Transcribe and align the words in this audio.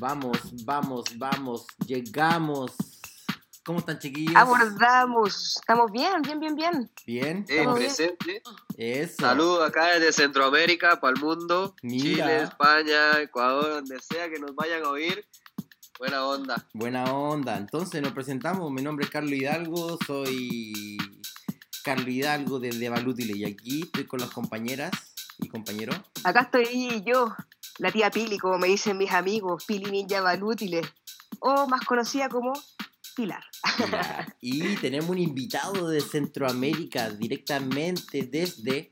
vamos, 0.00 0.64
vamos, 0.64 1.04
vamos, 1.16 1.66
llegamos. 1.86 2.72
¿Cómo 3.64 3.80
están, 3.80 3.98
chiquillos? 3.98 4.36
Abordamos. 4.36 5.56
Estamos 5.56 5.90
bien, 5.90 6.22
bien, 6.22 6.38
bien, 6.38 6.54
bien. 6.54 6.90
Bien. 7.04 7.38
Eh, 7.48 7.58
Estamos 7.58 7.78
bien. 7.78 7.88
presente. 7.88 8.42
Eso. 8.76 9.14
Saludos 9.18 9.68
acá 9.68 9.86
desde 9.98 10.12
Centroamérica 10.12 11.00
para 11.00 11.14
el 11.14 11.20
mundo. 11.20 11.74
Mira. 11.82 12.04
Chile, 12.04 12.42
España, 12.42 13.20
Ecuador, 13.20 13.70
donde 13.70 13.98
sea 14.00 14.30
que 14.30 14.38
nos 14.38 14.54
vayan 14.54 14.84
a 14.84 14.90
oír. 14.90 15.26
Buena 15.98 16.24
onda. 16.26 16.64
Buena 16.74 17.04
onda. 17.12 17.56
Entonces 17.56 18.00
nos 18.02 18.12
presentamos. 18.12 18.70
Mi 18.70 18.82
nombre 18.82 19.04
es 19.04 19.10
Carlos 19.10 19.32
Hidalgo. 19.32 19.98
Soy 20.06 20.96
Carlos 21.82 22.08
Hidalgo 22.08 22.60
desde 22.60 22.88
Balútile. 22.88 23.36
Y 23.36 23.44
aquí 23.46 23.82
estoy 23.82 24.04
con 24.04 24.20
las 24.20 24.30
compañeras 24.30 24.92
y 25.38 25.48
compañeros. 25.48 25.96
Acá 26.24 26.42
estoy 26.42 27.02
yo, 27.04 27.34
la 27.78 27.92
tía 27.92 28.10
Pili, 28.10 28.38
como 28.38 28.58
me 28.58 28.68
dicen 28.68 28.96
mis 28.98 29.12
amigos, 29.12 29.64
Pili 29.64 29.90
Ninja 29.90 30.20
Balútiles, 30.20 30.86
o 31.40 31.66
más 31.66 31.82
conocida 31.84 32.28
como 32.28 32.52
Pilar. 33.14 33.42
Y 34.40 34.76
tenemos 34.76 35.10
un 35.10 35.18
invitado 35.18 35.88
de 35.88 36.00
Centroamérica 36.00 37.10
directamente 37.10 38.28
desde. 38.30 38.90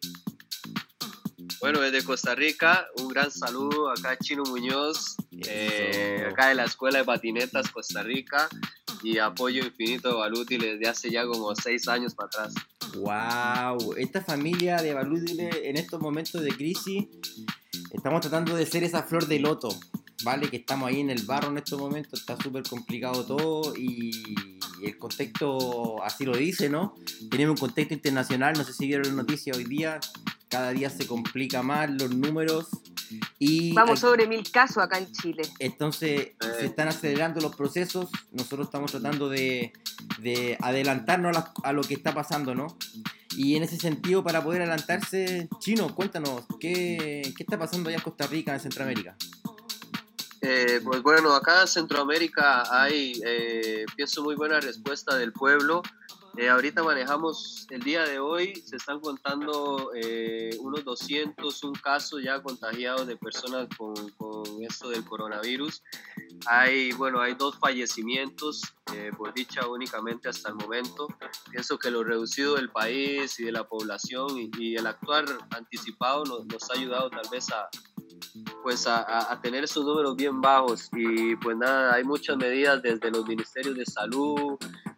Bueno, 1.61 1.81
desde 1.81 2.05
Costa 2.05 2.35
Rica, 2.35 2.87
un 2.99 3.09
gran 3.09 3.31
saludo 3.31 3.91
acá 3.91 4.11
a 4.11 4.19
Chino 4.19 4.43
Muñoz, 4.45 5.17
eh, 5.47 6.27
acá 6.31 6.49
de 6.49 6.55
la 6.55 6.65
Escuela 6.65 6.99
de 6.99 7.05
Patinetas 7.05 7.71
Costa 7.71 8.03
Rica 8.03 8.49
y 9.05 9.19
apoyo 9.19 9.65
infinito 9.65 10.09
de 10.09 10.15
Baluti 10.15 10.57
desde 10.57 10.89
hace 10.89 11.11
ya 11.11 11.27
como 11.27 11.55
seis 11.55 11.87
años 11.89 12.15
para 12.15 12.27
atrás. 12.29 12.55
¡Wow! 12.97 13.95
Esta 13.97 14.23
familia 14.23 14.77
de 14.79 14.95
Balútile 14.95 15.69
en 15.69 15.77
estos 15.77 16.01
momentos 16.01 16.43
de 16.43 16.51
crisis 16.51 17.05
estamos 17.93 18.23
tratando 18.23 18.57
de 18.57 18.65
ser 18.65 18.83
esa 18.83 19.03
flor 19.03 19.27
de 19.27 19.41
loto, 19.41 19.69
¿vale? 20.25 20.49
Que 20.49 20.57
estamos 20.57 20.89
ahí 20.89 21.01
en 21.01 21.11
el 21.11 21.23
barro 21.25 21.51
en 21.51 21.59
estos 21.59 21.79
momentos, 21.79 22.21
está 22.21 22.37
súper 22.37 22.63
complicado 22.63 23.27
todo 23.27 23.77
y 23.77 24.25
el 24.83 24.99
contexto 24.99 26.03
así 26.03 26.25
lo 26.25 26.37
dice, 26.37 26.71
¿no? 26.71 26.95
Tenemos 27.31 27.61
un 27.61 27.67
contexto 27.67 27.95
internacional, 27.95 28.55
no 28.57 28.65
sé 28.65 28.73
si 28.73 28.87
vieron 28.87 29.09
la 29.09 29.23
noticia 29.23 29.53
hoy 29.55 29.65
día, 29.65 30.01
cada 30.55 30.71
día 30.71 30.89
se 30.89 31.05
complica 31.09 31.63
más 31.65 31.91
los 31.91 32.15
números 32.15 32.69
y 33.41 33.73
Vamos 33.73 33.99
sobre 34.01 34.27
mil 34.29 34.49
casos 34.53 34.79
acá 34.79 34.99
en 34.99 35.11
Chile. 35.13 35.43
entonces 35.59 36.33
se 36.59 36.67
están 36.67 36.87
acelerando 36.89 37.41
los 37.41 37.57
procesos, 37.57 38.09
nosotros 38.31 38.69
estamos 38.69 38.93
tratando 38.93 39.29
de, 39.29 39.73
de 40.21 40.57
adelantarnos 40.61 41.37
a, 41.37 41.41
la- 41.41 41.53
a 41.65 41.73
lo 41.73 41.83
que 41.83 41.95
está 41.95 42.15
pasando, 42.15 42.55
¿no? 42.55 42.79
Y 43.37 43.57
en 43.57 43.65
ese 43.65 43.77
sentido, 43.79 44.23
para 44.23 44.45
poder 44.45 44.63
adelantarse, 44.63 45.49
Chino, 45.59 45.93
cuéntanos, 45.93 46.45
¿qué, 46.61 47.33
qué 47.37 47.43
está 47.43 47.59
pasando 47.59 47.89
allá 47.89 47.99
en 47.99 48.05
Costa 48.05 48.29
Rica, 48.29 48.55
en 48.55 48.61
Centroamérica? 48.61 49.17
Eh, 50.41 50.81
pues 50.85 51.03
bueno, 51.03 51.35
acá 51.35 51.63
en 51.63 51.69
Centroamérica 51.69 52.63
hay, 52.71 53.21
eh, 53.27 53.85
pienso, 53.97 54.23
muy 54.23 54.35
buena 54.37 54.61
respuesta 54.61 55.17
del 55.17 55.33
pueblo. 55.33 55.83
Eh, 56.37 56.49
ahorita 56.49 56.83
manejamos, 56.83 57.67
el 57.71 57.81
día 57.81 58.03
de 58.03 58.19
hoy 58.19 58.57
se 58.57 58.75
están 58.75 58.99
contando 58.99 59.93
eh, 59.95 60.51
unos 60.59 60.85
201 60.85 61.81
casos 61.81 62.23
ya 62.25 62.43
contagiados 62.43 63.07
de 63.07 63.17
personas 63.17 63.69
con, 63.77 63.95
con 64.17 64.43
esto 64.65 64.89
del 64.89 65.05
coronavirus. 65.05 65.81
Hay, 66.47 66.91
bueno, 66.93 67.21
hay 67.21 67.35
dos 67.35 67.57
fallecimientos, 67.61 68.63
eh, 68.93 69.13
por 69.17 69.33
dicha 69.33 69.69
únicamente 69.69 70.29
hasta 70.29 70.49
el 70.49 70.57
momento. 70.57 71.07
Pienso 71.53 71.79
que 71.79 71.93
lo 71.93 72.03
reducido 72.03 72.57
del 72.57 72.69
país 72.69 73.39
y 73.39 73.45
de 73.45 73.53
la 73.53 73.69
población 73.69 74.37
y, 74.37 74.51
y 74.59 74.75
el 74.75 74.89
actuar 74.89 75.27
anticipado 75.51 76.25
nos, 76.25 76.47
nos 76.47 76.69
ha 76.69 76.75
ayudado 76.75 77.11
tal 77.11 77.29
vez 77.31 77.49
a, 77.53 77.69
pues 78.63 78.87
a, 78.87 79.39
tener 79.43 79.65
esos 79.65 79.85
números 79.85 80.17
bien 80.17 80.41
bajos. 80.41 80.89
Y 80.93 81.37
pues 81.37 81.57
nada, 81.57 81.95
hay 81.95 82.05
muchas 82.05 82.37
medidas 82.37 82.83
desde 82.83 83.11
los 83.11 83.27
ministerios 83.27 83.77
de 83.77 83.85
salud, 83.87 84.57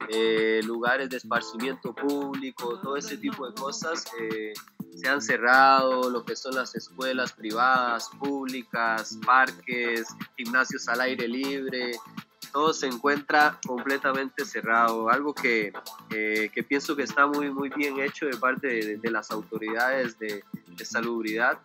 eh, 0.08 0.60
lugares 0.64 1.10
de 1.10 1.16
esparcimiento 1.16 1.94
público, 1.94 2.78
todo 2.80 2.96
ese 2.96 3.16
tipo 3.16 3.46
de 3.46 3.54
cosas 3.54 4.04
eh, 4.20 4.52
se 4.96 5.08
han 5.08 5.20
cerrado, 5.20 6.10
lo 6.10 6.24
que 6.24 6.34
son 6.36 6.54
las 6.54 6.74
escuelas 6.74 7.32
privadas, 7.32 8.08
públicas, 8.18 9.18
parques, 9.24 10.08
gimnasios 10.36 10.88
al 10.88 11.00
aire 11.02 11.28
libre, 11.28 11.92
todo 12.56 12.72
se 12.72 12.86
encuentra 12.86 13.60
completamente 13.66 14.46
cerrado, 14.46 15.10
algo 15.10 15.34
que, 15.34 15.74
eh, 16.08 16.50
que 16.54 16.62
pienso 16.62 16.96
que 16.96 17.02
está 17.02 17.26
muy, 17.26 17.50
muy 17.50 17.68
bien 17.68 18.00
hecho 18.00 18.24
de 18.24 18.38
parte 18.38 18.66
de, 18.66 18.96
de 18.96 19.10
las 19.10 19.30
autoridades 19.30 20.18
de, 20.18 20.42
de 20.64 20.84
salubridad, 20.86 21.58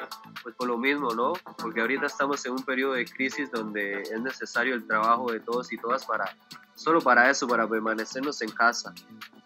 pues 0.43 0.53
por 0.53 0.67
lo 0.67 0.77
mismo, 0.77 1.13
¿no? 1.13 1.31
Porque 1.59 1.79
ahorita 1.79 2.07
estamos 2.07 2.45
en 2.45 2.51
un 2.51 2.65
periodo 2.65 2.95
de 2.95 3.05
crisis 3.05 3.49
donde 3.49 4.01
es 4.01 4.19
necesario 4.19 4.75
el 4.75 4.85
trabajo 4.85 5.31
de 5.31 5.39
todos 5.39 5.71
y 5.71 5.77
todas 5.77 6.05
para, 6.05 6.35
solo 6.75 6.99
para 6.99 7.29
eso, 7.29 7.47
para 7.47 7.65
permanecernos 7.69 8.41
en 8.41 8.51
casa. 8.51 8.93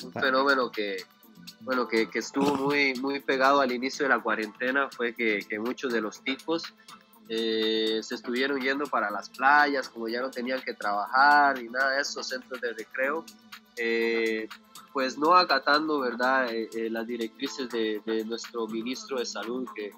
Un 0.03 0.13
fenómeno 0.13 0.71
que, 0.71 0.97
bueno, 1.59 1.87
que, 1.87 2.09
que 2.09 2.17
estuvo 2.17 2.55
muy, 2.55 2.95
muy 2.95 3.19
pegado 3.19 3.61
al 3.61 3.71
inicio 3.71 4.05
de 4.05 4.09
la 4.09 4.19
cuarentena 4.19 4.89
fue 4.89 5.13
que, 5.13 5.45
que 5.47 5.59
muchos 5.59 5.93
de 5.93 6.01
los 6.01 6.23
ticos 6.23 6.73
eh, 7.29 7.99
se 8.03 8.15
estuvieron 8.15 8.59
yendo 8.61 8.85
para 8.85 9.09
las 9.09 9.29
playas, 9.29 9.89
como 9.89 10.07
ya 10.07 10.21
no 10.21 10.29
tenían 10.29 10.61
que 10.61 10.73
trabajar 10.73 11.61
ni 11.61 11.69
nada 11.69 11.91
de 11.91 12.01
eso, 12.01 12.23
centros 12.23 12.59
de 12.61 12.73
recreo, 12.73 13.25
eh, 13.77 14.47
pues 14.93 15.17
no 15.17 15.35
acatando, 15.35 15.99
¿verdad?, 15.99 16.49
eh, 16.53 16.69
eh, 16.73 16.89
las 16.89 17.05
directrices 17.05 17.69
de, 17.69 18.01
de 18.05 18.23
nuestro 18.25 18.67
ministro 18.67 19.19
de 19.19 19.25
Salud, 19.25 19.67
que, 19.75 19.91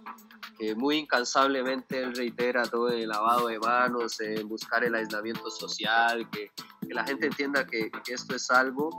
que 0.57 0.73
muy 0.73 0.97
incansablemente 0.97 2.01
él 2.01 2.15
reitera 2.15 2.63
todo 2.63 2.89
el 2.89 3.07
lavado 3.07 3.47
de 3.47 3.59
manos, 3.59 4.17
buscar 4.45 4.83
el 4.83 4.95
aislamiento 4.95 5.51
social, 5.51 6.27
que, 6.31 6.51
que 6.87 6.93
la 6.95 7.03
gente 7.05 7.27
entienda 7.27 7.65
que, 7.67 7.91
que 8.03 8.13
esto 8.13 8.35
es 8.35 8.49
algo 8.49 8.89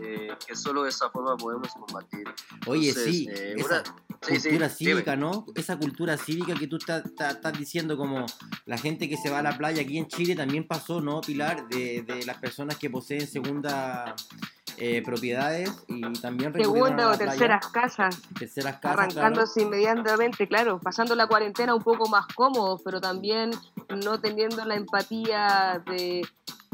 eh, 0.00 0.28
que 0.46 0.56
solo 0.56 0.84
de 0.84 0.88
esa 0.90 1.10
forma 1.10 1.36
podemos 1.36 1.68
combatir. 1.72 2.24
Oye, 2.66 2.88
Entonces, 2.88 3.14
sí, 3.14 3.28
eh, 3.28 3.54
esa 3.58 3.66
una- 3.66 4.05
sí, 4.22 4.36
sí, 4.36 4.48
cultura 4.48 4.68
dime. 4.68 4.68
cívica, 4.70 5.16
¿no? 5.16 5.46
Esa 5.54 5.78
cultura 5.78 6.16
cívica 6.16 6.54
que 6.54 6.66
tú 6.66 6.76
estás 6.76 7.04
estás- 7.04 7.34
estás 7.34 7.58
diciendo 7.58 7.96
como 7.96 8.26
la 8.64 8.78
gente 8.78 9.08
que 9.08 9.16
se 9.16 9.30
va 9.30 9.38
a 9.40 9.42
la 9.42 9.56
playa 9.56 9.82
aquí 9.82 9.98
en 9.98 10.06
Chile 10.08 10.34
también 10.36 10.66
pasó, 10.66 11.00
¿no, 11.00 11.20
Pilar? 11.20 11.68
De, 11.68 12.02
de 12.02 12.24
las 12.26 12.38
personas 12.38 12.76
que 12.76 12.90
poseen 12.90 13.26
segunda 13.26 14.14
eh, 14.78 15.00
propiedades 15.02 15.70
y 15.88 16.02
también 16.20 16.52
Segunda 16.52 17.10
o 17.10 17.16
playa. 17.16 17.30
terceras 17.30 17.66
casas, 17.68 18.20
terceras 18.38 18.74
casas, 18.78 18.82
claro. 18.82 19.00
arrancándose 19.00 19.62
inmediatamente, 19.62 20.46
claro, 20.46 20.78
pasando 20.80 21.14
la 21.14 21.26
cuarentena 21.26 21.74
un 21.74 21.82
poco 21.82 22.08
más 22.10 22.26
cómodos, 22.34 22.82
pero 22.84 23.00
también 23.00 23.52
no 24.04 24.20
teniendo 24.20 24.62
la 24.66 24.74
empatía 24.74 25.82
de 25.86 26.26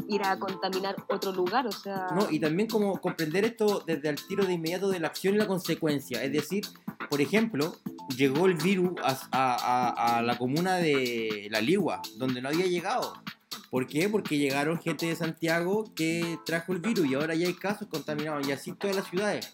ir 0.09 0.21
a 0.23 0.37
contaminar 0.39 0.95
otro 1.09 1.31
lugar, 1.31 1.67
o 1.67 1.71
sea... 1.71 2.07
No, 2.15 2.29
y 2.29 2.39
también 2.39 2.67
como 2.69 2.99
comprender 2.99 3.45
esto 3.45 3.83
desde 3.85 4.09
el 4.09 4.15
tiro 4.27 4.45
de 4.45 4.53
inmediato 4.53 4.89
de 4.89 4.99
la 4.99 5.07
acción 5.07 5.35
y 5.35 5.37
la 5.37 5.47
consecuencia. 5.47 6.23
Es 6.23 6.31
decir, 6.31 6.65
por 7.09 7.21
ejemplo, 7.21 7.75
llegó 8.15 8.45
el 8.45 8.55
virus 8.55 8.91
a, 9.03 9.17
a- 9.31 10.21
la 10.21 10.37
comuna 10.37 10.75
de 10.77 11.47
La 11.51 11.61
Ligua, 11.61 12.01
donde 12.17 12.41
no 12.41 12.49
había 12.49 12.65
llegado. 12.65 13.13
¿Por 13.69 13.87
qué? 13.87 14.09
Porque 14.09 14.37
llegaron 14.37 14.79
gente 14.79 15.07
de 15.07 15.15
Santiago 15.15 15.91
que 15.95 16.37
trajo 16.45 16.73
el 16.73 16.79
virus 16.79 17.07
y 17.07 17.15
ahora 17.15 17.35
ya 17.35 17.47
hay 17.47 17.53
casos 17.53 17.87
contaminados 17.87 18.47
y 18.47 18.51
así 18.51 18.73
todas 18.73 18.95
las 18.95 19.07
ciudades. 19.07 19.51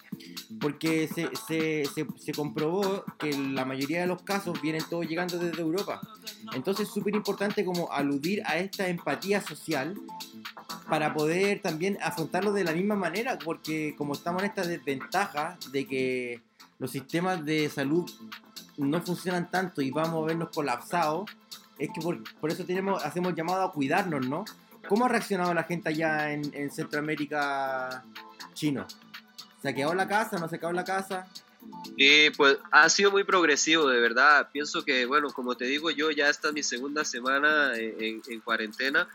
Porque 0.60 1.08
se, 1.08 1.30
se, 1.48 1.86
se, 1.86 2.06
se 2.18 2.32
comprobó 2.34 3.04
que 3.18 3.32
la 3.32 3.66
mayoría 3.66 4.02
de 4.02 4.08
los 4.08 4.22
casos 4.24 4.62
vienen 4.62 4.84
todos 4.90 5.08
llegando 5.08 5.38
desde 5.38 5.62
Europa. 5.62 6.02
Entonces 6.54 6.88
es 6.88 6.94
súper 6.94 7.16
importante 7.16 7.64
como 7.64 7.92
aludir 7.92 8.42
a 8.46 8.58
esta 8.58 8.88
empatía 8.88 9.42
social 9.42 9.96
para 10.90 11.14
poder 11.14 11.62
también 11.62 11.98
afrontarlo 12.02 12.52
de 12.52 12.64
la 12.64 12.74
misma 12.74 12.96
manera, 12.96 13.38
porque 13.40 13.96
como 13.98 14.14
estamos 14.14 14.42
en 14.42 14.50
esta 14.50 14.66
desventaja 14.66 15.58
de 15.72 15.86
que 15.86 16.42
los 16.80 16.92
sistemas 16.92 17.46
de 17.46 17.70
salud 17.70 18.10
no 18.78 19.02
funcionan 19.02 19.52
tanto 19.52 19.81
y 19.81 19.92
vamos 19.92 20.24
a 20.24 20.28
vernos 20.28 20.50
colapsados, 20.54 21.30
es 21.80 21.90
que 21.94 22.02
por, 22.02 22.22
por 22.40 22.52
eso 22.52 22.64
tenemos, 22.66 23.04
hacemos 23.04 23.34
llamado 23.34 23.64
a 23.64 23.72
cuidarnos, 23.72 24.28
¿no? 24.28 24.46
¿Cómo 24.88 25.06
ha 25.06 25.10
reaccionado 25.10 25.54
la 25.54 25.64
gente 25.64 25.90
allá 25.90 26.31
en, 26.31 26.42
en 26.54 26.70
Centroamérica 26.72 28.04
chino? 28.54 28.86
¿Se 29.62 29.70
ha 29.70 29.74
quedado 29.74 29.94
la 29.94 30.08
casa? 30.08 30.38
¿No 30.40 30.48
se 30.48 30.56
ha 30.56 30.60
quedado 30.60 30.74
la 30.74 30.84
casa? 30.86 31.28
Y 31.98 32.30
pues 32.31 32.58
ha 32.72 32.88
sido 32.90 33.12
muy 33.12 33.24
progresivo, 33.26 33.88
de 33.90 34.00
verdad. 34.00 34.50
Pienso 34.52 34.84
que, 34.86 35.06
bueno, 35.06 35.30
como 35.34 35.56
te 35.56 35.66
digo 35.66 35.92
yo, 35.92 36.10
ya 36.12 36.30
esta 36.30 36.48
es 36.48 36.54
mi 36.54 36.64
segunda 36.64 37.04
semana 37.04 37.76
en, 37.76 37.96
en- 38.02 38.22
en 38.30 38.40
cuarentena. 38.40 39.08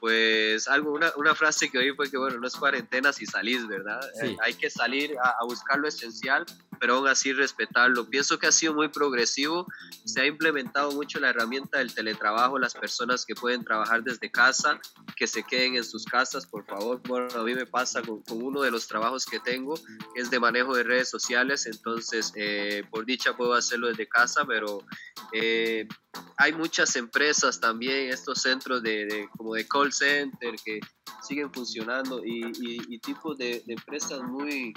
Pues 0.00 0.68
algo, 0.68 0.92
una, 0.92 1.12
una 1.16 1.34
frase 1.34 1.70
que 1.70 1.78
oí 1.78 1.94
fue 1.94 2.10
que, 2.10 2.18
bueno, 2.18 2.38
no 2.38 2.46
es 2.46 2.56
cuarentena 2.56 3.12
si 3.12 3.26
salís, 3.26 3.66
¿verdad? 3.66 4.00
Sí. 4.20 4.26
Eh, 4.26 4.36
hay 4.42 4.54
que 4.54 4.70
salir 4.70 5.16
a, 5.22 5.36
a 5.40 5.44
buscar 5.44 5.78
lo 5.78 5.88
esencial, 5.88 6.44
pero 6.78 6.96
aún 6.96 7.08
así 7.08 7.32
respetarlo. 7.32 8.08
Pienso 8.08 8.38
que 8.38 8.46
ha 8.46 8.52
sido 8.52 8.74
muy 8.74 8.88
progresivo. 8.88 9.66
Se 10.04 10.20
ha 10.20 10.26
implementado 10.26 10.92
mucho 10.92 11.18
la 11.18 11.30
herramienta 11.30 11.78
del 11.78 11.94
teletrabajo, 11.94 12.58
las 12.58 12.74
personas 12.74 13.24
que 13.24 13.34
pueden 13.34 13.64
trabajar 13.64 14.02
desde 14.02 14.30
casa, 14.30 14.80
que 15.16 15.26
se 15.26 15.42
queden 15.42 15.76
en 15.76 15.84
sus 15.84 16.04
casas, 16.04 16.46
por 16.46 16.64
favor. 16.66 17.00
Bueno, 17.06 17.28
a 17.34 17.42
mí 17.42 17.54
me 17.54 17.66
pasa 17.66 18.02
con, 18.02 18.22
con 18.22 18.42
uno 18.42 18.62
de 18.62 18.70
los 18.70 18.86
trabajos 18.86 19.24
que 19.24 19.40
tengo, 19.40 19.74
que 20.14 20.20
es 20.20 20.30
de 20.30 20.38
manejo 20.38 20.74
de 20.74 20.82
redes 20.82 21.08
sociales, 21.08 21.66
entonces 21.66 22.32
eh, 22.36 22.84
por 22.90 23.04
dicha 23.06 23.36
puedo 23.36 23.54
hacerlo 23.54 23.88
desde 23.88 24.06
casa, 24.06 24.44
pero 24.46 24.84
eh, 25.32 25.88
hay 26.36 26.52
muchas 26.52 26.96
empresas 26.96 27.60
también, 27.60 28.10
estos 28.10 28.42
centros 28.42 28.82
de, 28.82 29.28
como 29.36 29.54
de 29.54 29.66
call 29.66 29.92
center 29.92 30.54
que 30.64 30.80
siguen 31.22 31.52
funcionando 31.52 32.24
y, 32.24 32.52
y, 32.88 32.98
tipos 33.00 33.36
de, 33.38 33.62
empresas 33.66 34.22
muy 34.22 34.72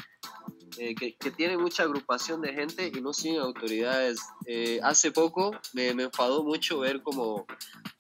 eh, 0.78 0.96
que, 0.96 1.16
que, 1.18 1.32
tienen 1.32 1.62
mucha 1.62 1.84
agrupación 1.84 2.42
de 2.42 2.54
gente 2.54 2.92
y 2.94 3.02
no 3.02 3.14
siguen 3.14 3.42
autoridades. 3.42 4.20
Eh, 4.46 4.80
hace 4.84 5.12
poco 5.12 5.52
me, 5.74 5.94
me, 5.94 6.04
enfadó 6.04 6.44
mucho 6.44 6.80
ver 6.80 7.02
como, 7.02 7.46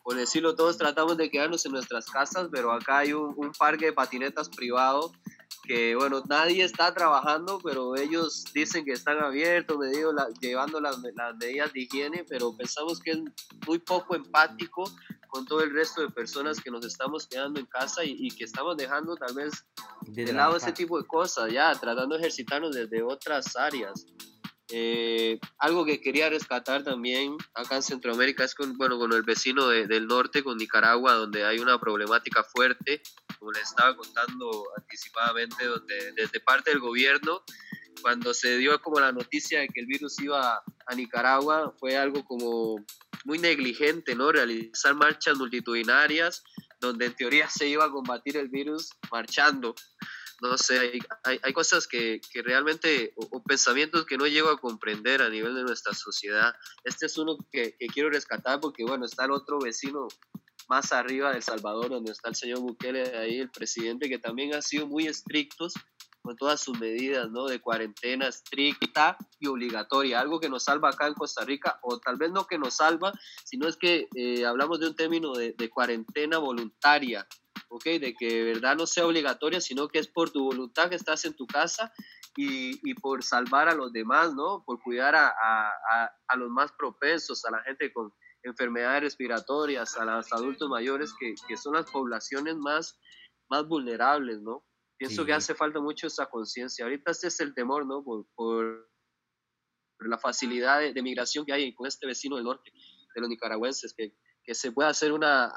por 0.03 0.15
decirlo, 0.15 0.55
todos 0.55 0.77
tratamos 0.77 1.17
de 1.17 1.29
quedarnos 1.29 1.65
en 1.65 1.73
nuestras 1.73 2.05
casas, 2.05 2.49
pero 2.51 2.71
acá 2.71 2.99
hay 2.99 3.13
un, 3.13 3.33
un 3.35 3.51
parque 3.51 3.85
de 3.85 3.93
patinetas 3.93 4.49
privado 4.49 5.11
que 5.63 5.95
bueno, 5.95 6.23
nadie 6.27 6.63
está 6.63 6.93
trabajando, 6.93 7.59
pero 7.63 7.95
ellos 7.95 8.45
dicen 8.53 8.85
que 8.85 8.93
están 8.93 9.19
abiertos, 9.19 9.77
llevando 10.39 10.79
las, 10.79 10.97
las, 11.15 11.35
medidas 11.37 11.73
de 11.73 11.81
higiene, 11.81 12.25
pero 12.27 12.55
pensamos 12.55 12.99
que 12.99 13.11
es 13.11 13.19
muy 13.67 13.79
poco 13.79 14.15
empático 14.15 14.91
con 15.29 15.45
todo 15.45 15.61
el 15.61 15.71
resto 15.73 16.01
de 16.01 16.09
personas 16.09 16.59
que 16.59 16.71
nos 16.71 16.85
estamos 16.85 17.27
quedando 17.27 17.59
en 17.59 17.65
casa 17.67 18.03
y, 18.03 18.29
que 18.31 18.43
estamos 18.43 18.75
dejando 18.77 19.15
tal 19.15 19.35
vez 19.35 19.65
de 20.07 20.33
lado 20.33 20.57
ese 20.57 20.71
tipo 20.71 20.99
de 20.99 21.07
cosas, 21.07 21.51
ya 21.51 21.73
tratando 21.75 22.15
de 22.15 22.21
ejercitarnos 22.21 22.75
desde 22.75 23.03
otras 23.03 23.55
áreas. 23.55 24.05
Eh, 24.71 25.39
algo 25.57 25.83
que 25.83 25.99
quería 25.99 26.29
rescatar 26.29 26.83
también 26.83 27.35
acá 27.55 27.77
en 27.77 27.83
Centroamérica 27.83 28.43
es 28.43 28.53
con, 28.53 28.77
bueno, 28.77 28.99
con 28.99 29.11
el 29.13 29.23
vecino 29.23 29.67
del 29.67 30.05
norte, 30.05 30.43
con 30.43 30.57
Nicaragua, 30.57 31.13
donde 31.13 31.43
hay 31.43 31.59
una 31.59 31.79
problemática 31.79 32.43
fuerte, 32.43 33.01
como 33.39 33.51
les 33.51 33.63
estaba 33.63 33.95
contando 33.95 34.63
anticipadamente, 34.77 35.65
donde 35.65 36.11
desde 36.15 36.39
parte 36.39 36.69
del 36.69 36.79
gobierno, 36.79 37.43
cuando 38.01 38.33
se 38.33 38.57
dio 38.57 38.79
como 38.81 38.99
la 38.99 39.11
noticia 39.11 39.61
de 39.61 39.67
que 39.69 39.81
el 39.81 39.87
virus 39.87 40.19
iba 40.19 40.61
a 40.85 40.95
Nicaragua, 40.95 41.73
fue 41.79 41.97
algo 41.97 42.23
como 42.23 42.85
muy 43.25 43.39
negligente, 43.39 44.15
¿no? 44.15 44.31
Realizar 44.31 44.93
marchas 44.95 45.37
multitudinarias, 45.37 46.43
donde 46.79 47.07
en 47.07 47.15
teoría 47.15 47.49
se 47.49 47.67
iba 47.67 47.85
a 47.85 47.91
combatir 47.91 48.37
el 48.37 48.49
virus 48.49 48.89
marchando 49.11 49.75
no 50.41 50.57
sé, 50.57 50.79
hay, 51.23 51.39
hay, 51.43 51.53
cosas 51.53 51.87
que, 51.87 52.21
que 52.31 52.41
realmente, 52.41 53.13
o, 53.15 53.43
pensamientos 53.43 54.05
que 54.05 54.17
no 54.17 54.27
llego 54.27 54.49
a 54.49 54.59
comprender 54.59 55.21
a 55.21 55.29
nivel 55.29 55.55
de 55.55 55.63
nuestra 55.63 55.93
sociedad. 55.93 56.53
Este 56.83 57.07
es 57.07 57.17
uno 57.17 57.37
que, 57.51 57.75
que, 57.77 57.87
quiero 57.87 58.09
rescatar 58.09 58.59
porque, 58.59 58.83
bueno, 58.83 59.05
está 59.05 59.25
el 59.25 59.31
otro 59.31 59.59
vecino 59.59 60.07
más 60.69 60.91
arriba 60.91 61.31
de 61.31 61.37
El 61.37 61.43
Salvador, 61.43 61.89
donde 61.89 62.11
está 62.11 62.29
el 62.29 62.35
señor 62.35 62.59
Bukele, 62.59 63.17
ahí 63.17 63.39
el 63.39 63.49
presidente, 63.49 64.07
que 64.07 64.19
también 64.19 64.53
ha 64.53 64.61
sido 64.61 64.87
muy 64.87 65.07
estrictos 65.07 65.73
con 66.21 66.35
todas 66.35 66.61
sus 66.61 66.79
medidas, 66.79 67.29
¿no? 67.31 67.45
De 67.45 67.59
cuarentena 67.59 68.27
estricta 68.27 69.17
y 69.39 69.47
obligatoria, 69.47 70.19
algo 70.19 70.39
que 70.39 70.49
nos 70.49 70.63
salva 70.63 70.89
acá 70.89 71.07
en 71.07 71.13
Costa 71.13 71.43
Rica, 71.43 71.79
o 71.81 71.99
tal 71.99 72.17
vez 72.17 72.31
no 72.31 72.45
que 72.45 72.59
nos 72.59 72.75
salva, 72.75 73.13
sino 73.43 73.67
es 73.67 73.77
que 73.77 74.07
eh, 74.15 74.45
hablamos 74.45 74.79
de 74.79 74.87
un 74.87 74.95
término 74.95 75.33
de, 75.33 75.53
de 75.53 75.69
cuarentena 75.69 76.37
voluntaria, 76.37 77.27
¿ok? 77.69 77.85
De 77.85 78.13
que 78.13 78.27
de 78.27 78.43
verdad 78.43 78.75
no 78.75 78.85
sea 78.85 79.05
obligatoria, 79.05 79.61
sino 79.61 79.87
que 79.87 79.99
es 79.99 80.07
por 80.07 80.31
tu 80.31 80.43
voluntad 80.43 80.89
que 80.89 80.95
estás 80.95 81.23
en 81.25 81.35
tu 81.35 81.47
casa 81.47 81.93
y, 82.35 82.79
y 82.89 82.93
por 82.95 83.23
salvar 83.23 83.69
a 83.69 83.75
los 83.75 83.93
demás, 83.93 84.33
¿no? 84.33 84.63
Por 84.65 84.81
cuidar 84.81 85.15
a, 85.15 85.27
a, 85.29 86.11
a, 86.27 86.35
los 86.35 86.49
más 86.49 86.71
propensos, 86.73 87.45
a 87.45 87.51
la 87.51 87.61
gente 87.63 87.93
con 87.93 88.11
enfermedades 88.43 89.03
respiratorias, 89.03 89.97
a 89.97 90.05
los 90.05 90.31
adultos 90.33 90.69
mayores, 90.69 91.13
que, 91.19 91.35
que 91.47 91.57
son 91.57 91.73
las 91.75 91.89
poblaciones 91.89 92.55
más, 92.55 92.99
más 93.49 93.67
vulnerables, 93.67 94.41
¿no? 94.41 94.65
Pienso 94.97 95.25
que 95.25 95.33
hace 95.33 95.55
falta 95.55 95.79
mucho 95.79 96.07
esa 96.07 96.25
conciencia. 96.25 96.83
Ahorita 96.83 97.11
este 97.11 97.27
es 97.27 97.39
el 97.39 97.53
temor, 97.53 97.85
¿no? 97.85 98.03
Por, 98.03 98.27
por 98.35 98.89
la 99.99 100.17
facilidad 100.17 100.79
de, 100.79 100.93
de, 100.93 101.01
migración 101.01 101.45
que 101.45 101.53
hay 101.53 101.73
con 101.73 101.87
este 101.87 102.05
vecino 102.05 102.35
del 102.35 102.45
norte, 102.45 102.71
de 103.15 103.21
los 103.21 103.29
nicaragüenses, 103.29 103.93
que, 103.93 104.15
que 104.43 104.55
se 104.55 104.71
pueda 104.71 104.89
hacer 104.89 105.13
una 105.13 105.51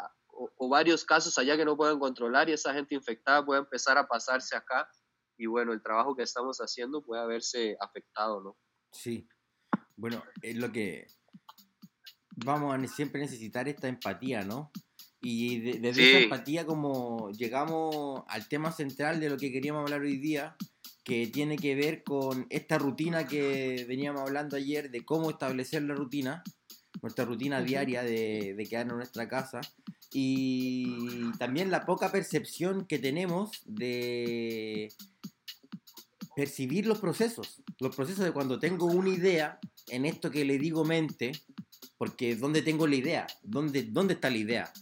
o, 0.57 0.69
varios 0.69 1.05
casos 1.05 1.39
allá 1.39 1.57
que 1.57 1.65
no 1.65 1.77
pueden 1.77 1.99
controlar 1.99 2.49
y 2.49 2.53
esa 2.53 2.73
gente 2.75 2.95
infectada 2.95 3.45
puede 3.45 3.61
empezar 3.61 3.99
a 3.99 4.07
pasarse 4.07 4.57
acá 4.57 4.89
y 5.37 5.47
bueno, 5.47 5.73
el 5.73 5.83
trabajo 5.83 6.15
que 6.15 6.23
estamos 6.23 6.59
haciendo 6.59 7.03
puede 7.03 7.23
haberse 7.23 7.77
afectado, 7.81 8.41
¿no? 8.41 8.57
Sí, 8.93 9.29
bueno, 9.97 10.23
es 10.43 10.57
lo 10.57 10.71
que 10.71 11.07
vamos 12.45 12.75
a 12.75 12.87
siempre 12.87 13.21
necesitar 13.21 13.69
esta 13.69 13.89
empatía, 13.89 14.43
¿no? 14.43 14.71
Y 15.21 15.61
desde 15.61 15.89
esa 15.91 16.19
empatía 16.19 16.67
como 16.67 17.31
llegamos 17.31 18.23
al 18.27 18.49
tema 18.49 18.73
central 18.73 19.21
de 19.21 19.31
lo 19.31 19.37
que 19.37 19.53
queríamos 19.53 19.83
hablar 19.83 20.01
hoy 20.01 20.19
día, 20.19 20.57
que 21.05 21.27
tiene 21.29 21.57
que 21.57 21.75
ver 21.75 22.03
con 22.03 22.47
esta 22.51 22.79
rutina 22.79 23.27
que 23.27 23.85
veníamos 23.89 24.23
hablando 24.23 24.57
ayer, 24.57 24.91
de 24.91 25.05
cómo 25.05 25.31
establecer 25.31 25.83
la 25.83 25.95
rutina, 25.95 26.43
nuestra 27.03 27.25
rutina 27.25 27.61
diaria 27.61 28.03
de, 28.03 28.55
de 28.57 28.67
quedarnos 28.67 28.93
en 28.93 28.99
nuestra 28.99 29.29
casa, 29.29 29.61
y 30.13 31.33
también 31.39 31.71
la 31.71 31.85
poca 31.85 32.11
percepción 32.13 32.87
que 32.87 32.99
tenemos 32.99 33.51
de 33.67 34.93
percibir 36.35 36.87
los 36.87 36.99
procesos, 36.99 37.63
los 37.79 37.95
procesos 37.95 38.25
de 38.25 38.33
cuando 38.33 38.59
tengo 38.59 38.87
una 38.87 39.11
idea 39.11 39.59
en 39.89 40.05
esto 40.05 40.31
que 40.31 40.45
le 40.45 40.59
digo 40.59 40.85
mente, 40.85 41.33
porque 41.99 42.37
¿dónde 42.37 42.63
tengo 42.63 42.87
la 42.87 42.97
idea? 42.97 43.27
¿Dónde, 43.43 43.85
dónde 43.85 44.15
está 44.15 44.31
la 44.31 44.37
idea? 44.37 44.73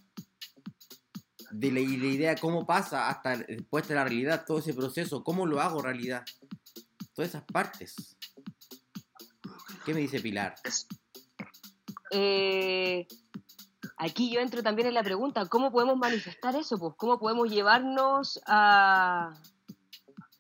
De 1.51 1.73
la, 1.73 1.81
idea, 1.81 2.37
cómo 2.37 2.67
pasa 2.67 3.09
hasta 3.09 3.37
después 3.37 3.89
de 3.89 3.95
la 3.95 4.05
realidad, 4.05 4.45
todo 4.47 4.59
ese 4.59 4.73
proceso, 4.75 5.25
cómo 5.25 5.47
lo 5.47 5.61
hago 5.61 5.83
realidad. 5.83 6.25
Todas 7.13 7.31
esas 7.31 7.45
partes. 7.45 8.17
¿Qué 9.85 9.93
me 9.93 10.01
dice 10.01 10.21
Pilar? 10.21 10.55
Eh, 12.11 13.07
aquí 13.97 14.31
yo 14.31 14.41
entro 14.41 14.63
también 14.63 14.89
en 14.89 14.95
la 14.95 15.03
pregunta, 15.03 15.47
¿cómo 15.47 15.71
podemos 15.71 15.97
manifestar 15.97 16.57
eso? 16.57 16.79
Pues, 16.79 16.95
¿Cómo 16.97 17.19
podemos 17.19 17.51
llevarnos 17.51 18.41
a, 18.47 19.35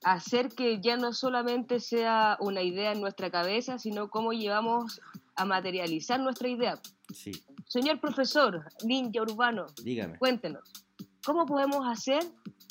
hacer 0.02 0.48
que 0.48 0.80
ya 0.80 0.96
no 0.96 1.12
solamente 1.12 1.78
sea 1.78 2.38
una 2.40 2.62
idea 2.62 2.92
en 2.92 3.00
nuestra 3.00 3.30
cabeza, 3.30 3.78
sino 3.78 4.08
cómo 4.08 4.32
llevamos 4.32 5.00
a 5.36 5.44
materializar 5.44 6.18
nuestra 6.20 6.48
idea? 6.48 6.80
Sí. 7.14 7.32
Señor 7.66 8.00
profesor, 8.00 8.64
ninja 8.84 9.22
urbano, 9.22 9.66
Dígame. 9.84 10.18
cuéntenos, 10.18 10.64
¿cómo 11.24 11.44
podemos 11.46 11.86
hacer 11.86 12.24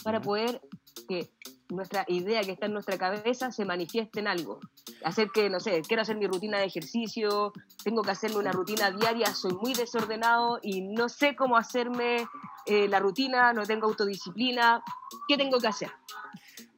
para 0.03 0.21
poder 0.21 0.59
que 1.07 1.31
nuestra 1.69 2.03
idea 2.07 2.41
que 2.41 2.51
está 2.51 2.65
en 2.65 2.73
nuestra 2.73 2.97
cabeza 2.97 3.51
se 3.51 3.65
manifieste 3.65 4.19
en 4.19 4.27
algo? 4.27 4.59
hacer 5.03 5.29
que, 5.33 5.49
no 5.49 5.59
sé, 5.59 5.81
quiero 5.87 6.01
hacer 6.01 6.17
mi 6.17 6.27
rutina 6.27 6.57
de 6.59 6.65
ejercicio, 6.65 7.53
tengo 7.83 8.01
que 8.01 8.11
hacerme 8.11 8.37
una 8.37 8.51
rutina 8.51 8.91
diaria, 8.91 9.33
soy 9.33 9.53
muy 9.53 9.73
desordenado 9.73 10.59
y 10.61 10.81
no 10.81 11.09
sé 11.09 11.35
cómo 11.35 11.57
hacerme 11.57 12.27
eh, 12.65 12.87
la 12.87 12.99
rutina, 12.99 13.53
no 13.53 13.63
tengo 13.65 13.87
autodisciplina, 13.87 14.83
¿qué 15.27 15.37
tengo 15.37 15.59
que 15.59 15.67
hacer? 15.67 15.91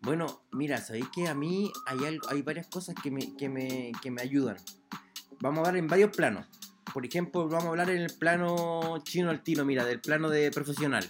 Bueno, 0.01 0.41
mira, 0.51 0.77
sabéis 0.77 1.09
que 1.09 1.27
a 1.27 1.35
mí 1.35 1.71
hay, 1.85 2.05
algo, 2.05 2.29
hay 2.29 2.41
varias 2.41 2.67
cosas 2.67 2.95
que 3.01 3.11
me, 3.11 3.35
que, 3.35 3.49
me, 3.49 3.91
que 4.01 4.11
me 4.11 4.21
ayudan. 4.21 4.57
Vamos 5.39 5.59
a 5.59 5.61
hablar 5.61 5.77
en 5.77 5.87
varios 5.87 6.15
planos. 6.15 6.47
Por 6.93 7.05
ejemplo, 7.05 7.47
vamos 7.47 7.65
a 7.65 7.69
hablar 7.69 7.89
en 7.89 8.01
el 8.01 8.13
plano 8.17 8.97
chino 9.03 9.29
al 9.29 9.43
tino, 9.43 9.63
mira, 9.63 9.85
del 9.85 10.01
plano 10.01 10.29
de 10.29 10.51
profesional. 10.51 11.07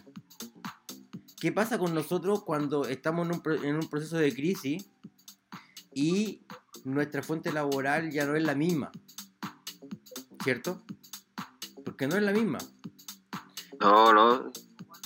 ¿Qué 1.42 1.52
pasa 1.52 1.80
con 1.80 1.96
nosotros 1.96 2.44
cuando 2.44 2.86
estamos 2.86 3.28
en 3.28 3.34
un, 3.34 3.66
en 3.66 3.76
un 3.78 3.90
proceso 3.90 4.16
de 4.16 4.32
crisis 4.32 4.86
y 5.92 6.44
nuestra 6.84 7.24
fuente 7.24 7.52
laboral 7.52 8.12
ya 8.12 8.28
no 8.28 8.36
es 8.36 8.44
la 8.44 8.54
misma. 8.54 8.92
¿Cierto? 10.44 10.84
Porque 11.84 12.06
no 12.06 12.16
es 12.16 12.22
la 12.22 12.32
misma. 12.32 12.60
No, 13.80 14.14
no. 14.14 14.52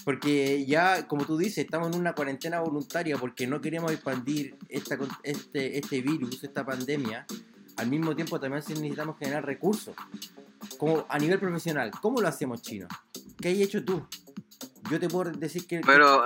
Porque 0.04 0.66
ya, 0.66 1.08
como 1.08 1.26
tú 1.26 1.38
dices, 1.38 1.60
estamos 1.60 1.96
en 1.96 2.02
una 2.02 2.14
cuarentena 2.14 2.60
voluntaria 2.60 3.18
porque 3.18 3.48
no 3.48 3.62
queremos 3.62 3.94
expandir 3.94 4.58
esta, 4.68 4.98
este, 5.24 5.78
este 5.78 6.02
virus, 6.02 6.44
esta 6.44 6.66
pandemia. 6.66 7.26
Al 7.78 7.88
mismo 7.88 8.14
tiempo 8.14 8.42
también 8.42 8.62
necesitamos 8.68 9.18
generar 9.18 9.46
recursos. 9.46 9.96
Como 10.78 11.06
a 11.08 11.18
nivel 11.18 11.40
profesional, 11.40 11.92
¿cómo 12.02 12.20
lo 12.20 12.28
hacemos, 12.28 12.62
Chino? 12.62 12.90
¿Qué 13.38 13.54
has 13.54 13.58
hecho 13.58 13.86
tú? 13.86 14.06
Yo 14.90 15.00
te 15.00 15.10
puedo 15.10 15.32
decir 15.32 15.66
que... 15.68 15.82
Pero 15.86 16.24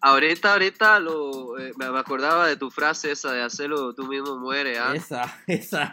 Ahorita, 0.00 0.52
ahorita 0.52 1.00
lo, 1.00 1.58
eh, 1.58 1.72
me 1.76 1.86
acordaba 1.86 2.46
de 2.46 2.56
tu 2.56 2.70
frase 2.70 3.10
esa 3.10 3.32
de 3.32 3.42
hacerlo 3.42 3.92
tú 3.94 4.06
mismo 4.06 4.38
muere, 4.38 4.78
¿ah? 4.78 4.94
Esa, 4.94 5.42
esa. 5.48 5.92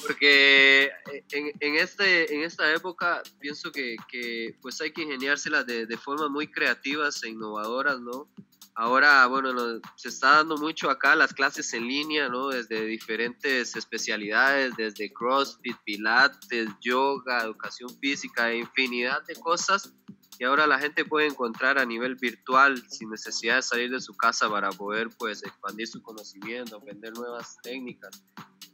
Porque 0.00 0.84
eh, 0.84 1.24
en, 1.32 1.52
en, 1.60 1.74
este, 1.76 2.34
en 2.34 2.42
esta 2.42 2.72
época 2.72 3.22
pienso 3.38 3.70
que, 3.70 3.96
que 4.10 4.56
pues 4.62 4.80
hay 4.80 4.92
que 4.92 5.02
ingeniárselas 5.02 5.66
de, 5.66 5.84
de 5.84 5.96
formas 5.98 6.30
muy 6.30 6.50
creativas 6.50 7.22
e 7.22 7.28
innovadoras, 7.28 8.00
¿no? 8.00 8.30
Ahora, 8.74 9.26
bueno, 9.26 9.52
se 9.96 10.08
está 10.08 10.36
dando 10.36 10.56
mucho 10.56 10.88
acá 10.88 11.14
las 11.14 11.34
clases 11.34 11.74
en 11.74 11.86
línea, 11.86 12.30
¿no? 12.30 12.48
Desde 12.48 12.86
diferentes 12.86 13.76
especialidades, 13.76 14.74
desde 14.78 15.12
CrossFit, 15.12 15.76
Pilates, 15.84 16.70
yoga, 16.80 17.42
educación 17.42 17.90
física, 18.00 18.54
infinidad 18.54 19.22
de 19.26 19.34
cosas 19.34 19.92
y 20.38 20.44
ahora 20.44 20.66
la 20.66 20.78
gente 20.78 21.04
puede 21.04 21.26
encontrar 21.26 21.78
a 21.78 21.84
nivel 21.84 22.16
virtual 22.16 22.82
sin 22.88 23.10
necesidad 23.10 23.56
de 23.56 23.62
salir 23.62 23.90
de 23.90 24.00
su 24.00 24.14
casa 24.14 24.48
para 24.48 24.70
poder 24.70 25.08
pues 25.18 25.42
expandir 25.42 25.86
su 25.86 26.02
conocimiento, 26.02 26.76
aprender 26.76 27.12
nuevas 27.12 27.58
técnicas, 27.62 28.24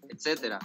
etcétera. 0.09 0.59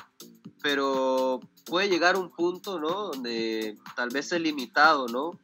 pero 0.61 1.41
puede 1.65 1.89
llegar 1.89 2.15
un 2.15 2.31
punto, 2.31 2.79
¿no? 2.79 3.09
Donde 3.11 3.77
tal 3.95 4.09
vez 4.09 4.31
es 4.31 4.39
limitado, 4.39 5.07
¿no? 5.07 5.39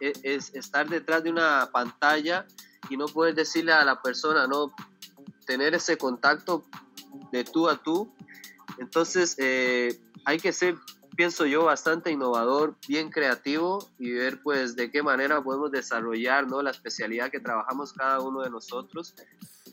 Es, 0.00 0.54
estar 0.54 0.88
detrás 0.88 1.22
de 1.24 1.30
una 1.30 1.68
pantalla 1.72 2.46
y 2.88 2.96
no 2.96 3.06
poder 3.06 3.34
decirle 3.34 3.72
a 3.72 3.84
la 3.84 4.00
persona, 4.00 4.46
¿no? 4.46 4.74
Tener 5.46 5.74
ese 5.74 5.98
contacto 5.98 6.64
de 7.32 7.44
tú 7.44 7.68
a 7.68 7.82
tú. 7.82 8.14
Entonces, 8.78 9.34
eh, 9.38 10.00
hay 10.24 10.38
que 10.38 10.52
ser, 10.52 10.76
pienso 11.16 11.46
yo, 11.46 11.64
bastante 11.64 12.10
innovador, 12.10 12.76
bien 12.88 13.10
creativo 13.10 13.90
y 13.98 14.12
ver, 14.12 14.42
pues, 14.42 14.76
de 14.76 14.90
qué 14.90 15.02
manera 15.02 15.42
podemos 15.42 15.70
desarrollar, 15.70 16.46
¿no? 16.46 16.62
La 16.62 16.70
especialidad 16.70 17.30
que 17.30 17.40
trabajamos 17.40 17.92
cada 17.92 18.20
uno 18.20 18.42
de 18.42 18.50
nosotros 18.50 19.14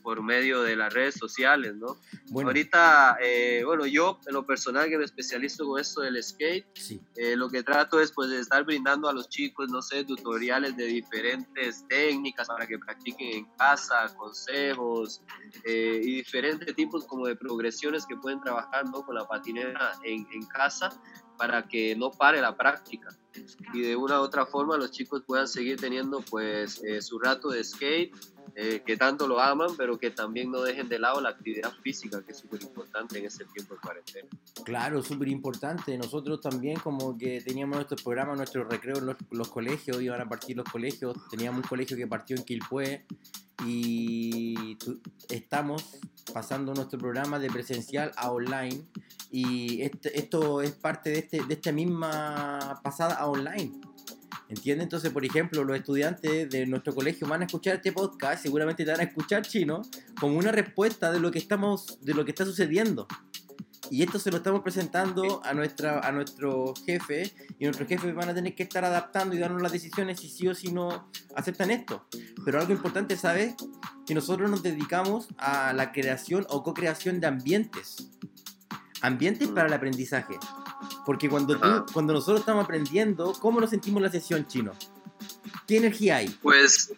por 0.01 0.22
medio 0.24 0.62
de 0.63 0.75
las 0.75 0.93
redes 0.93 1.15
sociales, 1.15 1.75
¿no? 1.75 1.98
Bueno. 2.29 2.50
Ahorita, 2.50 3.17
eh, 3.22 3.63
bueno, 3.65 3.86
yo 3.86 4.19
en 4.27 4.34
lo 4.34 4.46
personal 4.46 4.89
que 4.89 4.98
me 4.98 5.03
especializo 5.03 5.67
con 5.67 5.79
esto 5.79 6.01
del 6.01 6.22
skate, 6.24 6.65
eh, 7.15 7.36
lo 7.36 7.50
que 7.50 7.63
trato 7.63 8.00
es 8.00 8.12
pues 8.12 8.29
de 8.29 8.39
estar 8.39 8.63
brindando 8.63 9.10
a 9.10 9.13
los 9.13 9.29
chicos, 9.29 9.69
no 9.69 9.81
sé, 9.81 10.03
tutoriales 10.03 10.75
de 10.77 10.86
diferentes 10.86 11.86
técnicas 11.88 12.48
para 12.48 12.65
que 12.65 12.79
practiquen 12.79 13.38
en 13.38 13.46
casa, 13.58 14.13
consejos 14.15 15.22
eh, 15.63 16.01
y 16.03 16.15
diferentes 16.15 16.74
tipos 16.75 17.05
como 17.05 17.27
de 17.27 17.36
progresiones 17.36 18.05
que 18.05 18.15
pueden 18.15 18.41
trabajar, 18.41 18.86
¿no? 18.86 19.03
Con 19.05 19.15
la 19.15 19.25
patinera 19.25 19.93
en, 20.03 20.27
en 20.31 20.46
casa 20.48 20.89
para 21.39 21.63
que 21.63 21.96
no 21.96 22.12
pare 22.12 22.41
la 22.41 22.55
práctica 22.55 23.08
y 23.74 23.81
de 23.81 23.96
una 23.96 24.19
u 24.19 24.24
otra 24.24 24.46
forma 24.46 24.77
los 24.77 24.91
chicos 24.91 25.24
puedan 25.25 25.48
seguir 25.48 25.79
teniendo 25.79 26.22
pues 26.22 26.81
su 27.01 27.19
rato 27.19 27.50
de 27.50 27.63
skate 27.63 28.13
eh, 28.55 28.81
que 28.86 28.98
tanto 28.98 29.27
lo 29.27 29.39
aman, 29.39 29.69
pero 29.77 29.98
que 29.98 30.12
también 30.12 30.51
no 30.51 30.62
dejen 30.62 30.89
de 30.89 31.00
lado 31.00 31.22
la 31.22 31.29
actividad 31.29 31.72
física, 31.81 32.22
que 32.25 32.31
es 32.31 32.39
súper 32.39 32.62
importante 32.62 33.17
en 33.17 33.25
ese 33.25 33.46
tiempo 33.46 33.75
de 33.75 33.79
cuarentena. 33.79 34.27
Claro, 34.65 35.01
súper 35.03 35.29
importante. 35.29 35.98
Nosotros 35.98 36.41
también 36.41 36.77
como 36.77 37.17
que 37.17 37.41
teníamos 37.41 37.77
nuestros 37.77 38.01
programas, 38.01 38.38
nuestros 38.38 38.67
recreos, 38.67 39.01
los, 39.01 39.15
los 39.31 39.50
colegios, 39.50 40.01
iban 40.01 40.22
a 40.22 40.27
partir 40.27 40.58
los 40.58 40.65
colegios, 40.69 41.15
teníamos 41.29 41.63
un 41.63 41.69
colegio 41.69 41.96
que 41.96 42.08
partió 42.08 42.36
en 42.36 42.43
Quilpué 42.43 43.05
y 43.65 44.77
estamos 45.29 46.00
pasando 46.34 46.74
nuestro 46.74 47.00
programa 47.00 47.39
de 47.39 47.50
presencial 47.50 48.12
a 48.15 48.31
online 48.31 48.86
y 49.31 49.81
este, 49.84 50.17
esto 50.17 50.62
es 50.62 50.72
parte 50.72 51.12
de, 51.12 51.19
este, 51.19 51.43
de 51.43 51.53
esta 51.53 51.72
misma 51.72 52.79
pasada 52.84 53.15
a 53.15 53.27
online. 53.32 53.72
¿Entiendes? 54.50 54.84
Entonces, 54.86 55.12
por 55.12 55.24
ejemplo, 55.24 55.64
los 55.64 55.78
estudiantes 55.78 56.50
de 56.50 56.66
nuestro 56.66 56.96
colegio 56.96 57.28
van 57.28 57.44
a 57.44 57.46
escuchar 57.46 57.76
este 57.76 57.92
podcast, 57.92 58.42
seguramente 58.42 58.84
te 58.84 58.90
van 58.90 59.00
a 59.00 59.04
escuchar 59.04 59.44
chino, 59.44 59.84
como 60.20 60.38
una 60.38 60.52
respuesta 60.52 61.12
de 61.12 61.20
lo 61.20 61.30
que 61.30 61.38
estamos, 61.38 62.00
de 62.02 62.16
lo 62.16 62.26
que 62.26 62.32
está 62.32 62.46
sucediendo. 62.46 63.08
Y 63.92 64.04
esto 64.04 64.20
se 64.20 64.32
lo 64.32 64.38
estamos 64.38 64.62
presentando 64.62 65.42
a, 65.44 65.54
nuestra, 65.54 66.00
a 66.00 66.12
nuestro 66.12 66.74
jefe, 66.86 67.32
y 67.58 67.66
nuestros 67.66 67.88
jefes 67.88 68.14
van 68.14 68.30
a 68.30 68.34
tener 68.34 68.56
que 68.56 68.64
estar 68.64 68.84
adaptando 68.86 69.36
y 69.36 69.40
darnos 69.40 69.62
las 69.62 69.72
decisiones 69.72 70.20
si 70.20 70.30
sí 70.30 70.48
o 70.48 70.56
si 70.56 70.72
no 70.72 71.12
aceptan 71.36 71.72
esto. 71.72 72.08
Pero 72.44 72.60
algo 72.60 72.74
importante, 72.74 73.18
¿sabes? 73.18 73.56
Que 74.06 74.14
nosotros 74.14 74.50
nos 74.50 74.64
dedicamos 74.64 75.28
a 75.38 75.74
la 75.74 75.92
creación 75.92 76.46
o 76.50 76.64
co-creación 76.64 77.20
de 77.20 77.28
ambientes. 77.28 78.10
Ambientes 79.02 79.48
para 79.48 79.68
el 79.68 79.74
aprendizaje. 79.74 80.36
Porque 81.10 81.28
cuando, 81.28 81.58
tú, 81.58 81.86
cuando 81.92 82.13
nosotros 82.13 82.42
estamos 82.42 82.66
aprendiendo, 82.66 83.34
¿cómo 83.42 83.60
nos 83.60 83.72
sentimos 83.72 84.00
la 84.00 84.12
sesión 84.12 84.46
chino? 84.46 84.74
¿Qué 85.66 85.78
energía 85.78 86.18
hay? 86.18 86.30
Pues 86.44 86.94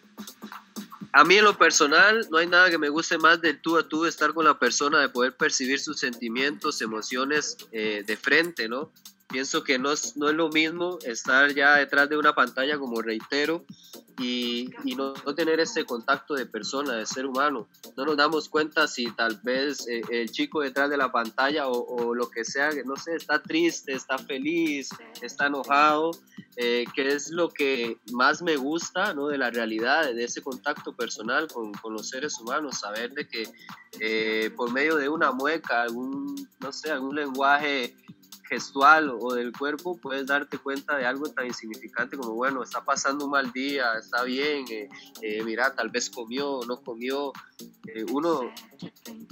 a 1.14 1.24
mí 1.24 1.36
en 1.36 1.44
lo 1.44 1.56
personal 1.56 2.28
no 2.30 2.36
hay 2.36 2.46
nada 2.46 2.68
que 2.68 2.76
me 2.76 2.90
guste 2.90 3.16
más 3.16 3.40
de 3.40 3.54
tú 3.54 3.78
a 3.78 3.88
tú, 3.88 4.04
estar 4.04 4.34
con 4.34 4.44
la 4.44 4.58
persona, 4.58 5.00
de 5.00 5.08
poder 5.08 5.34
percibir 5.34 5.80
sus 5.80 5.98
sentimientos, 5.98 6.82
emociones 6.82 7.56
eh, 7.72 8.04
de 8.06 8.16
frente, 8.18 8.68
¿no? 8.68 8.92
Pienso 9.32 9.64
que 9.64 9.78
no 9.78 9.92
es, 9.92 10.14
no 10.16 10.28
es 10.28 10.34
lo 10.34 10.50
mismo 10.50 10.98
estar 11.04 11.54
ya 11.54 11.76
detrás 11.76 12.08
de 12.08 12.18
una 12.18 12.34
pantalla, 12.34 12.78
como 12.78 13.00
reitero, 13.00 13.64
y, 14.18 14.68
y 14.84 14.94
no, 14.94 15.14
no, 15.24 15.34
tener 15.34 15.58
ese 15.58 15.84
contacto 15.84 16.34
de 16.34 16.44
persona, 16.44 16.94
de 16.94 17.06
ser 17.06 17.24
humano. 17.24 17.66
No 17.96 18.04
nos 18.04 18.16
damos 18.16 18.50
cuenta 18.50 18.86
si 18.86 19.10
tal 19.12 19.40
vez 19.42 19.88
eh, 19.88 20.02
el 20.10 20.30
chico 20.30 20.60
detrás 20.60 20.90
de 20.90 20.98
la 20.98 21.10
pantalla 21.10 21.66
o, 21.66 21.72
o, 21.72 22.14
lo 22.14 22.30
que 22.30 22.44
sea, 22.44 22.70
no 22.84 22.96
sé, 22.96 23.16
está 23.16 23.42
triste, 23.42 23.94
está 23.94 24.18
feliz, 24.18 24.90
está 25.22 25.46
enojado, 25.46 26.10
eh, 26.56 26.84
que 26.94 27.08
es 27.08 27.30
lo 27.30 27.48
que 27.48 27.96
más 28.12 28.42
me 28.42 28.56
gusta 28.56 29.14
¿no? 29.14 29.28
de 29.28 29.38
la 29.38 29.50
realidad, 29.50 30.12
de 30.12 30.24
ese 30.24 30.42
contacto 30.42 30.94
personal 30.94 31.48
con, 31.48 31.72
con 31.72 31.94
los 31.94 32.10
seres 32.10 32.38
humanos, 32.38 32.80
saber 32.80 33.12
de 33.12 33.26
que 33.26 33.48
eh, 34.00 34.50
por 34.54 34.70
medio 34.72 34.96
de 34.96 35.08
una 35.08 35.32
mueca, 35.32 35.82
algún, 35.82 36.48
no 36.60 36.72
sé, 36.72 36.90
algún 36.90 37.16
lenguaje 37.16 37.96
gestual 38.52 39.16
o 39.18 39.32
del 39.32 39.50
cuerpo 39.50 39.96
puedes 39.96 40.26
darte 40.26 40.58
cuenta 40.58 40.98
de 40.98 41.06
algo 41.06 41.26
tan 41.30 41.46
insignificante 41.46 42.18
como, 42.18 42.34
bueno, 42.34 42.62
está 42.62 42.84
pasando 42.84 43.24
un 43.24 43.30
mal 43.30 43.50
día, 43.50 43.94
está 43.98 44.24
bien, 44.24 44.66
eh, 44.70 44.90
eh, 45.22 45.42
mira, 45.42 45.74
tal 45.74 45.88
vez 45.88 46.10
comió 46.10 46.50
o 46.50 46.66
no 46.66 46.82
comió. 46.82 47.32
Eh, 47.86 48.04
uno 48.12 48.52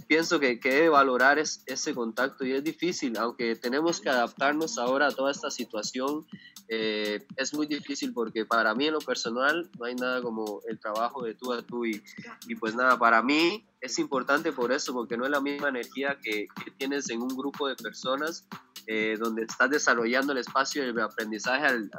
pienso 0.06 0.40
que, 0.40 0.58
que 0.58 0.70
debe 0.70 0.88
valorar 0.88 1.38
es, 1.38 1.62
ese 1.66 1.94
contacto 1.94 2.46
y 2.46 2.52
es 2.52 2.64
difícil, 2.64 3.18
aunque 3.18 3.56
tenemos 3.56 4.00
que 4.00 4.08
adaptarnos 4.08 4.78
ahora 4.78 5.08
a 5.08 5.12
toda 5.12 5.30
esta 5.30 5.50
situación, 5.50 6.26
es 6.68 7.52
muy 7.52 7.66
difícil 7.66 8.12
porque 8.12 8.46
para 8.46 8.76
mí 8.76 8.86
en 8.86 8.92
lo 8.92 9.00
personal 9.00 9.68
no 9.76 9.86
hay 9.86 9.96
nada 9.96 10.22
como 10.22 10.62
el 10.68 10.78
trabajo 10.78 11.24
de 11.24 11.34
tú 11.34 11.52
a 11.52 11.62
tú 11.62 11.84
y, 11.84 12.00
y 12.46 12.54
pues 12.54 12.76
nada, 12.76 12.96
para 12.96 13.22
mí 13.22 13.66
es 13.80 13.98
importante 13.98 14.52
por 14.52 14.72
eso, 14.72 14.92
porque 14.92 15.16
no 15.16 15.24
es 15.24 15.30
la 15.30 15.40
misma 15.40 15.68
energía 15.68 16.18
que, 16.22 16.46
que 16.64 16.70
tienes 16.72 17.08
en 17.10 17.22
un 17.22 17.28
grupo 17.28 17.68
de 17.68 17.76
personas 17.76 18.46
eh, 18.86 19.16
donde 19.18 19.42
estás 19.42 19.70
desarrollando 19.70 20.32
el 20.32 20.38
espacio 20.38 20.92
de 20.92 21.02
aprendizaje 21.02 21.64
al, 21.66 21.90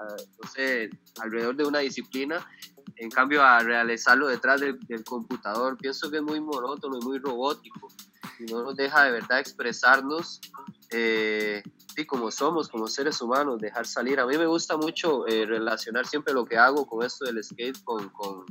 alrededor 1.21 1.55
de 1.55 1.65
una 1.65 1.79
disciplina, 1.79 2.45
en 2.97 3.09
cambio 3.09 3.43
a 3.43 3.59
realizarlo 3.59 4.27
detrás 4.27 4.61
del, 4.61 4.79
del 4.87 5.03
computador, 5.03 5.77
pienso 5.77 6.11
que 6.11 6.17
es 6.17 6.23
muy 6.23 6.39
monótono 6.39 6.99
y 6.99 7.05
muy 7.05 7.17
robótico 7.17 7.87
y 8.39 8.51
no 8.51 8.63
nos 8.63 8.75
deja 8.75 9.05
de 9.05 9.11
verdad 9.11 9.39
expresarnos 9.39 10.41
eh, 10.91 11.63
y 11.97 12.05
como 12.05 12.31
somos, 12.31 12.69
como 12.69 12.87
seres 12.87 13.21
humanos, 13.21 13.59
dejar 13.59 13.85
salir. 13.85 14.19
A 14.19 14.25
mí 14.25 14.37
me 14.37 14.45
gusta 14.45 14.77
mucho 14.77 15.27
eh, 15.27 15.45
relacionar 15.45 16.07
siempre 16.07 16.33
lo 16.33 16.45
que 16.45 16.57
hago 16.57 16.85
con 16.85 17.05
esto 17.05 17.25
del 17.25 17.43
skate, 17.43 17.83
con, 17.83 18.09
con, 18.09 18.45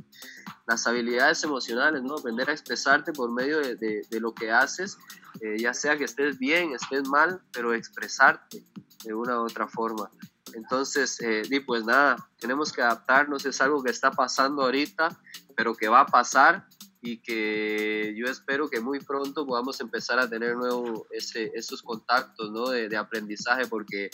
las 0.67 0.87
habilidades 0.87 1.43
emocionales, 1.43 2.01
¿no? 2.03 2.15
Aprender 2.15 2.49
a 2.49 2.53
expresarte 2.53 3.11
por 3.11 3.31
medio 3.31 3.59
de, 3.59 3.75
de, 3.75 4.05
de 4.09 4.19
lo 4.19 4.33
que 4.33 4.51
haces, 4.51 4.97
eh, 5.41 5.57
ya 5.57 5.73
sea 5.73 5.97
que 5.97 6.05
estés 6.05 6.37
bien, 6.37 6.73
estés 6.73 7.07
mal, 7.09 7.41
pero 7.51 7.73
expresarte 7.73 8.65
de 9.03 9.13
una 9.13 9.41
u 9.41 9.45
otra 9.45 9.67
forma. 9.67 10.09
Entonces, 10.53 11.19
eh, 11.21 11.43
y 11.49 11.59
pues 11.61 11.83
nada, 11.83 12.15
tenemos 12.39 12.71
que 12.71 12.81
adaptarnos, 12.81 13.45
es 13.45 13.61
algo 13.61 13.83
que 13.83 13.91
está 13.91 14.11
pasando 14.11 14.63
ahorita, 14.63 15.17
pero 15.55 15.75
que 15.75 15.87
va 15.87 16.01
a 16.01 16.05
pasar 16.05 16.67
y 17.01 17.17
que 17.17 18.13
yo 18.15 18.27
espero 18.27 18.69
que 18.69 18.79
muy 18.79 18.99
pronto 18.99 19.45
podamos 19.45 19.81
empezar 19.81 20.19
a 20.19 20.29
tener 20.29 20.55
nuevo 20.55 21.07
ese, 21.09 21.51
esos 21.55 21.81
contactos 21.81 22.51
¿no? 22.51 22.69
de, 22.69 22.89
de, 22.89 22.97
aprendizaje, 22.97 23.65
porque 23.65 24.11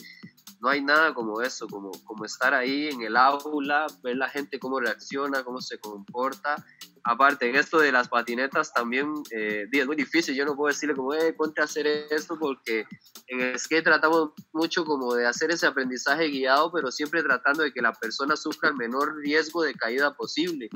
no 0.59 0.69
hay 0.69 0.81
nada 0.81 1.13
como 1.13 1.41
eso, 1.41 1.67
como, 1.67 1.91
como 2.05 2.25
estar 2.25 2.53
ahí 2.53 2.89
en 2.89 3.01
el 3.01 3.15
aula, 3.15 3.87
ver 4.03 4.17
la 4.17 4.29
gente 4.29 4.59
cómo 4.59 4.79
reacciona, 4.79 5.43
cómo 5.43 5.61
se 5.61 5.79
comporta. 5.79 6.63
Aparte, 7.03 7.49
en 7.49 7.55
esto 7.55 7.79
de 7.79 7.91
las 7.91 8.09
patinetas 8.09 8.73
también 8.73 9.13
eh, 9.31 9.65
es 9.71 9.87
muy 9.87 9.95
difícil, 9.95 10.35
yo 10.35 10.45
no 10.45 10.55
puedo 10.55 10.73
decirle 10.73 10.95
como, 10.95 11.13
eh, 11.13 11.33
ponte 11.33 11.61
a 11.61 11.65
hacer 11.65 11.87
esto, 11.87 12.37
porque 12.37 12.85
en 13.27 13.41
el 13.41 13.59
skate 13.59 13.85
tratamos 13.85 14.31
mucho 14.51 14.83
como 14.83 15.13
de 15.13 15.25
hacer 15.25 15.51
ese 15.51 15.67
aprendizaje 15.67 16.27
guiado, 16.27 16.71
pero 16.71 16.91
siempre 16.91 17.23
tratando 17.23 17.63
de 17.63 17.71
que 17.71 17.81
la 17.81 17.93
persona 17.93 18.35
sufra 18.35 18.69
el 18.69 18.75
menor 18.75 19.15
riesgo 19.17 19.63
de 19.63 19.73
caída 19.73 20.15
posible 20.15 20.69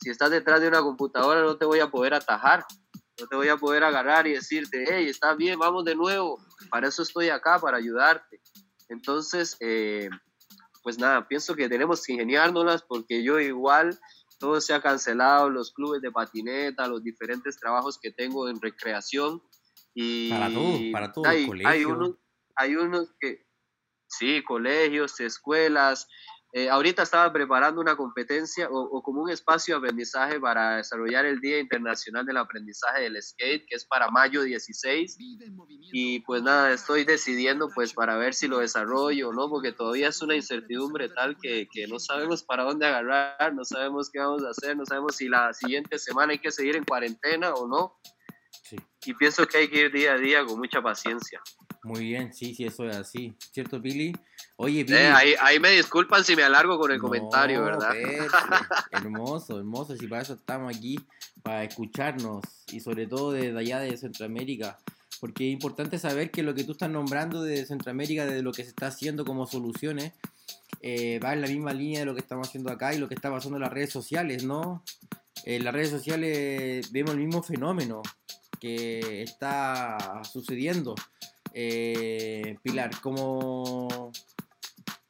si 0.00 0.10
estás 0.10 0.30
detrás 0.30 0.60
de 0.60 0.68
una 0.68 0.80
computadora 0.80 1.42
no 1.42 1.56
te 1.56 1.64
voy 1.64 1.80
a 1.80 1.90
poder 1.90 2.14
atajar, 2.14 2.64
no 3.20 3.26
te 3.26 3.36
voy 3.36 3.48
a 3.48 3.56
poder 3.56 3.82
agarrar 3.82 4.26
y 4.26 4.32
decirte, 4.32 4.84
hey, 4.88 5.08
está 5.08 5.34
bien, 5.34 5.58
vamos 5.58 5.84
de 5.84 5.94
nuevo, 5.94 6.40
para 6.70 6.88
eso 6.88 7.02
estoy 7.02 7.30
acá, 7.30 7.58
para 7.58 7.78
ayudarte. 7.78 8.40
Entonces, 8.88 9.56
eh, 9.60 10.08
pues 10.82 10.98
nada, 10.98 11.26
pienso 11.28 11.54
que 11.54 11.68
tenemos 11.68 12.04
que 12.04 12.12
ingeniárnoslas 12.12 12.82
porque 12.82 13.22
yo 13.22 13.38
igual, 13.38 13.98
todo 14.38 14.60
se 14.60 14.72
ha 14.72 14.80
cancelado, 14.80 15.50
los 15.50 15.72
clubes 15.72 16.00
de 16.00 16.10
patineta, 16.10 16.88
los 16.88 17.02
diferentes 17.02 17.58
trabajos 17.58 17.98
que 18.00 18.10
tengo 18.12 18.48
en 18.48 18.60
recreación. 18.60 19.42
Y 19.94 20.30
para 20.30 20.52
todos, 20.52 20.80
para 20.92 21.12
todos, 21.12 21.26
hay, 21.26 21.48
hay, 21.64 21.84
unos, 21.84 22.16
hay 22.54 22.76
unos 22.76 23.12
que, 23.20 23.46
sí, 24.06 24.42
colegios, 24.44 25.18
escuelas, 25.20 26.08
eh, 26.52 26.70
ahorita 26.70 27.02
estaba 27.02 27.30
preparando 27.30 27.78
una 27.78 27.94
competencia 27.94 28.68
o, 28.70 29.02
como 29.02 29.22
un 29.22 29.30
espacio 29.30 29.74
de 29.74 29.78
aprendizaje 29.78 30.40
para 30.40 30.76
desarrollar 30.76 31.26
el 31.26 31.40
Día 31.40 31.58
Internacional 31.58 32.24
del 32.24 32.38
Aprendizaje 32.38 33.02
del 33.02 33.22
Skate, 33.22 33.66
que 33.68 33.76
es 33.76 33.84
para 33.84 34.10
mayo 34.10 34.42
16. 34.42 35.18
Y 35.92 36.20
pues 36.20 36.42
nada, 36.42 36.72
estoy 36.72 37.04
decidiendo 37.04 37.68
pues 37.74 37.92
para 37.92 38.16
ver 38.16 38.32
si 38.32 38.48
lo 38.48 38.60
desarrollo 38.60 39.28
o 39.28 39.32
no, 39.34 39.50
porque 39.50 39.72
todavía 39.72 40.08
es 40.08 40.22
una 40.22 40.36
incertidumbre 40.36 41.10
tal 41.10 41.36
que, 41.36 41.68
que, 41.70 41.86
no 41.86 41.98
sabemos 41.98 42.42
para 42.42 42.64
dónde 42.64 42.86
agarrar, 42.86 43.54
no 43.54 43.64
sabemos 43.64 44.10
qué 44.10 44.18
vamos 44.18 44.42
a 44.44 44.50
hacer, 44.50 44.74
no 44.74 44.86
sabemos 44.86 45.16
si 45.16 45.28
la 45.28 45.52
siguiente 45.52 45.98
semana 45.98 46.32
hay 46.32 46.38
que 46.38 46.50
seguir 46.50 46.76
en 46.76 46.84
cuarentena 46.84 47.52
o 47.52 47.68
no. 47.68 47.98
Sí. 48.68 48.76
Y 49.06 49.14
pienso 49.14 49.46
que 49.46 49.58
hay 49.58 49.68
que 49.68 49.86
ir 49.86 49.92
día 49.92 50.12
a 50.12 50.18
día 50.18 50.44
con 50.44 50.58
mucha 50.58 50.82
paciencia. 50.82 51.40
Muy 51.84 52.00
bien, 52.00 52.34
sí, 52.34 52.54
sí, 52.54 52.64
eso 52.64 52.84
es 52.84 52.96
así. 52.96 53.34
¿Cierto, 53.52 53.80
Pili? 53.80 54.14
Oye, 54.56 54.84
Pili. 54.84 54.98
Eh, 54.98 55.06
ahí, 55.06 55.34
ahí 55.40 55.58
me 55.58 55.70
disculpan 55.70 56.22
si 56.22 56.36
me 56.36 56.42
alargo 56.42 56.78
con 56.78 56.90
el 56.90 56.98
No, 56.98 57.04
comentario, 57.04 57.62
¿verdad? 57.64 57.94
hermoso, 58.90 59.58
hermoso. 59.58 59.96
Si 59.96 60.06
para 60.06 60.22
eso 60.22 60.34
estamos 60.34 60.76
aquí, 60.76 61.00
para 61.42 61.64
escucharnos 61.64 62.42
y 62.70 62.80
sobre 62.80 63.06
todo 63.06 63.32
desde 63.32 63.58
allá 63.58 63.78
de 63.78 63.96
Centroamérica. 63.96 64.76
Porque 65.18 65.48
es 65.48 65.52
importante 65.52 65.98
saber 65.98 66.30
que 66.30 66.42
lo 66.42 66.54
que 66.54 66.64
tú 66.64 66.72
estás 66.72 66.90
nombrando 66.90 67.42
de 67.42 67.64
Centroamérica, 67.64 68.26
de 68.26 68.42
lo 68.42 68.52
que 68.52 68.64
se 68.64 68.70
está 68.70 68.88
haciendo 68.88 69.24
como 69.24 69.46
soluciones, 69.46 70.12
eh, 70.82 71.20
va 71.24 71.32
en 71.32 71.40
la 71.40 71.48
misma 71.48 71.72
línea 71.72 72.00
de 72.00 72.06
lo 72.06 72.14
que 72.14 72.20
estamos 72.20 72.48
haciendo 72.48 72.70
acá 72.70 72.94
y 72.94 72.98
lo 72.98 73.08
que 73.08 73.14
está 73.14 73.30
pasando 73.30 73.56
en 73.56 73.62
las 73.62 73.72
redes 73.72 73.90
sociales, 73.90 74.44
¿no? 74.44 74.84
En 75.44 75.64
las 75.64 75.72
redes 75.72 75.90
sociales 75.90 76.92
vemos 76.92 77.12
el 77.12 77.20
mismo 77.20 77.42
fenómeno 77.42 78.02
que 78.58 79.22
está 79.22 80.22
sucediendo. 80.30 80.94
Eh, 81.54 82.56
Pilar, 82.62 82.90
como 83.00 84.12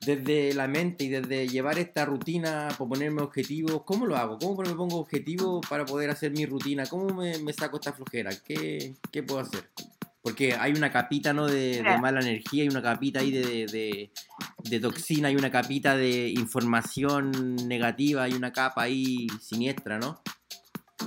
desde 0.01 0.55
la 0.55 0.69
mente 0.69 1.05
y 1.05 1.09
desde 1.09 1.49
llevar 1.49 1.79
esta 1.79 2.05
rutina, 2.05 2.69
por 2.79 2.89
ponerme 2.89 3.21
objetivos, 3.21 3.83
¿cómo 3.85 4.07
lo 4.07 4.17
hago? 4.17 4.39
¿Cómo 4.39 4.63
me 4.63 4.75
pongo 4.75 4.97
objetivos 4.97 5.61
para 5.69 5.85
poder 5.85 6.09
hacer 6.11 6.33
mi 6.33 6.47
rutina? 6.47 6.87
¿Cómo 6.87 7.15
me, 7.15 7.39
me 7.39 7.53
saco 7.53 7.77
esta 7.77 7.93
flojera? 7.93 8.31
¿Qué, 8.45 8.95
qué 9.11 9.23
puedo 9.23 9.41
hacer? 9.41 9.69
Porque 10.23 10.55
hay 10.55 10.73
una 10.73 10.91
capita 10.91 11.33
¿no? 11.33 11.47
de, 11.47 11.83
de 11.83 11.99
mala 11.99 12.21
energía, 12.21 12.63
hay 12.63 12.69
una 12.69 12.83
capita 12.83 13.21
ahí 13.21 13.31
de, 13.31 13.67
de, 13.67 14.11
de 14.65 14.81
toxina, 14.81 15.29
hay 15.29 15.37
una 15.37 15.51
capita 15.51 15.97
de 15.97 16.29
información 16.31 17.57
negativa, 17.67 18.23
hay 18.23 18.33
una 18.33 18.53
capa 18.53 18.83
ahí 18.83 19.27
siniestra, 19.41 19.99
¿no? 19.99 20.23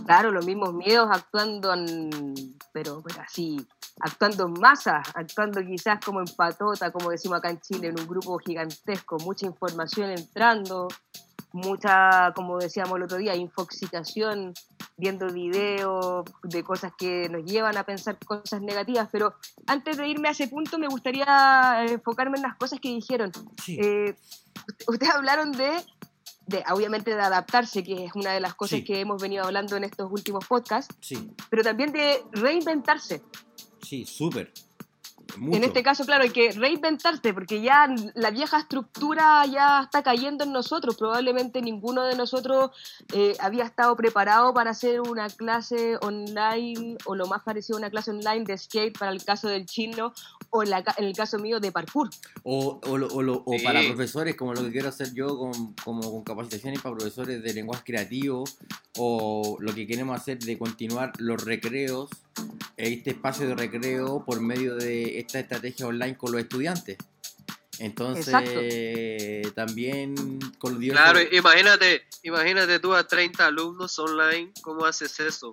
Claro, 0.06 0.32
los 0.32 0.46
mismos 0.46 0.74
miedos 0.74 1.10
actuando 1.12 1.74
en, 1.74 2.58
pero, 2.72 3.02
pero 3.04 3.22
así, 3.22 3.66
actuando 4.00 4.46
en 4.48 4.54
masa, 4.54 5.02
actuando 5.14 5.62
quizás 5.62 6.00
como 6.04 6.20
en 6.20 6.28
patota, 6.28 6.92
como 6.92 7.10
decimos 7.10 7.40
acá 7.40 7.50
en 7.50 7.60
Chile, 7.60 7.90
en 7.90 8.00
un 8.00 8.08
grupo 8.08 8.38
gigantesco, 8.40 9.18
mucha 9.20 9.46
información 9.46 10.10
entrando, 10.12 10.88
mucha, 11.54 12.32
como 12.34 12.58
decíamos 12.58 12.96
el 12.98 13.04
otro 13.04 13.18
día, 13.18 13.36
infoxicación, 13.36 14.54
viendo 14.98 15.28
videos 15.28 16.26
de 16.44 16.64
cosas 16.64 16.94
que 16.98 17.28
nos 17.30 17.44
llevan 17.44 17.78
a 17.78 17.84
pensar 17.84 18.18
cosas 18.20 18.62
negativas, 18.62 19.10
pero 19.12 19.34
antes 19.68 19.98
de 19.98 20.08
irme 20.08 20.30
a 20.30 20.32
ese 20.32 20.48
punto 20.48 20.78
me 20.78 20.88
gustaría 20.88 21.86
enfocarme 21.88 22.38
en 22.38 22.44
las 22.44 22.56
cosas 22.56 22.80
que 22.80 22.90
dijeron. 22.90 23.32
Sí. 23.62 23.78
Eh, 23.82 24.16
ustedes 24.88 25.14
hablaron 25.14 25.52
de, 25.52 25.84
de, 26.48 26.64
obviamente, 26.72 27.14
de 27.16 27.22
adaptarse, 27.22 27.84
que 27.84 28.06
es 28.06 28.12
una 28.16 28.34
de 28.34 28.40
las 28.42 28.56
cosas 28.56 28.80
Sí. 28.80 28.84
que 28.86 29.00
hemos 29.00 29.22
venido 29.22 29.44
hablando 29.46 29.76
en 29.78 29.84
estos 29.84 30.12
últimos 30.12 30.46
podcasts, 30.48 30.94
Sí, 31.00 31.32
pero 31.50 31.64
también 31.64 31.92
de 31.92 32.24
reinventarse. 32.32 33.22
sí, 33.82 34.06
súper. 34.06 34.52
Mucho. 35.38 35.58
En 35.58 35.64
este 35.64 35.84
caso, 35.84 36.06
claro, 36.06 36.24
hay 36.24 36.30
que 36.30 36.52
reinventarse 36.52 37.34
porque 37.34 37.62
ya 37.62 37.88
la 38.16 38.32
vieja 38.32 38.60
estructura 38.60 39.46
ya 39.46 39.82
está 39.84 40.04
cayendo 40.04 40.44
en 40.44 40.52
nosotros. 40.52 40.96
Probablemente 40.98 41.62
ninguno 41.62 42.04
de 42.04 42.16
nosotros 42.16 42.72
eh, 43.14 43.36
había 43.40 43.64
estado 43.64 43.96
preparado 43.96 44.54
para 44.54 44.72
hacer 44.72 45.02
una 45.02 45.30
clase 45.30 45.98
online 46.02 46.98
o 47.06 47.16
lo 47.16 47.28
más 47.28 47.44
parecido 47.44 47.78
a 47.78 47.80
una 47.80 47.90
clase 47.90 48.12
online 48.12 48.46
de 48.46 48.58
skate 48.58 48.98
para 48.98 49.12
el 49.12 49.24
caso 49.24 49.48
del 49.48 49.66
chino 49.66 50.14
o 50.50 50.64
en, 50.64 50.70
la 50.70 50.84
ca- 50.84 50.96
en 50.98 51.06
el 51.06 51.16
caso 51.16 51.40
mío 51.40 51.60
de 51.60 51.72
parkour. 51.72 52.10
O, 52.44 52.80
o, 52.88 52.98
lo- 52.98 53.08
o 53.08 53.44
o 53.46 53.58
Sí. 53.58 53.64
para 53.64 53.82
profesores, 53.84 54.36
como 54.36 54.54
lo 54.54 54.64
que 54.64 54.72
quiero 54.72 54.90
hacer 54.90 55.14
yo, 55.14 55.38
con, 55.38 55.74
como 55.84 56.02
con 56.12 56.24
capacitaciones 56.24 56.82
para 56.82 56.96
profesores 56.96 57.42
de 57.42 57.54
lenguaje 57.54 57.84
creativo, 57.86 58.44
o 58.98 59.58
lo 59.60 59.74
que 59.74 59.88
queremos 59.88 60.20
hacer 60.20 60.40
de 60.40 60.58
continuar 60.58 61.12
los 61.20 61.44
recreos, 61.44 62.10
este 62.78 63.12
espacio 63.12 63.48
de 63.48 63.56
recreo 63.56 64.24
por 64.26 64.42
medio 64.42 64.76
de 64.76 65.20
esta 65.20 65.40
estrategia 65.40 65.88
online 65.88 66.18
con 66.18 66.32
los 66.32 66.42
estudiantes. 66.42 66.98
Entonces, 67.80 69.54
también 69.56 70.40
con 70.60 70.74
los 70.74 70.80
diversos- 70.82 71.12
Claro, 71.14 71.20
imagínate, 71.36 72.04
imagínate 72.24 72.80
tú 72.80 72.94
a 72.94 73.08
30 73.08 73.48
alumnos 73.48 73.98
online, 73.98 74.52
¿cómo 74.62 74.86
haces 74.86 75.20
eso? 75.20 75.52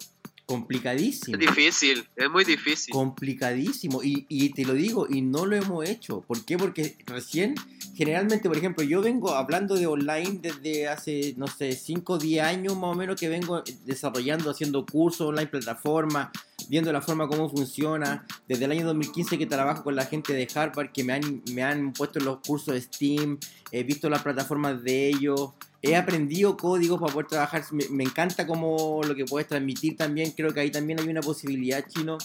Complicadísimo. 0.49 1.37
Es 1.37 1.41
difícil, 1.41 2.09
es 2.17 2.31
muy 2.31 2.43
difícil. 2.43 2.91
complicadísimo 2.91 4.03
y, 4.03 4.25
y 4.31 4.49
te 4.49 4.65
lo 4.65 4.73
digo 4.73 5.07
y 5.07 5.21
no 5.21 5.45
lo 5.45 5.57
hemos 5.57 5.87
hecho 5.87 6.23
¿por 6.23 6.43
qué? 6.47 6.57
porque 6.57 6.97
recién 7.05 7.55
generalmente 7.95 8.49
por 8.49 8.57
ejemplo 8.57 8.83
yo 8.83 9.03
vengo 9.03 9.35
hablando 9.35 9.75
de 9.75 9.87
online 9.87 10.39
desde 10.41 10.89
hace 10.89 11.35
no 11.37 11.49
sé 11.49 11.73
5 11.73 12.15
o 12.15 12.19
10 12.19 12.43
años 12.45 12.75
más 12.79 12.93
o 12.93 12.95
menos 12.95 13.21
que 13.21 13.29
vengo 13.29 13.63
desarrollando 13.85 14.51
haciendo 14.51 14.87
cursos 14.87 15.29
online 15.29 15.49
plataformas 15.49 16.31
viendo 16.71 16.91
la 16.95 17.03
forma 17.03 17.29
cómo 17.29 17.51
funciona 17.51 18.27
desde 18.49 18.65
el 18.65 18.73
año 18.73 18.87
2015 18.87 19.37
que 19.37 19.47
trabajo 19.47 19.85
con 19.85 19.97
la 19.97 20.07
gente 20.07 20.33
de 20.33 20.49
Harvard 20.55 20.93
que 20.93 21.05
me 21.05 21.13
han, 21.13 21.43
me 21.53 21.63
han 21.63 21.93
puesto 21.93 22.21
en 22.21 22.25
los 22.25 22.39
cursos 22.39 22.73
de 22.73 22.81
Steam 22.81 23.39
he 23.71 23.83
visto 23.83 24.09
las 24.09 24.23
plataformas 24.23 24.83
de 24.83 25.09
ellos 25.09 25.53
he 25.83 25.97
aprendido 25.97 26.57
códigos 26.57 27.01
para 27.01 27.13
poder 27.13 27.27
trabajar 27.29 27.65
me, 27.73 27.85
me 27.91 28.05
encanta 28.05 28.47
como 28.47 29.01
lo 29.07 29.15
que 29.15 29.25
puedes 29.25 29.47
transmitir 29.49 29.97
también 29.97 30.33
creo 30.33 30.53
que 30.53 30.61
ahí 30.61 30.71
también 30.71 30.99
hay 31.01 31.09
una 31.09 31.21
posibilidad 31.21 31.85
chino 31.87 32.19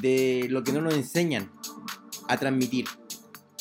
de 0.00 0.46
lo 0.50 0.62
que 0.62 0.72
no 0.72 0.80
nos 0.80 0.94
enseñan 0.94 1.50
a 2.28 2.36
transmitir, 2.36 2.86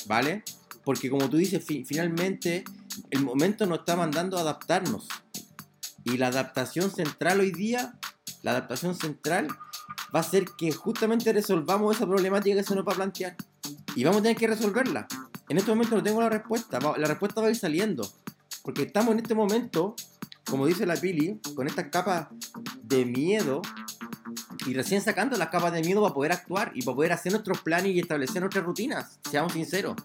¿vale? 0.07 0.43
Porque 0.83 1.09
como 1.09 1.29
tú 1.29 1.37
dices, 1.37 1.63
fi- 1.63 1.85
finalmente 1.85 2.63
el 3.11 3.23
momento 3.23 3.65
nos 3.65 3.79
está 3.79 3.95
mandando 3.95 4.37
a 4.37 4.41
adaptarnos. 4.41 5.07
Y 6.03 6.17
la 6.17 6.27
adaptación 6.27 6.91
central 6.91 7.39
hoy 7.39 7.51
día, 7.51 7.93
la 8.43 8.51
adaptación 8.51 8.95
central 8.95 9.47
va 10.13 10.19
a 10.19 10.23
ser 10.23 10.45
que 10.57 10.71
justamente 10.71 11.31
resolvamos 11.31 11.95
esa 11.95 12.05
problemática 12.05 12.55
que 12.57 12.63
se 12.63 12.75
nos 12.75 12.85
va 12.85 12.91
a 12.91 12.95
plantear. 12.95 13.35
Y 13.95 14.03
vamos 14.03 14.19
a 14.19 14.23
tener 14.23 14.37
que 14.37 14.47
resolverla. 14.47 15.07
En 15.49 15.57
este 15.57 15.71
momento 15.71 15.95
no 15.95 16.03
tengo 16.03 16.21
la 16.21 16.29
respuesta, 16.29 16.79
la 16.79 17.07
respuesta 17.07 17.39
va 17.41 17.47
a 17.47 17.51
ir 17.51 17.55
saliendo. 17.55 18.09
Porque 18.67 18.81
estamos 18.81 19.13
en 19.13 19.19
este 19.19 19.33
momento, 19.33 19.95
como 20.49 20.65
dice 20.65 20.85
la 20.85 20.97
Pili, 20.97 21.39
con 21.55 21.67
estas 21.67 21.87
capas 21.87 22.27
de 22.83 23.05
miedo 23.05 23.61
y 24.65 24.73
recién 24.73 24.99
sacando 24.99 25.37
las 25.37 25.47
capas 25.47 25.71
de 25.71 25.81
miedo 25.81 26.01
para 26.01 26.13
poder 26.13 26.31
actuar 26.33 26.73
y 26.75 26.81
para 26.81 26.95
poder 26.95 27.13
hacer 27.13 27.31
nuestros 27.31 27.61
planes 27.61 27.93
y 27.93 27.99
establecer 28.01 28.41
nuestras 28.41 28.65
rutinas. 28.65 29.19
Seamos 29.31 29.53
sinceros. 29.53 29.95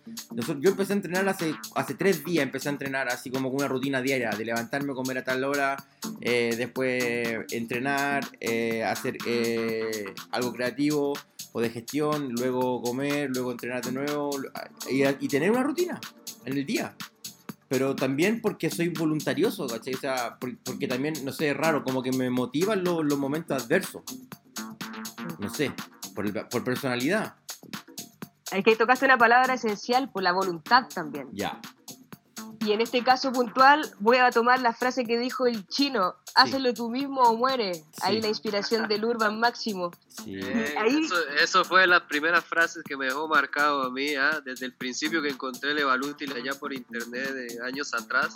Yo 0.60 0.70
empecé 0.70 0.92
a 0.92 0.96
entrenar 0.96 1.28
hace, 1.28 1.94
tres 1.94 2.24
días, 2.24 2.44
empecé 2.44 2.68
a 2.68 2.72
entrenar 2.72 3.08
así 3.08 3.30
como 3.30 3.48
con 3.48 3.56
una 3.56 3.66
rutina 3.66 4.00
diaria, 4.00 4.30
de 4.30 4.44
levantarme, 4.44 4.94
comer 4.94 5.18
a 5.18 5.24
tal 5.24 5.42
hora, 5.42 5.84
eh, 6.20 6.54
después 6.56 7.40
entrenar, 7.50 8.24
eh, 8.38 8.84
hacer 8.84 9.18
eh, 9.26 10.14
algo 10.30 10.52
creativo 10.52 11.14
o 11.50 11.60
de 11.60 11.68
gestión, 11.68 12.30
luego 12.30 12.80
comer, 12.80 13.28
luego 13.30 13.50
entrenar 13.50 13.84
de 13.84 13.90
nuevo 13.90 14.30
y 14.88 15.26
tener 15.26 15.50
una 15.50 15.64
rutina 15.64 16.00
en 16.44 16.52
el 16.56 16.64
día. 16.64 16.94
Pero 17.72 17.96
también 17.96 18.42
porque 18.42 18.68
soy 18.68 18.90
voluntarioso, 18.90 19.66
¿cachai? 19.66 19.94
O 19.94 19.98
sea, 19.98 20.36
por- 20.38 20.58
porque 20.58 20.86
también, 20.86 21.14
no 21.24 21.32
sé, 21.32 21.52
es 21.52 21.56
raro, 21.56 21.82
como 21.84 22.02
que 22.02 22.12
me 22.12 22.28
motivan 22.28 22.84
los, 22.84 23.02
los 23.02 23.18
momentos 23.18 23.64
adversos. 23.64 24.02
No 25.38 25.48
sé, 25.48 25.72
por, 26.14 26.26
el- 26.26 26.34
por 26.50 26.64
personalidad. 26.64 27.36
Hay 28.50 28.62
que 28.62 28.76
tocaste 28.76 29.06
una 29.06 29.16
palabra 29.16 29.54
esencial 29.54 30.10
por 30.12 30.22
la 30.22 30.32
voluntad 30.32 30.86
también. 30.94 31.28
Ya. 31.32 31.58
Y 32.64 32.72
en 32.72 32.80
este 32.80 33.02
caso 33.02 33.32
puntual 33.32 33.90
voy 33.98 34.18
a 34.18 34.30
tomar 34.30 34.60
la 34.60 34.72
frase 34.72 35.04
que 35.04 35.18
dijo 35.18 35.46
el 35.46 35.66
chino, 35.66 36.14
hazlo 36.34 36.72
tú 36.72 36.90
mismo 36.90 37.22
o 37.22 37.36
muere. 37.36 37.84
Ahí 38.02 38.20
la 38.20 38.28
inspiración 38.28 38.86
del 38.88 39.04
Urban 39.04 39.40
Máximo. 39.40 39.90
Sí. 40.08 40.36
Eh, 40.40 40.74
Ahí- 40.78 41.04
eso, 41.04 41.16
eso 41.42 41.64
fue 41.64 41.86
las 41.86 42.02
primeras 42.02 42.44
frases 42.44 42.82
que 42.84 42.96
me 42.96 43.06
dejó 43.06 43.26
marcado 43.26 43.82
a 43.82 43.90
mí, 43.90 44.14
¿ah? 44.14 44.40
desde 44.44 44.66
el 44.66 44.74
principio 44.74 45.20
que 45.22 45.30
encontré 45.30 45.72
el 45.72 45.78
Evalútil 45.80 46.32
allá 46.34 46.52
por 46.58 46.72
internet 46.72 47.30
de 47.32 47.58
años 47.64 47.92
atrás. 47.94 48.34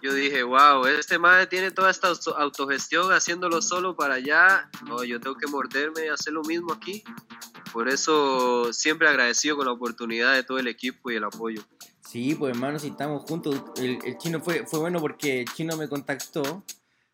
Yo 0.00 0.14
dije, 0.14 0.42
wow, 0.44 0.86
este 0.86 1.18
madre 1.18 1.46
tiene 1.48 1.70
toda 1.72 1.90
esta 1.90 2.08
auto- 2.08 2.36
autogestión 2.38 3.12
haciéndolo 3.12 3.60
solo 3.60 3.96
para 3.96 4.14
allá. 4.14 4.70
No, 4.86 5.02
yo 5.04 5.20
tengo 5.20 5.36
que 5.36 5.48
morderme 5.48 6.06
y 6.06 6.08
hacer 6.08 6.32
lo 6.32 6.42
mismo 6.42 6.72
aquí. 6.72 7.02
Por 7.72 7.88
eso 7.88 8.72
siempre 8.72 9.08
agradecido 9.08 9.56
con 9.56 9.66
la 9.66 9.72
oportunidad 9.72 10.34
de 10.34 10.44
todo 10.44 10.58
el 10.58 10.68
equipo 10.68 11.10
y 11.10 11.16
el 11.16 11.24
apoyo. 11.24 11.62
Sí, 12.10 12.34
pues 12.34 12.54
hermano, 12.54 12.78
si 12.78 12.88
estamos 12.88 13.22
juntos, 13.28 13.62
el, 13.76 13.98
el 14.02 14.16
chino 14.16 14.40
fue, 14.40 14.64
fue 14.66 14.78
bueno 14.80 14.98
porque 14.98 15.40
el 15.40 15.46
chino 15.52 15.76
me 15.76 15.88
contactó, 15.88 16.64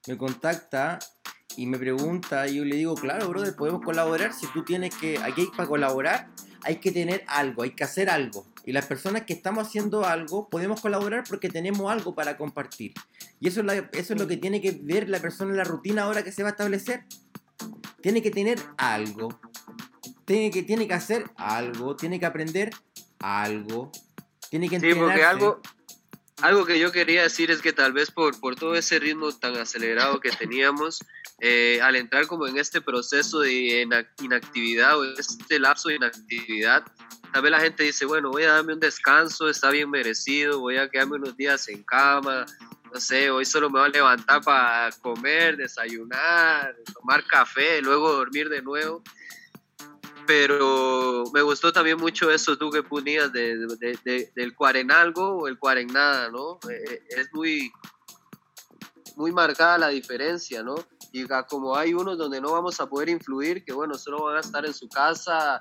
me 0.07 0.17
contacta 0.17 1.01
y 1.57 1.67
me 1.67 1.79
pregunta, 1.79 2.47
y 2.47 2.57
yo 2.59 2.65
le 2.65 2.77
digo, 2.77 2.95
claro, 2.95 3.29
brother, 3.29 3.57
podemos 3.57 3.83
colaborar, 3.83 4.33
si 4.33 4.47
tú 4.53 4.63
tienes 4.65 4.95
que, 4.95 5.19
aquí 5.19 5.41
hay- 5.43 5.47
para 5.57 5.69
colaborar 5.69 6.29
hay 6.63 6.77
que 6.77 6.93
tener 6.93 7.25
algo, 7.27 7.65
hay 7.65 7.71
que 7.75 7.83
hacer 7.83 8.09
algo. 8.09 8.47
Y 8.65 8.71
las 8.73 8.87
personas 8.87 9.23
que 9.23 9.33
estamos 9.33 9.67
haciendo 9.67 10.05
algo, 10.05 10.49
podemos 10.49 10.81
colaborar 10.81 11.25
porque 11.29 11.49
tenemos 11.49 11.91
algo 11.93 12.15
para 12.15 12.37
compartir. 12.39 12.95
Y 13.41 13.49
eso 13.49 13.61
es, 13.61 13.67
la- 13.67 13.91
eso 13.93 14.15
es 14.15 14.21
lo 14.21 14.29
que 14.29 14.37
tiene 14.37 14.61
que 14.61 14.79
ver 14.81 15.09
la 15.09 15.19
persona 15.19 15.51
en 15.51 15.57
la 15.57 15.65
rutina 15.65 16.05
ahora 16.05 16.23
que 16.23 16.31
se 16.31 16.45
va 16.45 16.51
a 16.51 16.53
establecer. 16.53 17.05
Tiene 18.01 18.23
que 18.23 18.31
tener 18.31 18.61
algo. 18.79 19.41
Tiene 20.25 20.51
que, 20.53 20.63
tiene 20.63 20.87
que 20.87 20.95
hacer 20.95 21.25
algo, 21.37 21.97
tiene 21.97 22.19
que 22.21 22.27
aprender 22.27 22.71
algo. 23.19 23.91
Tiene 24.55 24.69
que 24.69 24.79
Sí, 24.79 24.95
porque 24.95 25.25
algo, 25.25 25.61
algo 26.41 26.65
que 26.65 26.79
yo 26.79 26.93
quería 26.93 27.23
decir 27.23 27.51
es 27.51 27.61
que 27.61 27.73
tal 27.73 27.93
vez 27.93 28.13
por, 28.13 28.39
por 28.39 28.55
todo 28.55 28.77
ese 28.77 29.01
ritmo 29.01 29.33
tan 29.33 29.57
acelerado 29.57 30.21
que 30.21 30.31
teníamos, 30.31 31.01
eh, 31.41 31.81
al 31.83 31.97
entrar 31.97 32.29
como 32.29 32.47
en 32.47 32.57
este 32.57 32.81
proceso 32.81 33.41
de 33.41 33.85
inactividad 34.21 34.97
o 34.97 35.03
este 35.19 35.59
lapso 35.59 35.89
de 35.89 35.97
inactividad, 35.97 36.85
tal 37.33 37.43
vez 37.43 37.51
la 37.51 37.59
gente 37.59 37.83
dice, 37.83 38.05
bueno, 38.05 38.31
voy 38.31 38.45
a 38.45 38.53
darme 38.53 38.75
un 38.75 38.79
descanso, 38.79 39.49
está 39.49 39.71
bien 39.71 39.91
merecido, 39.91 40.61
voy 40.61 40.77
a 40.77 40.89
quedarme 40.89 41.17
unos 41.17 41.37
días 41.37 41.67
en 41.67 41.83
cama, 41.83 42.47
no 42.93 43.01
sé, 43.01 43.31
hoy 43.31 43.45
solo 43.45 43.71
me 43.71 43.81
voy 43.81 43.89
a 43.89 43.93
levantar 43.93 44.41
para 44.43 44.93
comer, 45.03 45.57
desayunar, 45.57 46.77
tomar 46.93 47.27
café, 47.27 47.83
luego 47.83 48.13
dormir 48.13 48.49
de 48.49 48.63
nuevo 48.63 49.03
pero 50.27 51.25
me 51.33 51.43
gustó 51.43 51.73
también 51.73 51.99
mucho 51.99 52.31
eso 52.31 52.57
tú 52.57 52.71
que 52.71 52.83
ponías 52.83 53.33
de, 53.33 53.67
del 54.35 54.55
cuaren 54.55 54.91
algo 54.91 55.39
o 55.39 55.49
el 55.49 55.59
cuaren 55.59 55.89
nada, 55.89 56.31
¿no? 56.31 56.59
Eh, 56.71 56.85
eh, 56.91 57.03
es 57.09 57.29
muy, 57.33 57.73
muy 59.17 59.33
marcada 59.33 59.79
la 59.79 59.89
diferencia, 59.89 60.63
¿no? 60.63 60.75
Y 61.13 61.27
como 61.49 61.77
hay 61.77 61.95
unos 61.95 62.19
donde 62.19 62.41
no 62.41 62.53
vamos 62.53 62.81
a 62.81 62.89
poder 62.89 63.09
influir, 63.09 63.65
que 63.65 63.73
bueno, 63.73 63.95
solo 63.95 64.25
van 64.25 64.39
a 64.39 64.41
estar 64.41 64.67
en 64.67 64.75
su 64.75 64.89
casa 64.89 65.61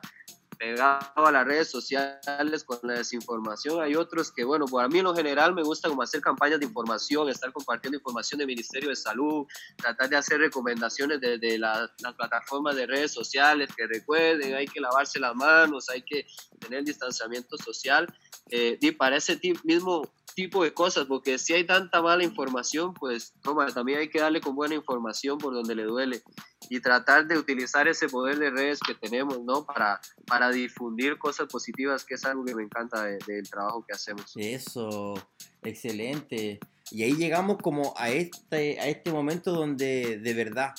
pegado 0.64 1.00
a 1.16 1.32
las 1.32 1.46
redes 1.46 1.70
sociales 1.70 2.64
con 2.64 2.80
la 2.84 2.94
desinformación. 2.94 3.82
Hay 3.82 3.96
otros 3.96 4.32
que, 4.32 4.44
bueno, 4.46 4.66
para 4.66 4.88
mí 4.88 5.00
en 5.00 5.06
lo 5.06 5.16
general 5.16 5.54
me 5.54 5.62
gusta 5.62 5.90
como 5.90 6.02
hacer 6.02 6.22
campañas 6.22 6.60
de 6.60 6.66
información, 6.66 7.30
estar 7.30 7.52
compartiendo 7.52 7.98
información 7.98 8.38
del 8.38 8.48
Ministerio 8.48 8.90
de 8.90 8.96
Salud, 8.96 9.46
tratar 9.78 10.10
de 10.10 10.16
hacer 10.16 10.40
recomendaciones 10.40 11.20
desde 11.20 11.58
las 11.58 11.90
plataformas 12.18 12.76
de 12.76 12.88
redes 12.88 13.12
sociales, 13.12 13.70
que 13.76 13.88
recuerden, 13.88 14.56
hay 14.56 14.66
que 14.66 14.80
lavarse 14.80 15.20
las 15.20 15.36
manos, 15.36 15.90
hay 15.90 16.02
que 16.02 16.26
tener 16.60 16.84
distanciamiento 16.86 17.58
social. 17.58 18.08
Eh, 18.50 18.78
y 18.80 18.92
para 18.92 19.18
ese 19.18 19.40
mismo 19.64 20.02
tipo 20.34 20.64
de 20.64 20.74
cosas, 20.74 21.06
porque 21.06 21.38
si 21.38 21.54
hay 21.54 21.66
tanta 21.66 22.02
mala 22.02 22.24
información, 22.24 22.94
pues 22.94 23.34
toma, 23.42 23.68
también 23.68 24.00
hay 24.00 24.10
que 24.10 24.20
darle 24.20 24.42
con 24.42 24.56
buena 24.56 24.76
información 24.76 25.38
por 25.38 25.54
donde 25.54 25.76
le 25.76 25.84
duele 25.84 26.22
y 26.70 26.80
tratar 26.80 27.28
de 27.28 27.38
utilizar 27.38 27.88
ese 27.88 28.08
poder 28.08 28.40
de 28.40 28.50
redes 28.50 28.80
que 28.80 28.96
tenemos, 28.96 29.44
¿no? 29.44 29.66
Para, 29.66 30.00
para 30.26 30.52
difundir 30.52 31.18
cosas 31.18 31.48
positivas, 31.48 32.06
que 32.06 32.16
es 32.16 32.26
algo 32.26 32.46
que 32.46 32.56
me 32.56 32.64
encanta 32.64 33.04
del 33.04 33.50
trabajo 33.50 33.86
que 33.88 33.94
hacemos. 33.94 34.34
Eso, 34.36 35.14
excelente. 35.62 36.60
Y 36.92 37.04
ahí 37.04 37.14
llegamos 37.14 37.58
como 37.62 37.94
a 37.98 38.10
este, 38.10 38.80
a 38.80 38.88
este 38.88 39.12
momento 39.12 39.52
donde 39.52 40.20
de 40.20 40.34
verdad, 40.34 40.74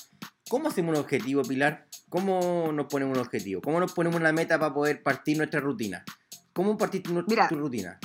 ¿cómo 0.49 0.69
hacemos 0.69 0.97
un 0.97 1.01
objetivo, 1.03 1.43
Pilar? 1.43 1.87
¿Cómo 2.09 2.71
nos 2.73 2.87
ponemos 2.87 3.17
un 3.17 3.25
objetivo? 3.25 3.61
¿Cómo 3.61 3.81
nos 3.81 3.93
ponemos 3.93 4.21
una 4.21 4.33
meta 4.33 4.59
para 4.59 4.73
poder 4.73 5.03
partir 5.03 5.37
nuestra 5.37 5.61
rutina? 5.61 6.05
¿Cómo 6.53 6.77
partiste 6.79 7.11
nuestra 7.11 7.49
rutina? 7.49 7.99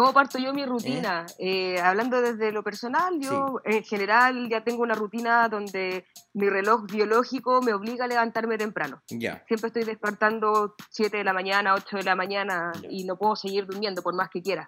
¿Cómo 0.00 0.14
parto 0.14 0.38
yo 0.38 0.54
mi 0.54 0.64
rutina? 0.64 1.26
Eh, 1.38 1.78
hablando 1.78 2.22
desde 2.22 2.52
lo 2.52 2.62
personal, 2.62 3.20
yo 3.20 3.60
en 3.66 3.84
general 3.84 4.48
ya 4.48 4.64
tengo 4.64 4.82
una 4.82 4.94
rutina 4.94 5.46
donde 5.50 6.06
mi 6.32 6.48
reloj 6.48 6.86
biológico 6.90 7.60
me 7.60 7.74
obliga 7.74 8.06
a 8.06 8.08
levantarme 8.08 8.56
temprano. 8.56 9.02
Siempre 9.06 9.66
estoy 9.66 9.84
despertando 9.84 10.74
7 10.88 11.18
de 11.18 11.24
la 11.24 11.34
mañana, 11.34 11.74
8 11.74 11.98
de 11.98 12.02
la 12.04 12.14
mañana 12.14 12.72
y 12.88 13.04
no 13.04 13.18
puedo 13.18 13.36
seguir 13.36 13.66
durmiendo 13.66 14.00
por 14.00 14.14
más 14.14 14.30
que 14.30 14.40
quiera. 14.40 14.66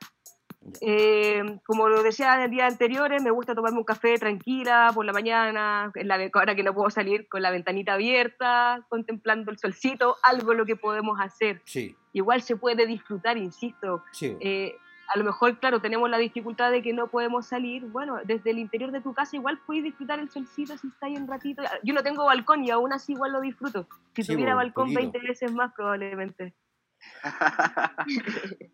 Eh, 0.83 1.43
como 1.65 1.89
lo 1.89 2.03
decía 2.03 2.35
en 2.35 2.43
el 2.43 2.51
día 2.51 2.67
anteriores, 2.67 3.23
me 3.23 3.31
gusta 3.31 3.55
tomarme 3.55 3.79
un 3.79 3.85
café 3.85 4.19
tranquila 4.19 4.91
por 4.95 5.07
la 5.07 5.15
mañana, 5.15 5.91
en 5.95 6.09
la, 6.09 6.31
ahora 6.35 6.55
que 6.55 6.63
no 6.63 6.75
puedo 6.75 6.91
salir 6.91 7.27
con 7.31 7.41
la 7.41 7.51
ventanita 7.51 7.95
abierta, 7.95 8.85
contemplando 8.91 9.51
el 9.51 9.57
solcito, 9.57 10.19
algo 10.23 10.53
lo 10.53 10.67
que 10.67 10.77
podemos 10.77 11.19
hacer. 11.23 11.63
Sí. 11.65 11.97
Igual 12.13 12.43
se 12.43 12.57
puede 12.57 12.87
disfrutar, 12.87 13.39
insisto. 13.39 14.05
Sí. 14.13 14.37
Eh, 14.39 14.77
a 15.09 15.19
lo 15.19 15.25
mejor, 15.25 15.59
claro, 15.59 15.81
tenemos 15.81 16.09
la 16.09 16.19
dificultad 16.19 16.71
de 16.71 16.83
que 16.83 16.93
no 16.93 17.09
podemos 17.09 17.47
salir. 17.47 17.85
Bueno, 17.87 18.19
desde 18.25 18.51
el 18.51 18.59
interior 18.59 18.93
de 18.93 19.01
tu 19.01 19.13
casa 19.13 19.37
igual 19.37 19.61
puedes 19.67 19.85
disfrutar 19.85 20.19
el 20.19 20.31
solcito 20.31 20.77
si 20.79 20.89
está 20.89 21.07
ahí 21.07 21.17
un 21.17 21.27
ratito. 21.27 21.63
Yo 21.83 21.93
no 21.93 22.03
tengo 22.03 22.25
balcón 22.25 22.65
y 22.65 22.71
aún 22.71 22.93
así 22.93 23.13
igual 23.13 23.33
lo 23.33 23.41
disfruto. 23.41 23.87
Si 24.15 24.25
tuviera 24.25 24.55
balcón 24.55 24.95
20 24.95 25.19
veces 25.19 25.53
más 25.53 25.73
probablemente. 25.75 26.55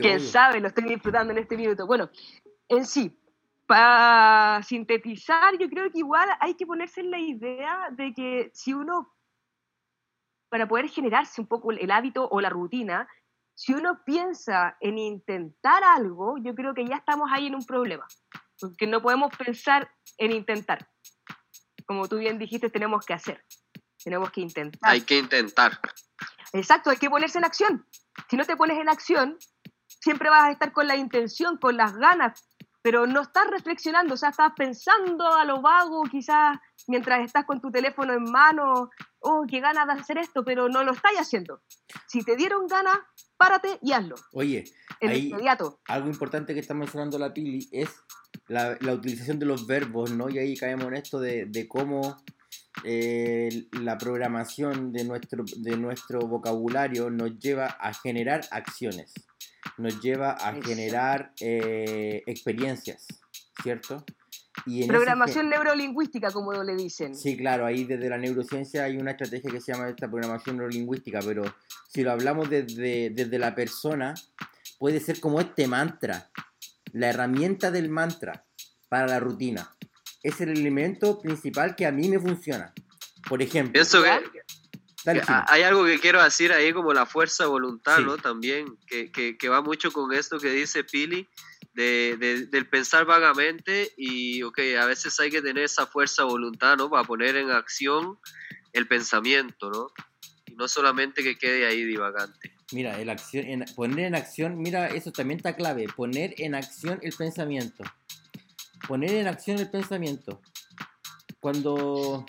Quién 0.00 0.20
sabe, 0.20 0.60
lo 0.60 0.68
estoy 0.68 0.84
disfrutando 0.84 1.32
en 1.32 1.38
este 1.38 1.56
minuto. 1.56 1.86
Bueno, 1.86 2.10
en 2.68 2.84
sí, 2.84 3.18
para 3.66 4.62
sintetizar, 4.62 5.56
yo 5.58 5.68
creo 5.68 5.90
que 5.90 5.98
igual 5.98 6.28
hay 6.40 6.54
que 6.54 6.66
ponerse 6.66 7.00
en 7.00 7.10
la 7.10 7.18
idea 7.18 7.88
de 7.90 8.12
que 8.12 8.50
si 8.52 8.74
uno, 8.74 9.14
para 10.48 10.68
poder 10.68 10.88
generarse 10.88 11.40
un 11.40 11.46
poco 11.46 11.72
el 11.72 11.90
hábito 11.90 12.28
o 12.28 12.40
la 12.40 12.50
rutina, 12.50 13.08
si 13.62 13.72
uno 13.74 14.02
piensa 14.04 14.76
en 14.80 14.98
intentar 14.98 15.84
algo, 15.84 16.34
yo 16.36 16.52
creo 16.52 16.74
que 16.74 16.84
ya 16.84 16.96
estamos 16.96 17.30
ahí 17.30 17.46
en 17.46 17.54
un 17.54 17.64
problema, 17.64 18.04
porque 18.58 18.88
no 18.88 19.00
podemos 19.00 19.30
pensar 19.36 19.88
en 20.18 20.32
intentar. 20.32 20.90
Como 21.86 22.08
tú 22.08 22.18
bien 22.18 22.40
dijiste, 22.40 22.70
tenemos 22.70 23.06
que 23.06 23.14
hacer, 23.14 23.44
tenemos 24.02 24.32
que 24.32 24.40
intentar. 24.40 24.90
Hay 24.90 25.02
que 25.02 25.16
intentar. 25.16 25.78
Exacto, 26.52 26.90
hay 26.90 26.96
que 26.96 27.08
ponerse 27.08 27.38
en 27.38 27.44
acción. 27.44 27.86
Si 28.28 28.36
no 28.36 28.44
te 28.44 28.56
pones 28.56 28.80
en 28.80 28.88
acción, 28.88 29.38
siempre 29.86 30.28
vas 30.28 30.42
a 30.42 30.50
estar 30.50 30.72
con 30.72 30.88
la 30.88 30.96
intención, 30.96 31.56
con 31.56 31.76
las 31.76 31.94
ganas, 31.94 32.51
pero 32.82 33.06
no 33.06 33.22
estás 33.22 33.46
reflexionando, 33.48 34.14
o 34.14 34.16
sea, 34.16 34.30
estás 34.30 34.52
pensando 34.56 35.32
a 35.32 35.44
lo 35.44 35.62
vago, 35.62 36.02
quizás 36.02 36.58
mientras 36.88 37.24
estás 37.24 37.44
con 37.44 37.60
tu 37.60 37.70
teléfono 37.70 38.12
en 38.12 38.24
mano, 38.24 38.90
oh, 39.20 39.44
qué 39.48 39.60
ganas 39.60 39.86
de 39.86 39.92
hacer 39.92 40.18
esto, 40.18 40.44
pero 40.44 40.68
no 40.68 40.82
lo 40.82 40.92
estás 40.92 41.12
haciendo. 41.16 41.62
Si 42.08 42.22
te 42.22 42.36
dieron 42.36 42.66
ganas, 42.66 42.98
párate 43.36 43.78
y 43.82 43.92
hazlo. 43.92 44.16
Oye, 44.32 44.64
inmediato. 45.00 45.80
algo 45.86 46.08
importante 46.08 46.54
que 46.54 46.60
está 46.60 46.74
mencionando 46.74 47.18
la 47.18 47.32
Pili 47.32 47.68
es 47.70 47.88
la, 48.48 48.76
utilización 48.92 49.38
de 49.38 49.46
los 49.46 49.66
verbos, 49.66 50.10
¿no? 50.10 50.28
Y 50.28 50.38
ahí 50.38 50.56
caemos 50.56 50.86
en 50.86 50.94
esto 50.94 51.20
de, 51.20 51.66
cómo 51.68 52.16
eh, 52.84 53.68
la 53.80 53.96
programación 53.96 54.92
de 54.92 55.04
nuestro, 55.04 55.44
de 55.56 55.76
nuestro 55.76 56.20
vocabulario 56.20 57.10
nos 57.10 57.38
lleva 57.38 57.66
a 57.66 57.94
generar 57.94 58.42
acciones, 58.50 59.14
nos 59.78 60.00
lleva 60.00 60.32
a 60.32 60.52
generar 60.62 61.32
eh, 61.40 62.22
experiencias, 62.26 63.06
¿cierto? 63.62 64.04
programación 64.86 65.48
neurolingüística, 65.48 66.30
como 66.30 66.52
le 66.52 66.76
dicen. 66.76 67.14
Sí, 67.16 67.36
claro, 67.36 67.66
ahí 67.66 67.84
desde 67.84 68.08
la 68.08 68.18
neurociencia 68.18 68.84
hay 68.84 68.96
una 68.96 69.12
estrategia 69.12 69.50
que 69.50 69.60
se 69.60 69.72
llama 69.72 69.88
esta 69.88 70.10
programación 70.10 70.56
neurolingüística, 70.56 71.20
pero 71.24 71.42
si 71.88 72.02
lo 72.02 72.12
hablamos 72.12 72.50
desde, 72.50 73.10
desde 73.10 73.38
la 73.38 73.54
persona, 73.54 74.14
puede 74.78 75.00
ser 75.00 75.20
como 75.20 75.40
este 75.40 75.66
mantra, 75.66 76.30
la 76.92 77.08
herramienta 77.08 77.70
del 77.70 77.88
mantra 77.88 78.44
para 78.88 79.06
la 79.06 79.20
rutina. 79.20 79.74
Es 80.22 80.40
el 80.40 80.50
elemento 80.50 81.20
principal 81.20 81.74
que 81.74 81.86
a 81.86 81.92
mí 81.92 82.08
me 82.08 82.20
funciona. 82.20 82.72
Por 83.28 83.42
ejemplo. 83.42 83.80
Eso 85.04 85.32
hay 85.48 85.62
algo 85.62 85.84
que 85.84 85.98
quiero 85.98 86.22
decir 86.22 86.52
ahí 86.52 86.72
como 86.72 86.92
la 86.92 87.06
fuerza 87.06 87.46
voluntad, 87.46 87.98
¿no? 88.00 88.18
También, 88.18 88.78
que, 88.86 89.10
que, 89.10 89.36
que, 89.36 89.48
va 89.48 89.60
mucho 89.60 89.90
con 89.90 90.12
esto 90.12 90.38
que 90.38 90.50
dice 90.50 90.84
Pili, 90.84 91.28
de, 91.74 92.46
del 92.50 92.68
pensar 92.68 93.04
vagamente 93.04 93.92
y, 93.96 94.42
ok, 94.42 94.58
a 94.80 94.86
veces 94.86 95.18
hay 95.20 95.30
que 95.30 95.42
tener 95.42 95.64
esa 95.64 95.86
fuerza 95.86 96.24
voluntad, 96.24 96.76
¿no? 96.76 96.90
Para 96.90 97.04
poner 97.04 97.36
en 97.36 97.50
acción 97.50 98.18
el 98.72 98.86
pensamiento, 98.86 99.70
¿no? 99.70 99.88
Y 100.46 100.54
no 100.54 100.68
solamente 100.68 101.22
que 101.22 101.36
quede 101.36 101.66
ahí 101.66 101.84
divagante. 101.84 102.54
Mira, 102.72 102.98
el 103.00 103.10
acción, 103.10 103.46
en, 103.46 103.64
poner 103.74 104.06
en 104.06 104.14
acción, 104.14 104.58
mira, 104.58 104.88
eso 104.88 105.12
también 105.12 105.38
está 105.38 105.56
clave, 105.56 105.86
poner 105.94 106.34
en 106.38 106.54
acción 106.54 106.98
el 107.02 107.12
pensamiento. 107.12 107.84
Poner 108.86 109.14
en 109.14 109.28
acción 109.28 109.58
el 109.58 109.70
pensamiento. 109.70 110.40
Cuando 111.40 112.24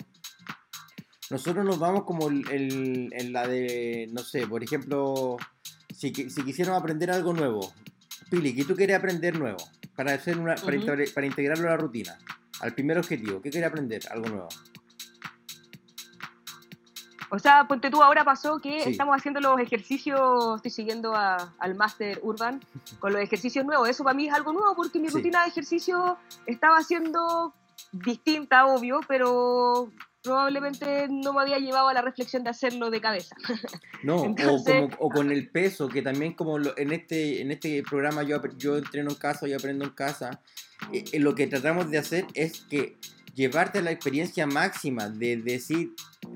nosotros 1.34 1.64
nos 1.64 1.80
vamos 1.80 2.04
como 2.04 2.28
el, 2.28 3.10
en 3.12 3.32
la 3.32 3.48
de, 3.48 4.08
no 4.12 4.22
sé, 4.22 4.46
por 4.46 4.62
ejemplo, 4.62 5.36
si, 5.92 6.14
si 6.14 6.44
quisiéramos 6.44 6.80
aprender 6.80 7.10
algo 7.10 7.32
nuevo, 7.32 7.74
Pili, 8.30 8.54
¿qué 8.54 8.64
tú 8.64 8.76
quieres 8.76 8.96
aprender 8.96 9.36
nuevo? 9.36 9.58
Para, 9.96 10.14
hacer 10.14 10.38
una, 10.38 10.54
para, 10.54 11.26
integrarlo 11.26 11.66
a 11.66 11.72
la 11.72 11.76
rutina. 11.76 12.16
Al 12.60 12.72
primer 12.72 12.98
objetivo, 12.98 13.42
¿qué 13.42 13.50
quieres 13.50 13.68
aprender? 13.68 14.02
Algo 14.12 14.28
nuevo. 14.28 14.48
O 17.30 17.38
sea, 17.40 17.66
ponte 17.66 17.90
tú, 17.90 18.00
ahora 18.00 18.24
pasó 18.24 18.60
que 18.60 18.88
estamos 18.88 19.16
haciendo 19.16 19.40
los 19.40 19.58
ejercicios, 19.58 20.54
estoy 20.54 20.70
siguiendo 20.70 21.16
al 21.16 21.74
Master 21.74 22.20
Urban 22.22 22.60
con 23.00 23.12
los 23.12 23.20
ejercicios 23.20 23.64
nuevos. 23.64 23.88
Eso 23.88 24.04
para 24.04 24.14
mí 24.14 24.28
es 24.28 24.32
algo 24.32 24.52
nuevo 24.52 24.76
porque 24.76 25.00
mi 25.00 25.08
rutina 25.08 25.42
de 25.42 25.48
ejercicio 25.48 26.16
estaba 26.46 26.80
siendo 26.84 27.52
distinta, 27.90 28.66
obvio, 28.66 29.00
pero 29.08 29.90
probablemente 30.24 31.06
no 31.10 31.34
me 31.34 31.42
había 31.42 31.58
llevado 31.58 31.88
a 31.88 31.94
la 31.94 32.00
reflexión 32.00 32.42
de 32.42 32.50
hacerlo 32.50 32.90
de 32.90 33.00
cabeza. 33.00 33.36
No, 34.02 34.22
o, 34.22 34.34
como, 34.64 34.88
o, 34.98 35.10
con 35.10 35.30
el 35.30 35.48
peso, 35.50 35.88
que 35.88 36.02
también 36.02 36.32
como 36.32 36.58
en, 36.58 36.92
este, 36.92 37.42
en 37.42 37.52
este 37.52 37.82
programa 37.82 38.22
yo, 38.22 38.40
yo 38.56 38.78
entreno 38.78 39.10
en 39.10 39.16
casa, 39.16 39.46
yo 39.46 39.56
aprendo 39.56 39.84
en 39.84 39.90
casa, 39.90 40.40
eh, 40.92 41.04
eh, 41.12 41.20
lo 41.20 41.34
que 41.34 41.46
tratamos 41.46 41.90
de 41.90 41.98
hacer 41.98 42.26
es 42.32 42.62
que 42.62 42.96
llevarte 43.34 43.80
a 43.80 43.82
la 43.82 43.90
experiencia 43.90 44.46
máxima 44.46 45.10
de 45.10 45.36
decir, 45.36 45.92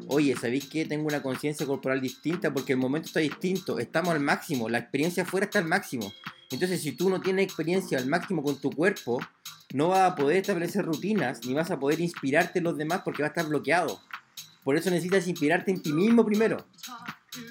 oye, 0.06 0.36
¿sabéis 0.36 0.66
que 0.66 0.84
tengo 0.84 1.06
una 1.06 1.22
conciencia 1.22 1.66
corporal 1.66 2.00
distinta? 2.00 2.52
Porque 2.52 2.74
el 2.74 2.78
momento 2.78 3.06
está 3.06 3.20
distinto, 3.20 3.78
estamos 3.78 4.10
al 4.10 4.20
máximo, 4.20 4.68
la 4.68 4.78
experiencia 4.78 5.22
afuera 5.22 5.46
está 5.46 5.60
al 5.60 5.64
máximo. 5.64 6.12
Entonces, 6.50 6.82
si 6.82 6.92
tú 6.92 7.08
no 7.08 7.20
tienes 7.20 7.44
experiencia 7.44 7.98
al 7.98 8.06
máximo 8.06 8.42
con 8.42 8.60
tu 8.60 8.70
cuerpo, 8.70 9.18
no 9.74 9.88
vas 9.88 10.12
a 10.12 10.14
poder 10.14 10.38
establecer 10.38 10.84
rutinas, 10.84 11.44
ni 11.44 11.54
vas 11.54 11.70
a 11.70 11.78
poder 11.78 12.00
inspirarte 12.00 12.58
en 12.58 12.64
los 12.64 12.76
demás 12.76 13.02
porque 13.04 13.22
va 13.22 13.28
a 13.28 13.30
estar 13.30 13.46
bloqueado. 13.46 14.00
Por 14.64 14.76
eso 14.76 14.90
necesitas 14.90 15.26
inspirarte 15.28 15.70
en 15.70 15.82
ti 15.82 15.92
mismo 15.92 16.24
primero. 16.24 16.66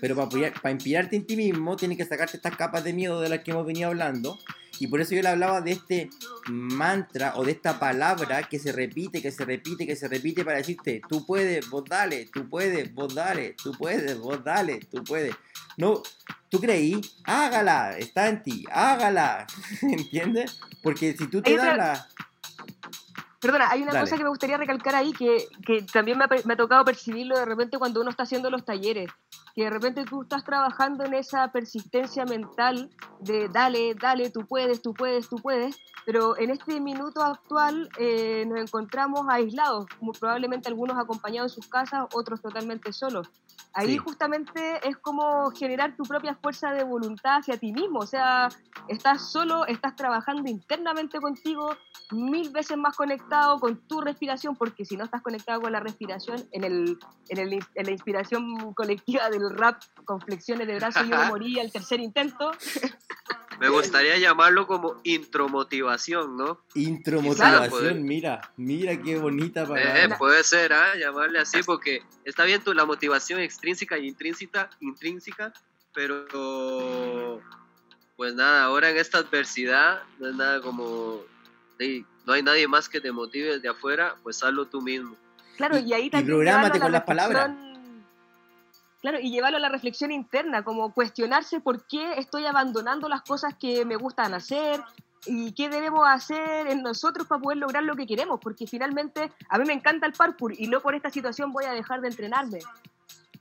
Pero 0.01 0.15
para, 0.15 0.53
para 0.53 0.71
inspirarte 0.71 1.15
en 1.15 1.25
ti 1.25 1.35
mismo, 1.35 1.75
tienes 1.75 1.97
que 1.97 2.05
sacarte 2.05 2.37
estas 2.37 2.55
capas 2.55 2.83
de 2.83 2.93
miedo 2.93 3.21
de 3.21 3.29
las 3.29 3.39
que 3.39 3.51
hemos 3.51 3.65
venido 3.65 3.89
hablando. 3.89 4.37
Y 4.79 4.87
por 4.87 5.01
eso 5.01 5.15
yo 5.15 5.21
le 5.21 5.29
hablaba 5.29 5.61
de 5.61 5.71
este 5.71 6.09
mantra 6.49 7.33
o 7.35 7.43
de 7.43 7.51
esta 7.51 7.79
palabra 7.79 8.43
que 8.43 8.59
se 8.59 8.71
repite, 8.71 9.21
que 9.21 9.31
se 9.31 9.43
repite, 9.45 9.87
que 9.87 9.95
se 9.95 10.07
repite 10.07 10.45
para 10.45 10.57
decirte, 10.57 11.01
tú 11.07 11.25
puedes, 11.25 11.67
vos 11.69 11.83
dale, 11.85 12.29
tú 12.31 12.47
puedes, 12.47 12.93
vos 12.93 13.13
dale, 13.13 13.55
tú 13.61 13.71
puedes, 13.71 14.17
vos 14.19 14.43
dale, 14.43 14.79
tú 14.91 15.03
puedes. 15.03 15.35
No, 15.77 16.01
tú 16.49 16.59
creí, 16.59 16.99
hágala, 17.23 17.97
está 17.97 18.29
en 18.29 18.43
ti, 18.43 18.65
hágala, 18.71 19.47
¿entiendes? 19.81 20.59
Porque 20.83 21.15
si 21.17 21.27
tú 21.27 21.41
te 21.41 21.55
das 21.55 21.77
la... 21.77 22.07
Perdona, 23.39 23.69
hay 23.69 23.83
una 23.83 23.99
cosa 23.99 24.17
que 24.17 24.23
me 24.23 24.29
gustaría 24.29 24.57
recalcar 24.57 24.95
ahí 24.95 25.13
que, 25.13 25.47
que 25.65 25.83
también 25.83 26.17
me 26.17 26.23
ha, 26.23 26.29
me 26.43 26.53
ha, 26.53 26.57
tocado 26.57 26.83
percibirlo 26.83 27.37
de 27.37 27.45
repente 27.45 27.77
cuando 27.77 28.01
uno 28.01 28.09
está 28.09 28.23
haciendo 28.23 28.49
los 28.49 28.65
talleres, 28.65 29.11
que 29.57 29.63
de 29.63 29.71
repente 29.71 30.05
tú 30.05 30.21
estás 30.21 30.43
trabajando 30.43 31.03
en 31.03 31.15
esa 31.15 31.51
persistencia 31.51 32.25
mental 32.25 32.91
de 33.19 33.49
dale, 33.49 33.95
dale, 33.95 34.29
tú 34.29 34.45
puedes, 34.45 34.83
tú 34.83 34.93
puedes, 34.93 35.27
tú 35.27 35.37
puedes, 35.37 35.75
pero 36.05 36.37
en 36.37 36.51
este 36.51 36.79
minuto 36.79 37.23
actual 37.23 37.89
eh, 37.97 38.45
nos 38.45 38.59
encontramos 38.59 39.25
aislados, 39.27 39.87
como 39.97 40.11
probablemente 40.11 40.69
algunos 40.69 40.95
acompañados 40.99 41.53
en 41.53 41.55
sus 41.55 41.71
casas, 41.71 42.05
otros 42.13 42.39
totalmente 42.39 42.93
solos. 42.93 43.31
Ahí 43.73 43.93
sí. 43.93 43.97
justamente 43.97 44.87
es 44.87 44.95
como 44.97 45.49
generar 45.51 45.95
tu 45.95 46.03
propia 46.03 46.35
fuerza 46.35 46.71
de 46.71 46.83
voluntad 46.83 47.37
hacia 47.37 47.57
ti 47.57 47.73
mismo, 47.73 47.99
o 47.99 48.05
sea, 48.05 48.49
estás 48.87 49.31
solo, 49.31 49.65
estás 49.65 49.95
trabajando 49.95 50.49
internamente 50.49 51.19
contigo, 51.19 51.75
mil 52.11 52.51
veces 52.51 52.77
más 52.77 52.95
conectado 52.95 53.59
con 53.59 53.75
tu 53.87 54.01
respiración, 54.01 54.55
porque 54.55 54.85
si 54.85 54.97
no 54.97 55.03
estás 55.03 55.21
conectado 55.21 55.61
con 55.61 55.71
la 55.71 55.79
respiración, 55.79 56.47
en, 56.51 56.63
el, 56.63 56.99
en, 57.29 57.37
el, 57.39 57.53
en 57.53 57.85
la 57.85 57.91
inspiración 57.91 58.73
colectiva 58.73 59.29
del 59.29 59.46
rap 59.49 59.81
con 60.05 60.21
flexiones 60.21 60.67
de 60.67 60.75
brazo 60.75 61.03
yo 61.03 61.17
morí 61.25 61.59
al 61.59 61.71
tercer 61.71 61.99
intento. 61.99 62.51
Me 63.59 63.69
gustaría 63.69 64.17
llamarlo 64.17 64.67
como 64.67 65.01
intromotivación, 65.03 66.37
¿no? 66.37 66.61
Intromotivación, 66.75 67.69
claro, 67.69 67.95
mira, 67.95 68.53
mira 68.55 69.01
qué 69.01 69.17
bonita 69.17 69.65
palabra. 69.65 70.03
Eh, 70.03 70.09
puede 70.17 70.43
ser, 70.43 70.73
¿ah? 70.73 70.93
¿eh? 70.93 70.99
llamarle 70.99 71.39
así, 71.39 71.63
porque 71.63 72.03
está 72.23 72.43
bien 72.43 72.63
tu, 72.63 72.73
la 72.73 72.85
motivación 72.85 73.39
extrínseca 73.39 73.97
y 73.97 74.07
intrínseca, 74.07 74.69
intrínseca, 74.79 75.53
pero 75.91 77.41
pues 78.15 78.35
nada, 78.35 78.63
ahora 78.63 78.91
en 78.91 78.97
esta 78.97 79.19
adversidad 79.19 80.03
no 80.19 80.29
es 80.29 80.35
nada 80.35 80.61
como, 80.61 81.21
sí, 81.79 82.05
no 82.27 82.33
hay 82.33 82.43
nadie 82.43 82.67
más 82.67 82.87
que 82.87 83.01
te 83.01 83.11
motive 83.11 83.55
desde 83.55 83.69
afuera, 83.69 84.15
pues 84.21 84.43
hazlo 84.43 84.67
tú 84.67 84.81
mismo. 84.81 85.15
Claro, 85.55 85.79
y 85.79 85.93
ahí 85.93 86.11
y 86.13 86.23
prográmate 86.23 86.79
con 86.79 86.91
las 86.91 87.03
palabras. 87.03 87.51
Claro, 89.01 89.19
y 89.19 89.29
llevarlo 89.29 89.57
a 89.57 89.61
la 89.61 89.69
reflexión 89.69 90.11
interna, 90.11 90.63
como 90.63 90.93
cuestionarse 90.93 91.59
por 91.59 91.85
qué 91.85 92.13
estoy 92.17 92.45
abandonando 92.45 93.07
las 93.07 93.21
cosas 93.21 93.53
que 93.55 93.85
me 93.85 93.95
gustan 93.95 94.33
hacer 94.33 94.81
y 95.25 95.51
qué 95.51 95.69
debemos 95.69 96.07
hacer 96.07 96.67
en 96.67 96.81
nosotros 96.81 97.27
para 97.27 97.41
poder 97.41 97.59
lograr 97.59 97.83
lo 97.83 97.95
que 97.95 98.07
queremos, 98.07 98.39
porque 98.41 98.65
finalmente 98.65 99.31
a 99.49 99.59
mí 99.59 99.65
me 99.65 99.73
encanta 99.73 100.07
el 100.07 100.13
parkour 100.13 100.53
y 100.57 100.67
no 100.67 100.81
por 100.81 100.95
esta 100.95 101.11
situación 101.11 101.51
voy 101.51 101.65
a 101.65 101.73
dejar 101.73 102.01
de 102.01 102.07
entrenarme. 102.07 102.59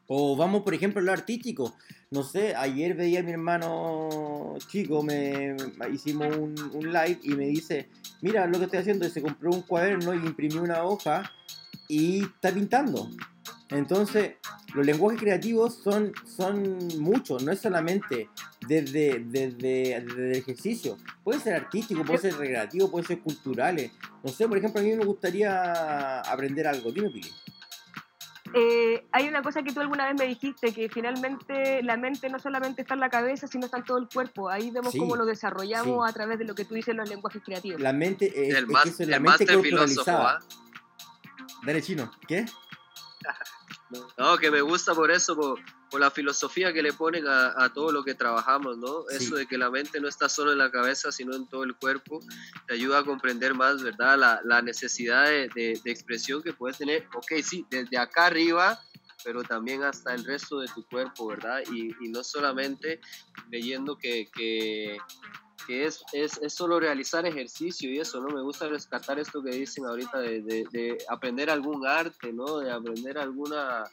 O 0.09 0.37
vamos, 0.37 0.63
por 0.63 0.75
ejemplo, 0.75 1.01
a 1.01 1.05
lo 1.05 1.13
artístico. 1.13 1.75
No 2.11 2.23
sé, 2.23 2.55
ayer 2.55 2.95
veía 2.95 3.21
a 3.21 3.23
mi 3.23 3.33
hermano 3.33 4.55
chico, 4.69 5.03
me 5.03 5.57
hicimos 5.93 6.37
un, 6.37 6.55
un 6.73 6.93
live 6.93 7.19
y 7.23 7.31
me 7.31 7.47
dice, 7.47 7.89
mira 8.21 8.47
lo 8.47 8.59
que 8.59 8.67
estoy 8.67 8.81
haciendo, 8.81 9.09
se 9.09 9.23
compró 9.23 9.51
un 9.51 9.63
cuaderno 9.63 10.15
y 10.15 10.19
imprimió 10.19 10.63
una 10.63 10.85
hoja 10.85 11.33
y 11.89 12.25
está 12.25 12.53
pintando. 12.53 13.09
Entonces, 13.71 14.37
los 14.77 14.85
lenguajes 14.85 15.19
creativos 15.19 15.75
son, 15.83 16.13
son 16.25 16.87
muchos, 16.99 17.43
no 17.43 17.51
es 17.51 17.61
solamente 17.61 18.29
desde, 18.69 19.21
desde, 19.21 20.01
desde, 20.03 20.27
el 20.27 20.37
ejercicio. 20.37 20.99
Puede 21.25 21.41
ser 21.41 21.55
artístico, 21.55 22.05
puede 22.05 22.19
ser 22.19 22.37
recreativo, 22.37 22.91
puede 22.91 23.07
ser 23.07 23.21
culturales. 23.21 23.91
No 24.23 24.31
sé, 24.31 24.47
por 24.47 24.59
ejemplo, 24.59 24.83
a 24.83 24.85
mí 24.85 24.95
me 24.95 25.07
gustaría 25.07 26.21
aprender 26.21 26.67
algo. 26.67 26.93
Dime, 26.93 27.09
Pili. 27.09 27.31
Eh, 28.53 29.07
hay 29.13 29.29
una 29.29 29.43
cosa 29.43 29.63
que 29.63 29.73
tú 29.73 29.81
alguna 29.81 30.07
vez 30.07 30.15
me 30.19 30.27
dijiste, 30.27 30.75
que 30.75 30.91
finalmente 30.91 31.83
la 31.83 31.97
mente 31.97 32.29
no 32.29 32.39
solamente 32.39 32.83
está 32.83 32.93
en 32.93 33.01
la 33.01 33.09
cabeza, 33.09 33.47
sino 33.47 33.65
está 33.65 33.79
en 33.79 33.85
todo 33.85 33.97
el 33.97 34.09
cuerpo. 34.09 34.51
Ahí 34.51 34.71
vemos 34.71 34.93
sí, 34.93 34.99
cómo 34.99 35.17
lo 35.17 35.25
desarrollamos 35.25 36.07
sí. 36.07 36.11
a 36.11 36.13
través 36.13 36.39
de 36.39 36.45
lo 36.45 36.55
que 36.55 36.67
tú 36.67 36.75
dices 36.75 36.95
los 36.95 37.09
lenguajes 37.09 37.43
creativos. 37.43 37.81
La 37.81 37.95
mente 37.95 38.27
es, 38.27 38.55
el 38.55 38.67
es, 38.71 38.97
que 38.97 39.03
es 39.05 39.09
la 39.09 39.21
mente 39.21 39.47
corporalizada. 39.47 40.33
¿ah? 40.33 40.39
Dale, 41.65 41.81
chino. 41.81 42.11
¿Qué? 42.29 42.45
No, 44.19 44.37
que 44.39 44.51
me 44.51 44.61
gusta 44.63 44.95
por 44.95 45.11
eso, 45.11 45.37
por, 45.37 45.61
por 45.91 46.01
la 46.01 46.11
filosofía 46.11 46.73
que 46.73 46.83
le 46.83 46.93
ponen 46.93 47.27
a, 47.29 47.55
a, 47.57 47.73
todo 47.73 47.93
lo 47.93 48.03
que 48.03 48.15
trabajamos, 48.15 48.77
¿no? 48.79 49.03
Sí. 49.09 49.17
Eso 49.25 49.37
de 49.37 49.47
que 49.47 49.57
la 49.57 49.71
mente 49.71 50.01
no 50.01 50.09
está 50.09 50.29
solo 50.29 50.53
en 50.53 50.59
la 50.59 50.71
cabeza, 50.71 51.13
sino 51.13 51.37
en 51.37 51.47
todo 51.47 51.63
el 51.63 51.77
cuerpo, 51.77 52.21
te 52.67 52.75
ayuda 52.75 52.99
a 53.01 53.05
comprender 53.05 53.55
más, 53.55 53.83
¿verdad? 53.83 54.19
La, 54.19 54.41
la 54.45 54.61
necesidad 54.61 55.27
de, 55.27 55.49
de, 55.55 55.81
de, 55.85 55.91
expresión 55.91 56.43
que 56.43 56.53
puedes 56.53 56.79
tener, 56.79 57.07
ok, 57.15 57.41
sí, 57.43 57.65
desde 57.71 57.97
acá 57.97 58.27
arriba, 58.27 58.81
pero 59.25 59.43
también 59.43 59.85
hasta 59.85 60.15
el 60.15 60.25
resto 60.25 60.61
de 60.61 60.69
tu 60.69 60.85
cuerpo, 60.87 61.29
¿verdad? 61.29 61.63
Y, 61.71 61.95
y 62.05 62.09
no 62.09 62.25
solamente 62.25 63.01
leyendo 63.51 63.97
que, 63.97 64.29
que 64.33 64.99
que 65.67 65.87
es, 65.87 66.03
es, 66.13 66.39
es, 66.43 66.55
solo 66.55 66.81
realizar 66.81 67.27
ejercicio 67.27 67.91
y 67.91 67.99
eso, 67.99 68.21
¿no? 68.21 68.35
Me 68.35 68.43
gusta 68.43 68.69
rescatar 68.69 69.19
esto 69.19 69.43
que 69.43 69.51
dicen 69.51 69.87
ahorita 69.87 70.19
de, 70.19 70.43
de, 70.43 70.65
de 70.71 70.99
aprender 71.09 71.51
algún 71.51 71.87
arte, 71.87 72.33
¿no? 72.33 72.59
De 72.59 72.71
aprender 72.71 73.19
alguna, 73.19 73.85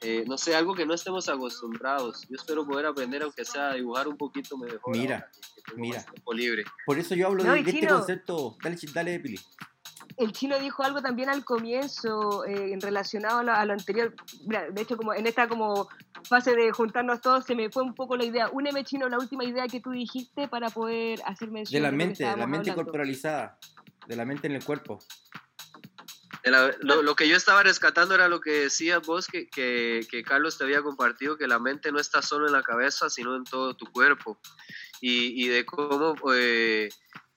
eh, 0.00 0.24
no 0.26 0.38
sé, 0.38 0.54
algo 0.54 0.74
que 0.74 0.86
no 0.86 0.94
estemos 0.94 1.28
acostumbrados. 1.28 2.26
Yo 2.28 2.36
espero 2.36 2.66
poder 2.66 2.86
aprender, 2.86 3.22
aunque 3.22 3.44
sea 3.44 3.70
a 3.70 3.74
dibujar 3.74 4.08
un 4.08 4.16
poquito 4.16 4.56
mejor. 4.56 4.96
Mira, 4.96 5.30
mira. 5.76 6.04
Libre. 6.32 6.64
Por 6.86 6.98
eso 6.98 7.14
yo 7.14 7.28
hablo 7.28 7.44
no, 7.44 7.52
de, 7.52 7.62
de 7.62 7.70
este 7.70 7.86
concepto. 7.86 8.56
Dale, 8.62 8.76
dale, 8.92 9.20
Pili 9.20 9.38
el 10.16 10.32
chino 10.32 10.58
dijo 10.58 10.82
algo 10.82 11.02
también 11.02 11.28
al 11.28 11.44
comienzo 11.44 12.44
eh, 12.44 12.76
relacionado 12.80 13.40
a 13.40 13.42
lo, 13.42 13.52
a 13.52 13.64
lo, 13.64 13.72
anterior. 13.72 14.14
De 14.72 14.82
hecho, 14.82 14.96
como 14.96 15.12
en 15.14 15.26
esta 15.26 15.48
como 15.48 15.88
fase 16.24 16.54
de 16.54 16.72
juntarnos 16.72 17.20
todos, 17.20 17.44
se 17.44 17.54
me 17.54 17.70
fue 17.70 17.82
un 17.82 17.94
poco 17.94 18.16
la 18.16 18.24
idea. 18.24 18.48
Úneme, 18.50 18.84
chino, 18.84 19.08
la 19.08 19.18
última 19.18 19.44
idea 19.44 19.66
que 19.68 19.80
tú 19.80 19.90
dijiste 19.90 20.48
para 20.48 20.70
poder 20.70 21.20
hacer 21.26 21.50
mención. 21.50 21.82
De 21.82 21.88
la 21.88 21.94
mente, 21.94 22.24
de 22.24 22.36
la 22.36 22.46
mente 22.46 22.70
hablando. 22.70 22.84
corporalizada, 22.84 23.58
de 24.06 24.16
la 24.16 24.24
mente 24.24 24.46
en 24.46 24.54
el 24.54 24.64
cuerpo. 24.64 24.98
La, 26.44 26.74
lo, 26.80 27.02
lo, 27.02 27.16
que 27.16 27.26
yo 27.26 27.36
estaba 27.36 27.62
rescatando 27.62 28.14
era 28.14 28.28
lo 28.28 28.40
que 28.40 28.50
decías 28.50 29.00
vos, 29.06 29.28
que, 29.28 29.48
que, 29.48 30.06
que, 30.10 30.22
Carlos 30.22 30.58
te 30.58 30.64
había 30.64 30.82
compartido, 30.82 31.38
que 31.38 31.48
la 31.48 31.58
mente 31.58 31.90
no 31.90 31.98
está 31.98 32.20
solo 32.20 32.46
en 32.46 32.52
la 32.52 32.62
cabeza, 32.62 33.08
sino 33.08 33.34
en 33.34 33.44
todo 33.44 33.74
tu 33.74 33.86
cuerpo. 33.86 34.38
Y, 35.00 35.42
y 35.42 35.48
de 35.48 35.64
cómo 35.64 36.14
eh, 36.34 36.90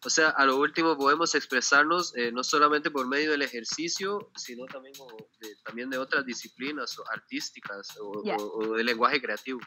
o 0.05 0.09
sea, 0.09 0.29
a 0.29 0.45
lo 0.45 0.57
último 0.57 0.95
podemos 0.95 1.33
expresarnos 1.33 2.15
eh, 2.15 2.31
no 2.31 2.43
solamente 2.43 2.91
por 2.91 3.07
medio 3.07 3.31
del 3.31 3.41
ejercicio, 3.41 4.31
sino 4.35 4.65
también, 4.65 4.93
de, 5.39 5.55
también 5.65 5.89
de 5.89 5.97
otras 5.97 6.25
disciplinas 6.25 6.95
artísticas 7.11 7.97
o, 7.99 8.23
yeah. 8.23 8.35
o, 8.37 8.59
o, 8.59 8.75
de 8.75 8.83
lenguaje 8.83 9.19
creativo. 9.19 9.59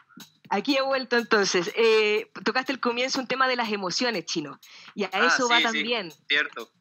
Aquí 0.49 0.77
he 0.77 0.81
vuelto 0.81 1.17
entonces. 1.17 1.71
Eh, 1.75 2.31
tocaste 2.45 2.71
el 2.71 2.79
comienzo 2.79 3.19
un 3.19 3.27
tema 3.27 3.47
de 3.47 3.57
las 3.57 3.71
emociones, 3.71 4.25
chino. 4.25 4.57
Y 4.95 5.03
a 5.03 5.09
ah, 5.11 5.27
eso 5.27 5.47
sí, 5.47 5.53
va 5.53 5.61
también. 5.61 6.11
Sí, 6.11 6.17
cierto. 6.29 6.71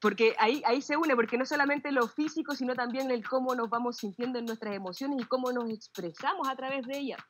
Porque 0.00 0.36
ahí, 0.38 0.62
ahí 0.64 0.80
se 0.80 0.96
une, 0.96 1.16
porque 1.16 1.36
no 1.36 1.44
solamente 1.44 1.90
lo 1.90 2.06
físico, 2.06 2.54
sino 2.54 2.76
también 2.76 3.10
el 3.10 3.26
cómo 3.26 3.56
nos 3.56 3.68
vamos 3.68 3.96
sintiendo 3.96 4.38
en 4.38 4.44
nuestras 4.44 4.74
emociones 4.74 5.20
y 5.20 5.26
cómo 5.26 5.50
nos 5.52 5.68
expresamos 5.70 6.48
a 6.48 6.54
través 6.54 6.86
de 6.86 6.98
ellas. 6.98 7.20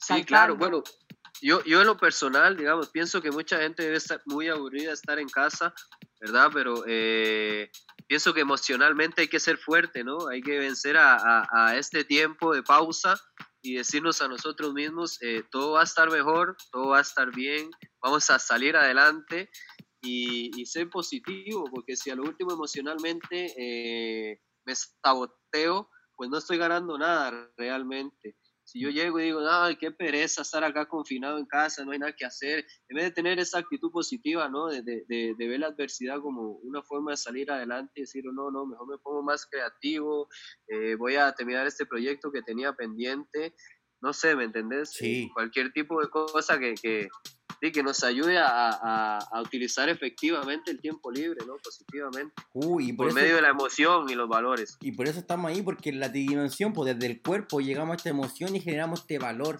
Sí, 0.00 0.24
claro, 0.24 0.56
bueno, 0.56 0.84
yo, 1.40 1.62
yo 1.64 1.80
en 1.80 1.86
lo 1.86 1.96
personal, 1.96 2.56
digamos, 2.56 2.90
pienso 2.90 3.20
que 3.20 3.30
mucha 3.30 3.58
gente 3.58 3.82
debe 3.82 3.96
estar 3.96 4.20
muy 4.26 4.48
aburrida 4.48 4.92
estar 4.92 5.18
en 5.18 5.28
casa, 5.28 5.74
¿verdad? 6.20 6.50
Pero 6.52 6.84
eh, 6.86 7.70
pienso 8.06 8.32
que 8.32 8.40
emocionalmente 8.40 9.22
hay 9.22 9.28
que 9.28 9.40
ser 9.40 9.58
fuerte, 9.58 10.04
¿no? 10.04 10.28
Hay 10.28 10.40
que 10.42 10.58
vencer 10.58 10.96
a, 10.96 11.46
a, 11.50 11.76
este 11.76 12.04
tiempo 12.04 12.54
de 12.54 12.62
pausa 12.62 13.20
y 13.62 13.74
decirnos 13.74 14.22
a 14.22 14.28
nosotros 14.28 14.72
mismos, 14.72 15.20
eh, 15.22 15.42
todo 15.50 15.72
va 15.72 15.80
a 15.80 15.84
estar 15.84 16.10
mejor, 16.10 16.56
todo 16.70 16.88
va 16.88 16.98
a 16.98 17.02
estar 17.02 17.34
bien, 17.34 17.70
vamos 18.00 18.30
a 18.30 18.38
salir 18.38 18.76
adelante 18.76 19.50
y, 20.00 20.50
y 20.60 20.66
ser 20.66 20.88
positivo, 20.88 21.64
porque 21.72 21.96
si 21.96 22.10
a 22.10 22.14
lo 22.14 22.22
último 22.22 22.52
emocionalmente 22.52 23.52
eh, 23.58 24.40
me 24.64 24.74
saboteo, 24.74 25.90
pues 26.14 26.30
no 26.30 26.38
estoy 26.38 26.58
ganando 26.58 26.96
nada 26.96 27.50
realmente. 27.56 28.36
Si 28.66 28.80
yo 28.80 28.90
llego 28.90 29.18
y 29.20 29.24
digo, 29.24 29.40
ay, 29.48 29.76
qué 29.76 29.92
pereza 29.92 30.42
estar 30.42 30.62
acá 30.64 30.86
confinado 30.86 31.38
en 31.38 31.46
casa, 31.46 31.84
no 31.84 31.92
hay 31.92 31.98
nada 31.98 32.14
que 32.14 32.26
hacer, 32.26 32.66
en 32.88 32.96
vez 32.96 33.04
de 33.04 33.10
tener 33.12 33.38
esa 33.38 33.58
actitud 33.58 33.90
positiva, 33.90 34.48
¿no? 34.48 34.66
De, 34.66 34.82
de, 34.82 35.04
de, 35.08 35.34
de 35.38 35.48
ver 35.48 35.60
la 35.60 35.68
adversidad 35.68 36.20
como 36.20 36.56
una 36.64 36.82
forma 36.82 37.12
de 37.12 37.16
salir 37.16 37.50
adelante 37.50 37.92
y 37.94 38.00
decir, 38.02 38.24
no, 38.24 38.50
no, 38.50 38.66
mejor 38.66 38.88
me 38.88 38.98
pongo 38.98 39.22
más 39.22 39.46
creativo, 39.46 40.28
eh, 40.66 40.96
voy 40.96 41.14
a 41.14 41.32
terminar 41.32 41.66
este 41.66 41.86
proyecto 41.86 42.30
que 42.30 42.42
tenía 42.42 42.72
pendiente 42.72 43.54
no 44.02 44.12
sé, 44.12 44.36
¿me 44.36 44.44
entendés? 44.44 44.90
Sí. 44.92 45.30
Cualquier 45.32 45.72
tipo 45.72 46.00
de 46.00 46.08
cosa 46.08 46.58
que, 46.58 46.74
que, 46.74 47.08
sí, 47.60 47.72
que 47.72 47.82
nos 47.82 48.02
ayude 48.04 48.38
a, 48.38 48.46
a- 48.70 49.18
a 49.18 49.40
utilizar 49.42 49.88
efectivamente 49.88 50.70
el 50.70 50.80
tiempo 50.80 51.10
libre, 51.10 51.44
¿no? 51.46 51.56
Positivamente. 51.62 52.34
Uy, 52.54 52.90
y 52.90 52.92
por, 52.92 53.06
Por, 53.06 53.08
eso, 53.08 53.20
medio 53.20 53.36
de 53.36 53.42
la 53.42 53.48
emoción 53.50 54.08
y 54.10 54.14
los 54.14 54.28
valores. 54.28 54.76
y 54.80 54.92
por 54.92 55.06
eso 55.06 55.18
estamos 55.18 55.50
ahí, 55.50 55.62
porque 55.62 55.90
en 55.90 56.00
la 56.00 56.10
tridimensión, 56.10 56.72
pues 56.72 56.94
desde 56.94 57.06
el 57.12 57.20
cuerpo 57.22 57.60
llegamos 57.60 57.94
a 57.94 57.96
esta 57.96 58.10
emoción 58.10 58.54
y 58.56 58.60
generamos 58.60 59.00
este 59.00 59.18
valor. 59.18 59.58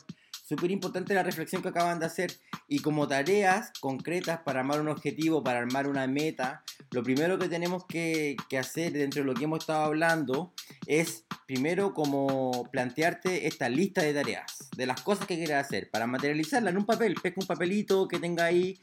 Súper 0.49 0.71
importante 0.71 1.13
la 1.13 1.25
reflexión 1.25 1.61
que 1.61 1.71
acaban 1.71 1.99
de 1.99 2.07
hacer. 2.07 2.39
Y 2.69 2.79
como 2.79 3.09
tareas 3.09 3.73
concretas 3.81 4.43
para 4.45 4.61
armar 4.61 4.81
un 4.81 4.87
objetivo, 4.87 5.43
para 5.43 5.59
armar 5.59 5.89
una 5.89 6.07
meta, 6.07 6.63
lo 6.93 7.03
primero 7.03 7.37
que 7.37 7.49
tenemos 7.49 7.85
que, 7.85 8.37
que 8.49 8.57
hacer 8.57 8.93
dentro 8.93 9.23
de 9.23 9.27
lo 9.27 9.35
que 9.35 9.43
hemos 9.43 9.59
estado 9.59 9.83
hablando 9.83 10.55
es 10.87 11.25
primero 11.49 11.95
como 11.95 12.69
plantearte 12.71 13.49
esta 13.49 13.69
lista 13.69 14.03
de 14.03 14.15
tareas, 14.15 14.71
de 14.77 14.87
las 14.87 15.01
cosas 15.01 15.27
que 15.27 15.35
quieres 15.35 15.57
hacer, 15.57 15.91
para 15.91 16.07
materializarla 16.07 16.71
en 16.71 16.77
un 16.77 16.87
papel. 16.87 17.17
Pesca 17.21 17.41
un 17.41 17.49
papelito 17.49 18.07
que 18.07 18.21
tenga 18.21 18.45
ahí 18.45 18.79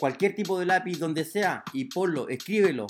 cualquier 0.00 0.34
tipo 0.34 0.58
de 0.58 0.66
lápiz, 0.66 0.98
donde 0.98 1.24
sea, 1.24 1.62
y 1.72 1.84
ponlo, 1.84 2.28
escríbelo, 2.28 2.88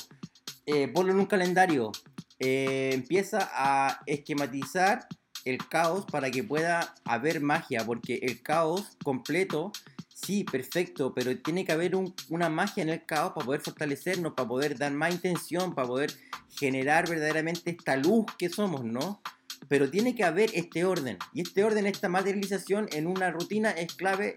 eh, 0.65 0.89
ponlo 0.89 1.13
en 1.13 1.19
un 1.19 1.27
calendario. 1.27 1.93
Eh, 2.39 2.93
empieza 2.95 3.51
a 3.53 4.01
esquematizar 4.07 5.07
el 5.47 5.59
caos 5.69 6.05
para 6.05 6.31
que 6.31 6.45
pueda 6.45 6.95
haber 7.05 7.41
magia, 7.41 7.85
porque 7.87 8.17
el 8.23 8.43
caos 8.43 8.97
completo, 9.03 9.73
sí, 10.13 10.45
perfecto, 10.45 11.15
pero 11.15 11.37
tiene 11.39 11.65
que 11.65 11.73
haber 11.73 11.97
un- 11.97 12.15
una 12.29 12.49
magia 12.51 12.83
en 12.83 12.91
el 12.91 13.05
caos 13.07 13.33
para 13.33 13.47
poder 13.47 13.61
fortalecernos, 13.63 14.35
para 14.35 14.49
poder 14.49 14.77
dar 14.77 14.93
más 14.93 15.13
intención, 15.15 15.75
para 15.75 15.89
poder 15.89 16.13
generar 16.59 17.09
verdaderamente 17.09 17.71
esta 17.71 17.97
luz 17.97 18.27
que 18.39 18.49
somos, 18.49 18.85
¿no? 18.85 19.23
Pero 19.69 19.91
tiene 19.91 20.15
que 20.15 20.25
haber 20.25 20.51
este 20.55 20.85
orden, 20.85 21.19
y 21.33 21.41
este 21.43 21.65
orden, 21.65 21.87
esta 21.87 22.09
materialización 22.09 22.89
en 22.93 23.07
una 23.07 23.31
rutina 23.31 23.71
es 23.71 23.95
clave 23.95 24.37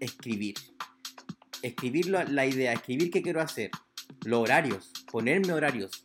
escribir. 0.00 0.54
Escribir 1.62 2.08
la, 2.08 2.24
la 2.24 2.46
idea, 2.46 2.72
escribir 2.72 3.10
qué 3.10 3.22
quiero 3.22 3.40
hacer, 3.40 3.70
los 4.24 4.40
horarios, 4.40 4.90
ponerme 5.10 5.52
horarios, 5.52 6.02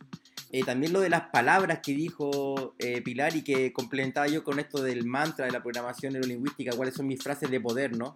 eh, 0.56 0.62
también 0.62 0.92
lo 0.92 1.00
de 1.00 1.08
las 1.08 1.30
palabras 1.30 1.80
que 1.82 1.96
dijo 1.96 2.76
eh, 2.78 3.02
Pilar 3.02 3.34
y 3.34 3.42
que 3.42 3.72
complementaba 3.72 4.28
yo 4.28 4.44
con 4.44 4.60
esto 4.60 4.80
del 4.80 5.04
mantra 5.04 5.46
de 5.46 5.50
la 5.50 5.60
programación 5.60 6.12
neurolingüística, 6.12 6.76
cuáles 6.76 6.94
son 6.94 7.08
mis 7.08 7.20
frases 7.20 7.50
de 7.50 7.60
poder, 7.60 7.96
¿no? 7.96 8.14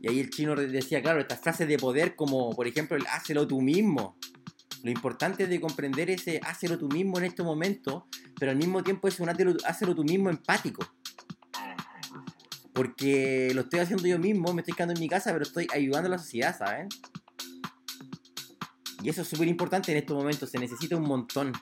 Y 0.00 0.08
ahí 0.08 0.18
el 0.18 0.30
chino 0.30 0.56
decía, 0.56 1.00
claro, 1.00 1.20
estas 1.20 1.38
frases 1.38 1.68
de 1.68 1.78
poder 1.78 2.16
como, 2.16 2.50
por 2.56 2.66
ejemplo, 2.66 2.96
el 2.96 3.06
hácelo 3.06 3.46
tú 3.46 3.60
mismo. 3.60 4.16
Lo 4.82 4.90
importante 4.90 5.44
es 5.44 5.48
de 5.48 5.60
comprender 5.60 6.10
ese 6.10 6.40
hácelo 6.42 6.76
tú 6.76 6.88
mismo 6.88 7.18
en 7.18 7.24
este 7.26 7.44
momento, 7.44 8.08
pero 8.40 8.50
al 8.50 8.56
mismo 8.56 8.82
tiempo 8.82 9.06
es 9.06 9.20
un 9.20 9.28
hácelo 9.28 9.94
tú 9.94 10.02
mismo 10.02 10.28
empático. 10.28 10.84
Porque 12.72 13.52
lo 13.54 13.60
estoy 13.60 13.78
haciendo 13.78 14.08
yo 14.08 14.18
mismo, 14.18 14.52
me 14.52 14.62
estoy 14.62 14.74
quedando 14.74 14.94
en 14.94 15.00
mi 15.00 15.08
casa, 15.08 15.30
pero 15.30 15.44
estoy 15.44 15.68
ayudando 15.72 16.08
a 16.08 16.10
la 16.10 16.18
sociedad, 16.18 16.58
¿saben? 16.58 16.88
Y 19.02 19.08
eso 19.08 19.22
es 19.22 19.28
súper 19.28 19.48
importante 19.48 19.90
en 19.92 19.98
estos 19.98 20.16
momentos, 20.16 20.50
se 20.50 20.58
necesita 20.58 20.96
un 20.96 21.02
montón. 21.04 21.52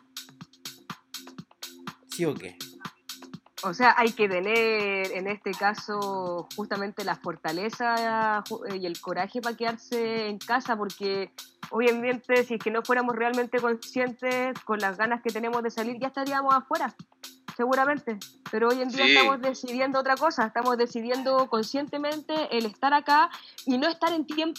¿Sí 2.08 2.24
o 2.24 2.34
qué? 2.34 2.56
O 3.62 3.74
sea, 3.74 3.94
hay 3.98 4.12
que 4.12 4.28
tener 4.28 5.12
en 5.12 5.26
este 5.26 5.50
caso 5.52 6.48
justamente 6.56 7.04
la 7.04 7.16
fortaleza 7.16 8.42
eh, 8.70 8.76
y 8.76 8.86
el 8.86 8.98
coraje 9.00 9.40
para 9.40 9.56
quedarse 9.56 10.28
en 10.28 10.38
casa, 10.38 10.76
porque 10.76 11.30
obviamente 11.70 12.44
si 12.44 12.54
es 12.54 12.60
que 12.60 12.70
no 12.70 12.82
fuéramos 12.82 13.14
realmente 13.14 13.58
conscientes 13.58 14.58
con 14.64 14.78
las 14.78 14.96
ganas 14.96 15.22
que 15.22 15.30
tenemos 15.30 15.62
de 15.62 15.70
salir, 15.70 15.98
ya 16.00 16.08
estaríamos 16.08 16.54
afuera, 16.54 16.94
seguramente. 17.56 18.18
Pero 18.50 18.68
hoy 18.68 18.80
en 18.80 18.88
día 18.88 19.04
Sí. 19.04 19.12
estamos 19.16 19.40
decidiendo 19.42 20.00
otra 20.00 20.16
cosa, 20.16 20.46
estamos 20.46 20.78
decidiendo 20.78 21.46
conscientemente 21.48 22.56
el 22.56 22.64
estar 22.64 22.94
acá 22.94 23.30
y 23.66 23.76
no 23.76 23.88
estar 23.88 24.12
en 24.12 24.26
tiempo 24.26 24.58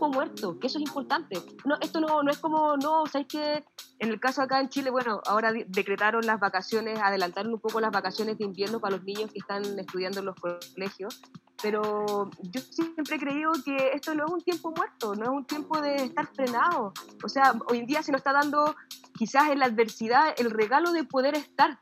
muerto, 0.00 0.58
que 0.58 0.66
eso 0.66 0.78
es 0.78 0.84
importante. 0.84 1.40
No, 1.64 1.76
esto 1.80 2.00
no, 2.00 2.22
no 2.22 2.30
es 2.30 2.38
como, 2.38 2.76
no, 2.76 3.06
¿sabes 3.06 3.26
qué? 3.28 3.64
En 3.98 4.10
el 4.10 4.20
caso 4.20 4.42
acá 4.42 4.60
en 4.60 4.68
Chile, 4.68 4.90
bueno, 4.90 5.20
ahora 5.26 5.52
decretaron 5.66 6.26
las 6.26 6.40
vacaciones, 6.40 7.00
adelantaron 7.00 7.52
un 7.52 7.60
poco 7.60 7.80
las 7.80 7.92
vacaciones 7.92 8.38
de 8.38 8.44
invierno 8.44 8.80
para 8.80 8.96
los 8.96 9.04
niños 9.04 9.30
que 9.32 9.38
están 9.38 9.78
estudiando 9.78 10.20
en 10.20 10.26
los 10.26 10.36
colegios, 10.36 11.20
pero 11.62 12.30
yo 12.42 12.60
siempre 12.60 13.16
he 13.16 13.18
creído 13.18 13.52
que 13.64 13.92
esto 13.94 14.14
no 14.14 14.26
es 14.26 14.32
un 14.32 14.40
tiempo 14.42 14.72
muerto, 14.76 15.14
no 15.14 15.24
es 15.24 15.30
un 15.30 15.44
tiempo 15.46 15.80
de 15.80 15.94
estar 15.96 16.26
frenado. 16.34 16.92
O 17.22 17.28
sea, 17.28 17.54
hoy 17.68 17.78
en 17.78 17.86
día 17.86 18.02
se 18.02 18.12
nos 18.12 18.18
está 18.18 18.32
dando 18.32 18.74
quizás 19.16 19.50
en 19.50 19.60
la 19.60 19.66
adversidad 19.66 20.34
el 20.36 20.50
regalo 20.50 20.92
de 20.92 21.04
poder 21.04 21.36
estar 21.36 21.78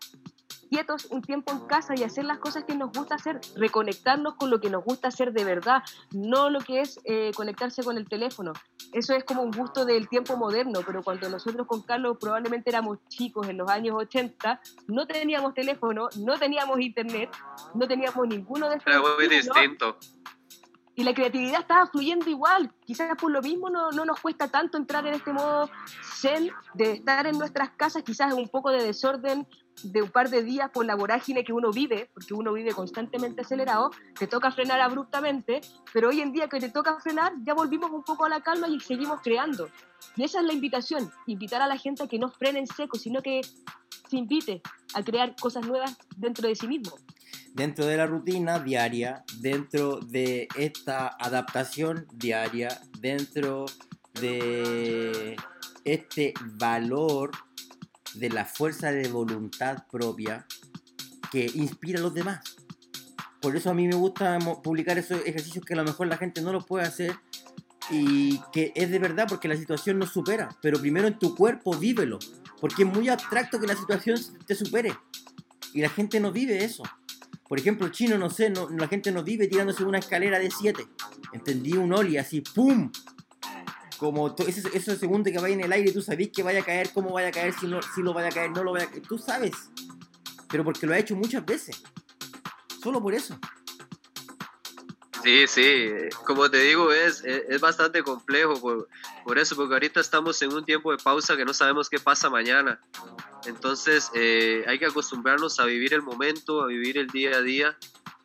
quietos 0.72 1.06
un 1.10 1.20
tiempo 1.20 1.52
en 1.52 1.60
casa 1.66 1.92
y 1.94 2.02
hacer 2.02 2.24
las 2.24 2.38
cosas 2.38 2.64
que 2.64 2.74
nos 2.74 2.92
gusta 2.92 3.16
hacer, 3.16 3.40
reconectarnos 3.56 4.36
con 4.36 4.48
lo 4.48 4.58
que 4.58 4.70
nos 4.70 4.82
gusta 4.82 5.08
hacer 5.08 5.34
de 5.34 5.44
verdad, 5.44 5.82
no 6.12 6.48
lo 6.48 6.60
que 6.60 6.80
es 6.80 6.98
eh, 7.04 7.30
conectarse 7.36 7.82
con 7.84 7.98
el 7.98 8.08
teléfono. 8.08 8.54
Eso 8.90 9.14
es 9.14 9.22
como 9.24 9.42
un 9.42 9.50
gusto 9.50 9.84
del 9.84 10.08
tiempo 10.08 10.34
moderno, 10.38 10.80
pero 10.86 11.02
cuando 11.02 11.28
nosotros 11.28 11.66
con 11.66 11.82
Carlos 11.82 12.16
probablemente 12.18 12.70
éramos 12.70 13.06
chicos 13.08 13.48
en 13.50 13.58
los 13.58 13.70
años 13.70 13.96
80, 13.98 14.62
no 14.86 15.06
teníamos 15.06 15.52
teléfono, 15.52 16.08
no 16.16 16.38
teníamos 16.38 16.80
internet, 16.80 17.28
no 17.74 17.86
teníamos 17.86 18.26
ninguno 18.26 18.70
de 18.70 18.76
estos 18.76 18.94
Era 18.94 19.02
muy 19.02 19.28
distinto. 19.28 19.98
y 20.94 21.04
la 21.04 21.12
creatividad 21.12 21.60
estaba 21.60 21.86
fluyendo 21.86 22.30
igual. 22.30 22.72
Quizás 22.86 23.14
por 23.20 23.30
lo 23.30 23.42
mismo 23.42 23.68
no, 23.68 23.90
no 23.90 24.06
nos 24.06 24.18
cuesta 24.20 24.48
tanto 24.48 24.78
entrar 24.78 25.06
en 25.06 25.12
este 25.12 25.34
modo 25.34 25.68
zen 26.02 26.50
de 26.72 26.92
estar 26.92 27.26
en 27.26 27.36
nuestras 27.36 27.72
casas, 27.72 28.02
quizás 28.04 28.32
un 28.32 28.48
poco 28.48 28.70
de 28.70 28.82
desorden 28.82 29.46
de 29.82 30.02
un 30.02 30.10
par 30.10 30.30
de 30.30 30.42
días 30.42 30.70
por 30.70 30.84
la 30.84 30.94
vorágine 30.94 31.44
que 31.44 31.52
uno 31.52 31.72
vive, 31.72 32.10
porque 32.14 32.34
uno 32.34 32.52
vive 32.52 32.72
constantemente 32.72 33.42
acelerado, 33.42 33.90
te 34.18 34.26
toca 34.26 34.52
frenar 34.52 34.80
abruptamente, 34.80 35.60
pero 35.92 36.08
hoy 36.08 36.20
en 36.20 36.32
día 36.32 36.48
que 36.48 36.60
te 36.60 36.68
toca 36.68 36.98
frenar, 37.00 37.32
ya 37.44 37.54
volvimos 37.54 37.90
un 37.90 38.02
poco 38.02 38.24
a 38.24 38.28
la 38.28 38.40
calma 38.40 38.68
y 38.68 38.80
seguimos 38.80 39.20
creando. 39.22 39.68
Y 40.16 40.24
esa 40.24 40.40
es 40.40 40.46
la 40.46 40.52
invitación, 40.52 41.10
invitar 41.26 41.62
a 41.62 41.66
la 41.66 41.78
gente 41.78 42.02
a 42.02 42.08
que 42.08 42.18
no 42.18 42.28
frene 42.28 42.60
en 42.60 42.66
seco, 42.66 42.98
sino 42.98 43.22
que 43.22 43.40
se 44.08 44.16
invite 44.16 44.62
a 44.94 45.02
crear 45.02 45.34
cosas 45.36 45.66
nuevas 45.66 45.96
dentro 46.16 46.48
de 46.48 46.54
sí 46.54 46.68
mismo. 46.68 46.96
Dentro 47.54 47.84
de 47.84 47.96
la 47.96 48.06
rutina 48.06 48.58
diaria, 48.58 49.24
dentro 49.40 50.00
de 50.00 50.48
esta 50.56 51.08
adaptación 51.18 52.06
diaria, 52.14 52.80
dentro 52.98 53.66
de 54.20 55.36
este 55.84 56.32
valor 56.54 57.30
de 58.14 58.30
la 58.30 58.44
fuerza 58.44 58.92
de 58.92 59.08
voluntad 59.08 59.86
propia 59.90 60.46
que 61.30 61.50
inspira 61.54 61.98
a 61.98 62.02
los 62.02 62.14
demás. 62.14 62.40
Por 63.40 63.56
eso 63.56 63.70
a 63.70 63.74
mí 63.74 63.88
me 63.88 63.96
gusta 63.96 64.38
publicar 64.62 64.98
esos 64.98 65.20
ejercicios 65.26 65.64
que 65.64 65.74
a 65.74 65.76
lo 65.76 65.84
mejor 65.84 66.06
la 66.06 66.16
gente 66.16 66.42
no 66.42 66.52
los 66.52 66.64
puede 66.64 66.86
hacer 66.86 67.16
y 67.90 68.40
que 68.52 68.72
es 68.76 68.90
de 68.90 68.98
verdad 68.98 69.26
porque 69.28 69.48
la 69.48 69.56
situación 69.56 69.98
nos 69.98 70.10
supera. 70.10 70.48
Pero 70.62 70.80
primero 70.80 71.08
en 71.08 71.18
tu 71.18 71.34
cuerpo 71.34 71.76
vívelo, 71.76 72.18
porque 72.60 72.84
es 72.84 72.88
muy 72.88 73.08
abstracto 73.08 73.58
que 73.58 73.66
la 73.66 73.74
situación 73.74 74.18
te 74.46 74.54
supere 74.54 74.94
y 75.74 75.80
la 75.80 75.88
gente 75.88 76.20
no 76.20 76.30
vive 76.30 76.64
eso. 76.64 76.82
Por 77.48 77.58
ejemplo, 77.58 77.86
el 77.86 77.92
chino, 77.92 78.16
no 78.16 78.30
sé, 78.30 78.48
no, 78.48 78.68
la 78.70 78.88
gente 78.88 79.12
no 79.12 79.22
vive 79.22 79.46
tirándose 79.48 79.84
una 79.84 79.98
escalera 79.98 80.38
de 80.38 80.50
7. 80.50 80.86
Entendí 81.32 81.72
un 81.74 81.92
oli 81.92 82.16
así, 82.16 82.40
¡pum! 82.40 82.90
Como 84.02 84.34
to- 84.34 84.42
ese, 84.48 84.68
esos 84.76 84.98
segundos 84.98 85.32
que 85.32 85.38
vaya 85.38 85.54
en 85.54 85.60
el 85.60 85.70
aire, 85.70 85.92
tú 85.92 86.02
sabés 86.02 86.30
que 86.30 86.42
vaya 86.42 86.60
a 86.60 86.64
caer, 86.64 86.90
cómo 86.92 87.12
vaya 87.12 87.28
a 87.28 87.30
caer, 87.30 87.54
si, 87.54 87.68
no, 87.68 87.80
si 87.94 88.02
lo 88.02 88.12
vaya 88.12 88.30
a 88.30 88.32
caer, 88.32 88.50
no 88.50 88.64
lo 88.64 88.72
vaya 88.72 88.86
a 88.86 88.90
caer. 88.90 89.02
Tú 89.06 89.16
sabes. 89.16 89.52
Pero 90.50 90.64
porque 90.64 90.88
lo 90.88 90.92
ha 90.92 90.98
hecho 90.98 91.14
muchas 91.14 91.46
veces. 91.46 91.80
Solo 92.82 93.00
por 93.00 93.14
eso. 93.14 93.38
Sí, 95.22 95.46
sí, 95.46 95.86
como 96.26 96.50
te 96.50 96.58
digo, 96.58 96.90
es, 96.92 97.22
es, 97.24 97.42
es 97.48 97.60
bastante 97.60 98.02
complejo 98.02 98.60
por, 98.60 98.88
por 99.24 99.38
eso, 99.38 99.54
porque 99.54 99.74
ahorita 99.74 100.00
estamos 100.00 100.42
en 100.42 100.52
un 100.52 100.64
tiempo 100.64 100.90
de 100.90 100.98
pausa 100.98 101.36
que 101.36 101.44
no 101.44 101.54
sabemos 101.54 101.88
qué 101.88 102.00
pasa 102.00 102.28
mañana. 102.28 102.80
Entonces 103.46 104.10
eh, 104.16 104.64
hay 104.66 104.80
que 104.80 104.86
acostumbrarnos 104.86 105.60
a 105.60 105.64
vivir 105.64 105.94
el 105.94 106.02
momento, 106.02 106.60
a 106.60 106.66
vivir 106.66 106.98
el 106.98 107.06
día 107.06 107.36
a 107.36 107.40
día 107.40 107.76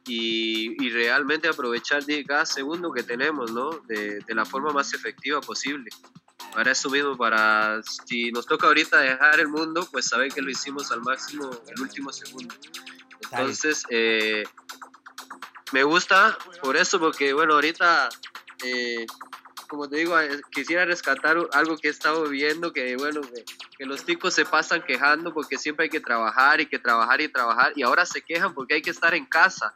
y, 0.07 0.83
y 0.83 0.89
realmente 0.89 1.47
aprovechar 1.47 2.03
cada 2.25 2.45
segundo 2.45 2.91
que 2.91 3.03
tenemos, 3.03 3.51
¿no? 3.51 3.69
De, 3.87 4.19
de 4.19 4.35
la 4.35 4.45
forma 4.45 4.71
más 4.71 4.93
efectiva 4.93 5.41
posible. 5.41 5.89
Para 6.53 6.71
eso 6.71 6.89
mismo, 6.89 7.15
para 7.17 7.81
si 8.07 8.31
nos 8.31 8.45
toca 8.45 8.67
ahorita 8.67 8.99
dejar 8.99 9.39
el 9.39 9.47
mundo, 9.47 9.87
pues 9.91 10.07
saber 10.07 10.31
que 10.31 10.41
lo 10.41 10.49
hicimos 10.49 10.91
al 10.91 11.01
máximo 11.01 11.51
el 11.67 11.81
último 11.81 12.11
segundo. 12.11 12.55
Entonces, 13.31 13.83
eh, 13.89 14.43
me 15.71 15.83
gusta 15.83 16.37
por 16.61 16.77
eso, 16.77 16.99
porque 16.99 17.33
bueno, 17.33 17.55
ahorita, 17.55 18.09
eh, 18.63 19.05
como 19.67 19.89
te 19.89 19.97
digo, 19.97 20.19
eh, 20.19 20.41
quisiera 20.51 20.85
rescatar 20.85 21.37
algo 21.53 21.77
que 21.77 21.87
he 21.87 21.91
estado 21.91 22.27
viendo, 22.29 22.73
que 22.73 22.95
bueno, 22.95 23.21
que, 23.21 23.43
que 23.77 23.85
los 23.85 24.03
ticos 24.03 24.33
se 24.33 24.45
pasan 24.45 24.81
quejando 24.81 25.33
porque 25.33 25.57
siempre 25.57 25.85
hay 25.85 25.89
que 25.89 25.99
trabajar 25.99 26.61
y 26.61 26.67
que 26.67 26.79
trabajar 26.79 27.21
y 27.21 27.27
trabajar, 27.27 27.73
y 27.75 27.83
ahora 27.83 28.05
se 28.05 28.21
quejan 28.21 28.53
porque 28.53 28.75
hay 28.75 28.81
que 28.81 28.91
estar 28.91 29.13
en 29.13 29.25
casa. 29.25 29.75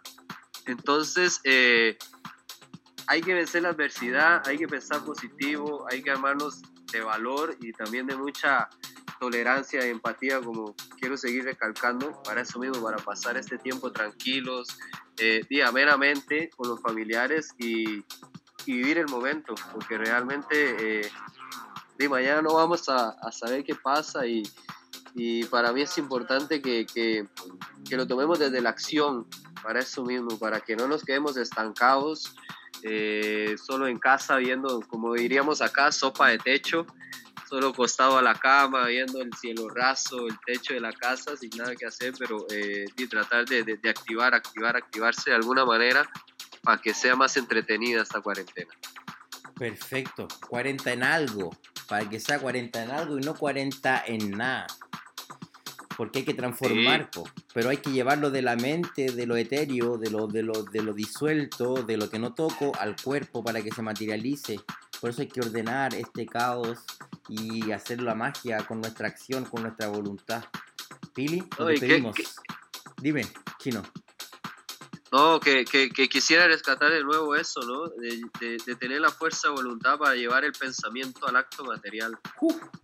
Entonces, 0.65 1.41
eh, 1.43 1.97
hay 3.07 3.21
que 3.21 3.33
vencer 3.33 3.63
la 3.63 3.69
adversidad, 3.69 4.47
hay 4.47 4.57
que 4.57 4.67
pensar 4.67 5.03
positivo, 5.03 5.85
hay 5.89 6.01
que 6.01 6.11
armarnos 6.11 6.61
de 6.91 7.01
valor 7.01 7.55
y 7.59 7.73
también 7.73 8.07
de 8.07 8.15
mucha 8.15 8.69
tolerancia 9.19 9.85
y 9.85 9.89
empatía, 9.89 10.41
como 10.41 10.75
quiero 10.99 11.17
seguir 11.17 11.43
recalcando, 11.43 12.21
para 12.23 12.41
eso 12.41 12.59
mismo, 12.59 12.81
para 12.83 12.97
pasar 12.97 13.37
este 13.37 13.57
tiempo 13.57 13.91
tranquilos, 13.91 14.67
eh, 15.17 15.45
meramente 15.73 16.49
con 16.55 16.69
los 16.69 16.81
familiares 16.81 17.53
y, 17.59 18.03
vivir 18.65 18.97
el 18.97 19.07
momento, 19.07 19.55
porque 19.71 19.97
realmente 19.97 21.01
eh, 21.01 21.11
de 21.97 22.09
mañana 22.09 22.41
no 22.41 22.55
vamos 22.55 22.89
a, 22.89 23.31
saber 23.31 23.63
qué 23.63 23.75
pasa 23.75 24.25
y, 24.25 24.43
y 25.13 25.43
para 25.45 25.71
mí 25.71 25.81
es 25.81 25.97
importante 25.97 26.61
que, 26.61 26.85
que, 26.85 27.27
lo 27.95 28.07
tomemos 28.07 28.39
desde 28.39 28.61
la 28.61 28.69
acción, 28.69 29.27
para 29.61 29.79
eso 29.79 30.03
mismo, 30.03 30.39
para 30.39 30.59
que 30.61 30.75
no 30.75 30.87
nos 30.87 31.03
quedemos 31.03 31.37
estancados 31.37 32.35
eh, 32.83 33.55
solo 33.63 33.87
en 33.87 33.99
casa 33.99 34.37
viendo, 34.37 34.81
como 34.87 35.13
diríamos 35.13 35.61
acá, 35.61 35.91
sopa 35.91 36.29
de 36.29 36.39
techo, 36.39 36.87
solo 37.47 37.69
acostado 37.69 38.17
a 38.17 38.21
la 38.21 38.33
cama, 38.33 38.87
viendo 38.87 39.21
el 39.21 39.31
cielo 39.33 39.69
raso, 39.69 40.25
el 40.25 40.39
techo 40.45 40.73
de 40.73 40.79
la 40.79 40.93
casa, 40.93 41.35
sin 41.35 41.51
nada 41.57 41.75
que 41.75 41.85
hacer, 41.85 42.13
pero 42.17 42.47
eh, 42.49 42.85
y 42.97 43.07
tratar 43.07 43.45
de, 43.45 43.63
de, 43.63 43.89
activar, 43.89 44.33
activar, 44.33 44.77
activarse 44.77 45.31
de 45.31 45.35
alguna 45.35 45.65
manera 45.65 46.09
para 46.61 46.81
que 46.81 46.93
sea 46.93 47.15
más 47.15 47.37
entretenida 47.37 48.01
esta 48.01 48.21
cuarentena. 48.21 48.71
Perfecto, 49.57 50.27
40 50.49 50.93
en 50.93 51.03
algo, 51.03 51.55
para 51.87 52.09
que 52.09 52.19
sea 52.19 52.39
40 52.39 52.83
en 52.83 52.91
algo 52.91 53.17
y 53.17 53.21
no 53.21 53.35
40 53.35 54.03
en 54.07 54.31
nada 54.31 54.67
porque 56.01 56.17
hay 56.19 56.25
que 56.25 56.33
transformar, 56.33 57.11
pero 57.53 57.69
hay 57.69 57.77
que 57.77 57.91
llevarlo 57.91 58.31
de 58.31 58.41
la 58.41 58.55
mente, 58.55 59.11
de 59.11 59.27
lo 59.27 59.37
etéreo, 59.37 59.99
de 59.99 60.09
lo, 60.09 60.25
de, 60.25 60.41
lo, 60.41 60.63
de 60.63 60.81
lo 60.81 60.93
disuelto, 60.93 61.75
de 61.83 61.95
lo 61.95 62.09
que 62.09 62.17
no 62.17 62.33
toco, 62.33 62.71
al 62.79 62.95
cuerpo 62.95 63.43
para 63.43 63.61
que 63.61 63.71
se 63.71 63.83
materialice. 63.83 64.59
Por 64.99 65.11
eso 65.11 65.21
hay 65.21 65.27
que 65.27 65.41
ordenar 65.41 65.93
este 65.93 66.25
caos 66.25 66.79
y 67.29 67.71
hacer 67.71 68.01
la 68.01 68.15
magia 68.15 68.65
con 68.65 68.81
nuestra 68.81 69.09
acción, 69.09 69.45
con 69.45 69.61
nuestra 69.61 69.89
voluntad. 69.89 70.43
Pili, 71.13 71.43
pedimos. 71.79 72.15
Dime, 72.97 73.27
chino. 73.59 73.83
No, 75.11 75.41
que, 75.41 75.65
que, 75.65 76.07
quisiera 76.07 76.47
rescatar 76.47 76.89
de 76.89 77.03
nuevo 77.03 77.35
eso, 77.35 77.59
¿no? 77.63 77.89
De, 77.89 78.57
de, 78.65 78.75
tener 78.77 79.01
la 79.01 79.09
fuerza 79.09 79.49
de 79.49 79.55
voluntad 79.55 79.97
para 79.97 80.15
llevar 80.15 80.45
el 80.45 80.53
pensamiento 80.53 81.27
al 81.27 81.35
acto 81.35 81.65
material. 81.65 82.17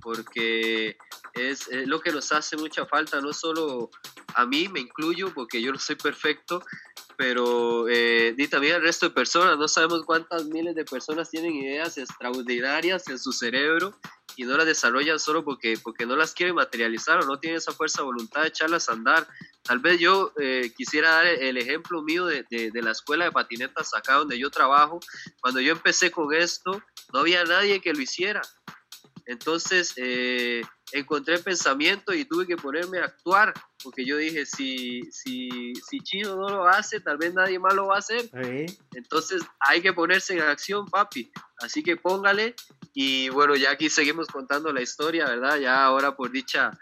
Porque 0.01 0.97
es, 1.33 1.69
lo 1.85 2.01
que 2.01 2.11
nos 2.11 2.33
hace 2.33 2.57
mucha 2.57 2.85
falta, 2.85 3.21
no 3.21 3.31
solo 3.31 3.91
a 4.35 4.45
mí, 4.45 4.67
me 4.67 4.81
incluyo, 4.81 5.33
porque 5.33 5.61
yo 5.61 5.71
no 5.71 5.79
soy 5.79 5.95
perfecto, 5.95 6.61
pero 7.15 7.87
eh, 7.87 8.35
y 8.37 8.47
también 8.49 8.75
al 8.75 8.81
resto 8.81 9.07
de 9.07 9.15
personas. 9.15 9.57
No 9.57 9.69
sabemos 9.69 10.03
cuántas 10.03 10.45
miles 10.47 10.75
de 10.75 10.83
personas 10.83 11.29
tienen 11.29 11.55
ideas 11.55 11.97
extraordinarias 11.97 13.07
en 13.07 13.19
su 13.19 13.31
cerebro 13.31 13.97
y 14.37 14.43
no 14.43 14.55
las 14.55 14.67
desarrollan 14.67 15.19
solo 15.19 15.43
porque, 15.43 15.79
porque 15.81 16.05
no 16.05 16.15
las 16.15 16.33
quieren 16.33 16.55
materializar 16.55 17.19
o 17.19 17.25
no 17.25 17.39
tienen 17.39 17.57
esa 17.57 17.71
fuerza 17.71 18.01
de 18.01 18.05
voluntad 18.05 18.43
de 18.43 18.49
echarlas 18.49 18.87
a 18.87 18.93
andar. 18.93 19.27
Tal 19.63 19.79
vez 19.79 19.99
yo 19.99 20.31
eh, 20.39 20.71
quisiera 20.77 21.09
dar 21.09 21.25
el 21.25 21.57
ejemplo 21.57 22.03
mío 22.03 22.27
de, 22.27 22.45
de, 22.49 22.81
la 22.83 22.91
escuela 22.91 23.25
de 23.25 23.31
patinetas 23.31 23.95
acá 23.95 24.13
donde 24.13 24.37
yo 24.37 24.51
trabajo. 24.51 24.99
Cuando 25.41 25.59
yo 25.59 25.71
empecé 25.71 26.11
con 26.11 26.31
esto, 26.35 26.83
no 27.11 27.19
había 27.19 27.43
nadie 27.45 27.81
que 27.81 27.93
lo 27.93 27.99
hiciera. 27.99 28.41
Entonces, 29.25 29.93
eh, 29.97 30.61
encontré 30.91 31.39
pensamiento 31.39 32.13
y 32.13 32.23
tuve 32.23 32.45
que 32.45 32.57
ponerme 32.57 32.99
a 32.99 33.05
actuar, 33.05 33.55
porque 33.87 34.03
yo 34.03 34.17
dije, 34.17 34.45
si, 34.45 35.01
si, 35.13 35.73
si 35.75 36.01
Chino 36.01 36.35
no 36.35 36.49
lo 36.49 36.67
hace, 36.67 36.99
tal 36.99 37.17
vez 37.17 37.33
nadie 37.33 37.57
más 37.57 37.73
lo 37.73 37.87
va 37.87 37.95
a 37.95 37.99
hacer. 37.99 38.29
Entonces, 38.93 39.41
hay 39.61 39.81
que 39.81 39.93
ponerse 39.93 40.33
en 40.33 40.41
acción, 40.41 40.85
papi. 40.87 41.31
Así 41.59 41.81
que 41.83 41.95
póngale. 41.95 42.53
Y 42.93 43.29
bueno, 43.29 43.55
ya 43.55 43.71
aquí 43.71 43.89
seguimos 43.89 44.27
contando 44.27 44.73
la 44.73 44.81
historia, 44.81 45.25
¿verdad? 45.25 45.57
Ya 45.57 45.85
ahora 45.85 46.17
por 46.17 46.31
dicha 46.31 46.77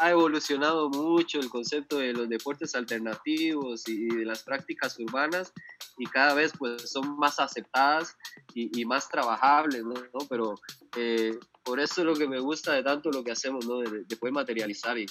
ha, 0.00 0.10
evolucionado 0.10 0.88
mucho 0.90 1.40
el 1.40 1.48
concepto 1.48 1.98
de 1.98 2.12
los 2.12 2.28
deportes 2.28 2.74
alternativos 2.74 3.88
y, 3.88 4.08
de 4.08 4.24
las 4.24 4.42
prácticas 4.42 4.98
urbanas 4.98 5.52
y 5.96 6.06
cada 6.06 6.34
vez 6.34 6.52
pues 6.56 6.90
son 6.90 7.18
más 7.18 7.40
aceptadas 7.40 8.16
y, 8.54 8.84
más 8.84 9.08
trabajables, 9.08 9.84
¿no? 9.84 9.94
Pero 10.28 10.54
eh, 10.96 11.38
por 11.62 11.80
eso 11.80 12.00
es 12.00 12.06
lo 12.06 12.14
que 12.14 12.28
me 12.28 12.40
gusta 12.40 12.72
de 12.72 12.82
tanto 12.82 13.10
lo 13.10 13.22
que 13.22 13.32
hacemos, 13.32 13.66
¿no? 13.66 13.78
De, 13.78 14.16
poder 14.16 14.32
materializar 14.32 14.98
y, 14.98 15.06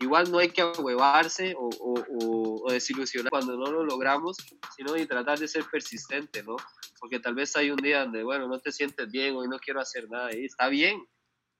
igual 0.00 0.30
no 0.30 0.38
hay 0.38 0.50
que 0.50 0.64
huevarse 0.64 1.54
o, 1.56 1.70
o, 1.80 2.72
desilusionar 2.72 3.30
cuando 3.30 3.56
no 3.56 3.70
lo 3.70 3.84
logramos, 3.84 4.36
sino 4.76 4.96
y 4.96 5.06
tratar 5.06 5.38
de 5.38 5.48
ser 5.48 5.64
persistente, 5.64 6.42
¿no? 6.42 6.56
Porque 7.00 7.18
tal 7.18 7.34
vez 7.34 7.56
hay 7.56 7.70
un 7.70 7.78
día 7.78 8.04
donde, 8.04 8.22
bueno, 8.22 8.46
no 8.46 8.60
te 8.60 8.72
sientes 8.72 9.10
bien, 9.10 9.34
hoy 9.34 9.48
no 9.48 9.58
quiero 9.58 9.80
hacer 9.80 10.08
nada 10.08 10.34
y 10.34 10.44
está 10.44 10.68
bien, 10.68 11.02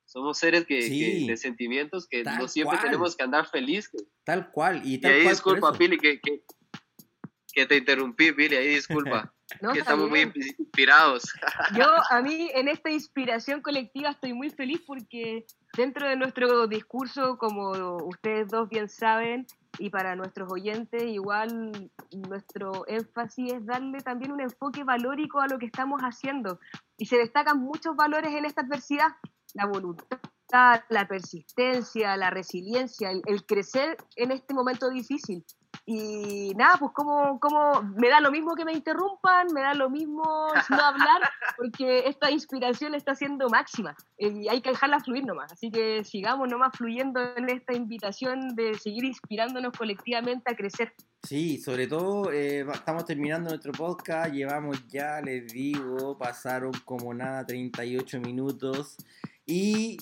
somos 0.05 0.39
seres 0.39 0.67
que, 0.67 1.27
de 1.27 1.37
sentimientos 1.37 2.07
que 2.07 2.25
no 2.25 2.49
siempre 2.49 2.79
tenemos 2.79 3.15
que 3.17 3.25
andar 3.25 3.47
feliz. 3.47 3.91
Tal 4.25 4.51
cual. 4.51 4.81
Y, 4.85 4.99
tal 4.99 5.13
ahí 5.13 5.23
cual 5.23 5.35
disculpa, 5.35 5.73
Pili, 5.73 5.99
que, 5.99 6.21
que, 6.21 7.67
te 7.67 7.77
interrumpí, 7.77 8.33
Pili, 8.33 8.57
ahí 8.57 8.69
disculpa. 8.69 9.35
que 9.73 9.79
estamos 9.79 10.09
muy 10.09 10.21
inspirados. 10.59 11.25
Yo, 11.77 11.85
a 12.11 12.23
mí, 12.23 12.51
en 12.55 12.69
esta 12.69 12.91
inspiración 12.91 13.61
colectiva 13.61 14.11
estoy 14.11 14.33
muy 14.33 14.51
feliz 14.51 14.81
porque 14.87 15.47
dentro 15.79 16.09
de 16.09 16.17
nuestro 16.17 16.67
discurso, 16.67 17.39
como 17.39 17.71
ustedes 18.05 18.49
dos 18.49 18.69
bien 18.69 18.89
saben, 18.89 19.47
y 19.79 19.91
para 19.91 20.17
nuestros 20.17 20.51
oyentes, 20.53 21.05
igual 21.05 21.91
nuestro 22.29 22.85
énfasis 22.89 23.53
es 23.53 23.65
darle 23.65 24.01
también 24.01 24.33
un 24.33 24.41
enfoque 24.41 24.83
valórico 24.83 25.39
a 25.39 25.47
lo 25.47 25.57
que 25.57 25.67
estamos 25.67 26.01
haciendo. 26.03 26.59
Y 26.97 27.07
se 27.07 27.17
destacan 27.17 27.61
muchos 27.61 27.95
valores 27.95 28.35
en 28.35 28.45
esta 28.45 28.63
adversidad 28.63 29.09
la 29.55 29.67
voluntad, 29.67 30.19
la 30.89 31.07
persistencia, 31.07 32.17
la 32.17 32.31
resiliencia, 32.31 33.11
el, 33.11 33.47
crecer 33.47 33.97
en 34.17 34.33
este 34.33 34.55
momento 34.55 34.91
difícil. 34.91 35.45
Y 35.91 36.53
nada, 36.55 36.77
pues 36.79 36.93
como, 36.93 37.41
como 37.41 37.81
me 37.97 38.11
da 38.11 38.21
lo 38.21 38.31
mismo 38.31 38.55
que 38.55 38.67
me 38.67 38.75
interrumpan, 38.75 39.47
me 39.55 39.63
da 39.63 39.73
lo 39.73 39.89
mismo 39.89 40.23
no 40.69 40.83
hablar, 40.83 41.23
porque 41.57 42.01
esta 42.07 42.31
inspiración 42.31 42.95
está 42.95 43.15
siendo 43.15 43.49
máxima 43.49 43.97
y 44.19 44.49
hay 44.49 44.61
que 44.61 44.69
dejarla 44.69 45.01
fluir 45.01 45.25
nomás. 45.25 45.51
Así 45.51 45.71
que 45.71 46.05
sigamos 46.05 46.47
nomás 46.47 46.77
fluyendo 46.77 47.35
en 47.35 47.49
esta 47.49 47.73
invitación 47.73 48.55
de 48.55 48.75
seguir 48.75 49.05
inspirándonos 49.05 49.73
colectivamente 49.73 50.53
a 50.53 50.57
crecer. 50.57 50.93
Sí, 51.23 51.57
sobre 51.57 51.87
todo 51.87 52.31
eh, 52.33 52.67
estamos 52.71 53.07
terminando 53.07 53.49
nuestro 53.49 53.73
podcast, 53.73 54.35
llevamos 54.35 54.87
ya, 54.89 55.23
les 55.23 55.51
digo, 55.51 56.19
pasaron 56.19 56.73
como 56.85 57.15
nada 57.15 57.47
38 57.47 58.21
minutos. 58.21 58.95
Y 59.47 59.97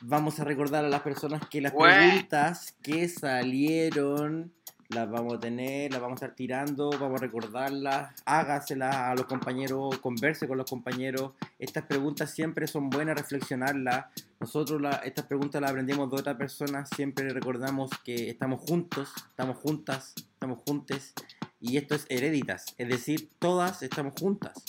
vamos 0.00 0.40
a 0.40 0.44
recordar 0.44 0.84
a 0.84 0.88
las 0.88 1.02
personas 1.02 1.48
que 1.48 1.60
las 1.60 1.72
preguntas 1.72 2.74
que 2.82 3.08
salieron 3.08 4.52
las 4.88 5.10
vamos 5.10 5.34
a 5.34 5.40
tener, 5.40 5.92
las 5.92 6.00
vamos 6.00 6.22
a 6.22 6.26
estar 6.26 6.36
tirando, 6.36 6.90
vamos 6.90 7.20
a 7.20 7.24
recordarlas, 7.24 8.22
hágaselas 8.24 8.94
a 8.94 9.14
los 9.14 9.26
compañeros, 9.26 9.98
converse 9.98 10.46
con 10.46 10.58
los 10.58 10.68
compañeros. 10.68 11.32
Estas 11.58 11.84
preguntas 11.84 12.30
siempre 12.30 12.66
son 12.66 12.90
buenas 12.90 13.16
reflexionarlas. 13.16 14.06
Nosotros 14.40 14.82
estas 15.04 15.26
preguntas 15.26 15.60
las 15.60 15.70
aprendemos 15.70 16.10
de 16.10 16.16
otras 16.16 16.36
personas, 16.36 16.88
siempre 16.94 17.28
recordamos 17.30 17.90
que 18.04 18.30
estamos 18.30 18.60
juntos, 18.60 19.12
estamos 19.30 19.56
juntas, 19.58 20.14
estamos 20.16 20.60
juntes. 20.66 21.14
Y 21.60 21.78
esto 21.78 21.94
es 21.94 22.06
hereditas, 22.08 22.74
es 22.76 22.88
decir, 22.88 23.30
todas 23.38 23.82
estamos 23.82 24.14
juntas 24.20 24.62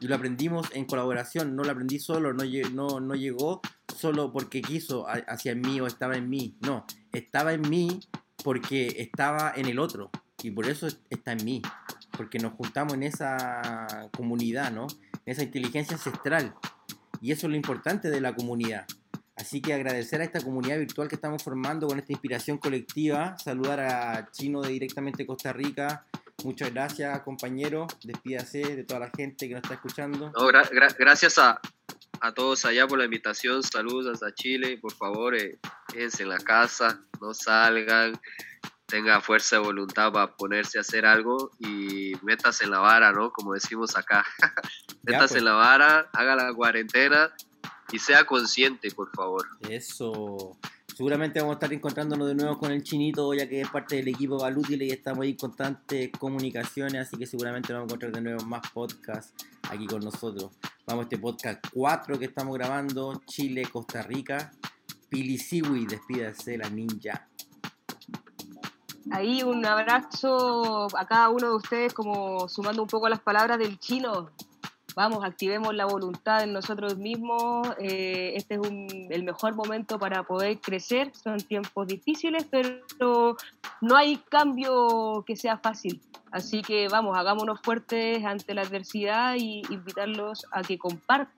y 0.00 0.06
lo 0.06 0.14
aprendimos 0.14 0.68
en 0.72 0.84
colaboración, 0.84 1.56
no 1.56 1.64
lo 1.64 1.72
aprendí 1.72 1.98
solo, 1.98 2.32
no, 2.32 2.44
no, 2.72 3.00
no 3.00 3.14
llegó 3.14 3.60
solo 3.96 4.32
porque 4.32 4.62
quiso 4.62 5.06
hacia 5.08 5.54
mí 5.54 5.80
o 5.80 5.86
estaba 5.86 6.16
en 6.16 6.28
mí, 6.28 6.56
no, 6.60 6.86
estaba 7.12 7.52
en 7.52 7.68
mí 7.68 8.00
porque 8.48 8.94
estaba 8.96 9.52
en 9.54 9.66
el 9.66 9.78
otro 9.78 10.10
y 10.42 10.50
por 10.50 10.64
eso 10.64 10.88
está 11.10 11.32
en 11.32 11.44
mí, 11.44 11.60
porque 12.16 12.38
nos 12.38 12.54
juntamos 12.54 12.94
en 12.94 13.02
esa 13.02 14.08
comunidad, 14.16 14.72
¿no? 14.72 14.86
En 15.26 15.32
esa 15.32 15.42
inteligencia 15.42 15.98
ancestral 15.98 16.54
y 17.20 17.32
eso 17.32 17.46
es 17.46 17.50
lo 17.50 17.56
importante 17.56 18.08
de 18.08 18.22
la 18.22 18.34
comunidad. 18.34 18.86
Así 19.36 19.60
que 19.60 19.74
agradecer 19.74 20.22
a 20.22 20.24
esta 20.24 20.40
comunidad 20.40 20.78
virtual 20.78 21.08
que 21.08 21.16
estamos 21.16 21.42
formando 21.42 21.88
con 21.88 21.98
esta 21.98 22.10
inspiración 22.14 22.56
colectiva, 22.56 23.36
saludar 23.36 23.80
a 23.80 24.30
Chino 24.32 24.62
de 24.62 24.70
directamente 24.70 25.26
Costa 25.26 25.52
Rica, 25.52 26.06
Muchas 26.44 26.72
gracias, 26.72 27.20
compañero. 27.22 27.88
Despídase 28.04 28.60
de 28.76 28.84
toda 28.84 29.00
la 29.00 29.10
gente 29.10 29.48
que 29.48 29.54
nos 29.54 29.62
está 29.64 29.74
escuchando. 29.74 30.30
gracias 30.96 31.36
a, 31.36 31.60
a, 32.20 32.32
todos 32.32 32.64
allá 32.64 32.86
por 32.86 32.98
la 32.98 33.04
invitación. 33.04 33.62
Saludos 33.62 34.06
hasta 34.12 34.34
Chile. 34.34 34.78
Por 34.80 34.92
favor, 34.92 35.34
eh, 35.34 35.58
quédense 35.92 36.22
en 36.22 36.30
la 36.30 36.38
casa, 36.38 37.02
no 37.20 37.34
salgan. 37.34 38.20
Tenga 38.86 39.20
fuerza 39.20 39.56
de 39.56 39.62
voluntad 39.62 40.12
para 40.12 40.34
ponerse 40.34 40.78
a 40.78 40.80
hacer 40.80 41.04
algo 41.04 41.50
y 41.58 42.12
metas 42.22 42.62
en 42.62 42.70
la 42.70 42.78
vara, 42.78 43.12
¿no? 43.12 43.30
Como 43.30 43.52
decimos 43.52 43.96
acá. 43.96 44.24
metas 45.02 45.32
en 45.32 45.38
pues. 45.38 45.42
la 45.42 45.52
vara, 45.52 46.10
haga 46.12 46.36
la 46.36 46.54
cuarentena 46.54 47.30
y 47.92 47.98
sea 47.98 48.24
consciente, 48.24 48.90
por 48.90 49.10
favor. 49.14 49.46
Eso. 49.68 50.58
Seguramente 50.98 51.38
vamos 51.38 51.52
a 51.52 51.58
estar 51.58 51.72
encontrándonos 51.72 52.26
de 52.26 52.34
nuevo 52.34 52.58
con 52.58 52.72
el 52.72 52.82
chinito, 52.82 53.32
ya 53.32 53.48
que 53.48 53.60
es 53.60 53.70
parte 53.70 53.94
del 53.94 54.08
equipo 54.08 54.36
Valútil 54.36 54.82
y 54.82 54.90
estamos 54.90 55.22
ahí 55.22 55.30
en 55.30 55.36
constantes 55.36 56.10
comunicaciones, 56.18 57.06
así 57.06 57.16
que 57.16 57.24
seguramente 57.24 57.72
vamos 57.72 57.84
a 57.84 57.94
encontrar 57.94 58.10
de 58.10 58.20
nuevo 58.20 58.44
más 58.44 58.68
podcasts 58.72 59.46
aquí 59.70 59.86
con 59.86 60.00
nosotros. 60.00 60.50
Vamos 60.88 61.02
a 61.02 61.04
este 61.04 61.18
podcast 61.18 61.64
4 61.72 62.18
que 62.18 62.24
estamos 62.24 62.52
grabando, 62.58 63.22
Chile, 63.26 63.68
Costa 63.72 64.02
Rica. 64.02 64.50
Pili 65.08 65.38
Siwi, 65.38 65.86
despídase 65.86 66.58
la 66.58 66.68
ninja. 66.68 67.28
Ahí 69.12 69.44
un 69.44 69.64
abrazo 69.64 70.88
a 70.96 71.06
cada 71.06 71.28
uno 71.28 71.50
de 71.50 71.56
ustedes, 71.58 71.94
como 71.94 72.48
sumando 72.48 72.82
un 72.82 72.88
poco 72.88 73.08
las 73.08 73.20
palabras 73.20 73.60
del 73.60 73.78
chino. 73.78 74.32
Vamos, 74.98 75.24
activemos 75.24 75.72
la 75.76 75.86
voluntad 75.86 76.42
en 76.42 76.52
nosotros 76.52 76.96
mismos. 76.98 77.68
eh, 77.78 78.32
este 78.34 78.54
es 78.54 78.60
un- 78.60 79.06
el 79.10 79.22
mejor 79.22 79.54
momento 79.54 79.96
para 79.96 80.24
poder 80.24 80.58
crecer. 80.58 81.12
Son 81.14 81.38
tiempos 81.38 81.86
difíciles, 81.86 82.44
pero 82.50 83.36
no 83.80 83.96
hay 83.96 84.16
cambio 84.28 85.22
que 85.24 85.36
sea 85.36 85.56
fácil. 85.58 86.00
Así 86.32 86.62
que 86.62 86.88
vamos, 86.88 87.16
hagámonos 87.16 87.60
fuertes 87.62 88.24
ante 88.24 88.54
la 88.54 88.62
adversidad 88.62 89.36
y 89.38 89.62
invitarlos 89.70 90.46
a 90.50 90.62
que 90.62 90.76
compartan 90.78 91.32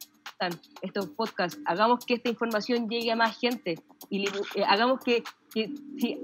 estos 0.83 1.09
podcasts. 1.11 1.61
Hagamos 1.67 2.05
que 2.05 2.15
esta 2.15 2.29
información 2.29 2.89
llegue 2.89 3.13
a 3.13 3.17
más 3.17 3.39
gente 3.39 3.77
y 4.09 4.27
eh, 4.27 4.65
hagamos 4.67 5.01
que, 5.01 5.23
que 5.53 5.75
si 5.99 6.23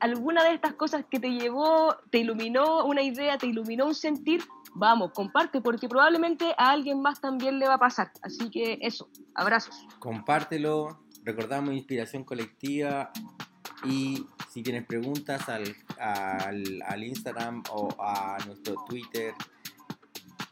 alguna 0.00 0.44
de 0.44 0.54
estas 0.54 0.74
cosas 0.74 1.04
que 1.10 1.20
te 1.20 1.30
llevó, 1.30 1.96
te 2.10 2.18
iluminó 2.18 2.84
una 2.84 3.02
idea, 3.02 3.38
te 3.38 3.46
iluminó 3.46 3.86
un 3.86 3.94
sentir, 3.94 4.42
vamos, 4.74 5.12
comparte, 5.12 5.60
porque 5.60 5.88
probablemente 5.88 6.54
a 6.58 6.70
alguien 6.70 7.00
más 7.00 7.20
también 7.20 7.58
le 7.58 7.68
va 7.68 7.74
a 7.74 7.78
pasar. 7.78 8.10
Así 8.22 8.50
que 8.50 8.78
eso, 8.82 9.08
abrazos. 9.34 9.86
Compártelo, 9.98 11.00
recordamos 11.22 11.74
inspiración 11.74 12.24
colectiva 12.24 13.10
y 13.84 14.26
si 14.50 14.62
tienes 14.62 14.86
preguntas 14.86 15.48
al, 15.48 15.74
al, 15.98 16.82
al 16.86 17.04
Instagram 17.04 17.62
o 17.70 17.88
a 17.98 18.38
nuestro 18.46 18.76
Twitter, 18.88 19.34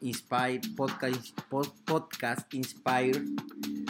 Inspire 0.02 0.60
Podcast, 0.76 1.38
Pod- 1.48 1.72
Podcast 1.84 2.52
Inspire. 2.54 3.22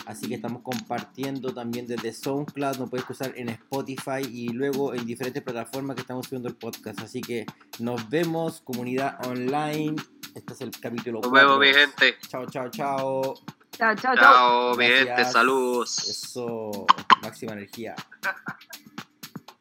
Así 0.07 0.29
que 0.29 0.35
estamos 0.35 0.63
compartiendo 0.63 1.53
también 1.55 1.87
desde 1.87 2.13
SoundCloud, 2.13 2.77
nos 2.79 2.91
puedes 2.91 3.09
usar 3.09 3.33
en 3.37 3.49
Spotify 3.51 4.23
y 4.31 4.49
luego 4.51 4.95
en 4.95 5.07
diferentes 5.07 5.43
plataformas 5.43 5.95
que 5.97 6.03
estamos 6.03 6.27
subiendo 6.27 6.49
el 6.49 6.55
podcast. 6.57 7.01
Así 7.01 7.21
que 7.21 7.47
nos 7.79 8.09
vemos, 8.09 8.61
comunidad 8.63 9.19
online. 9.27 9.97
Este 10.35 10.53
es 10.55 10.61
el 10.63 10.71
capítulo 10.71 11.21
Nos 11.21 11.31
vemos, 11.31 11.59
mi 11.59 11.73
gente. 11.73 12.17
Chao, 12.29 12.47
chao, 12.47 12.69
chao. 12.71 13.35
Chao, 13.73 13.95
chao, 13.95 14.15
chao. 14.15 14.17
Chao, 14.17 14.77
mi 14.77 14.87
gente. 14.87 15.25
Saludos. 15.25 16.09
Eso, 16.09 16.87
máxima 17.23 17.53
energía. 17.53 17.95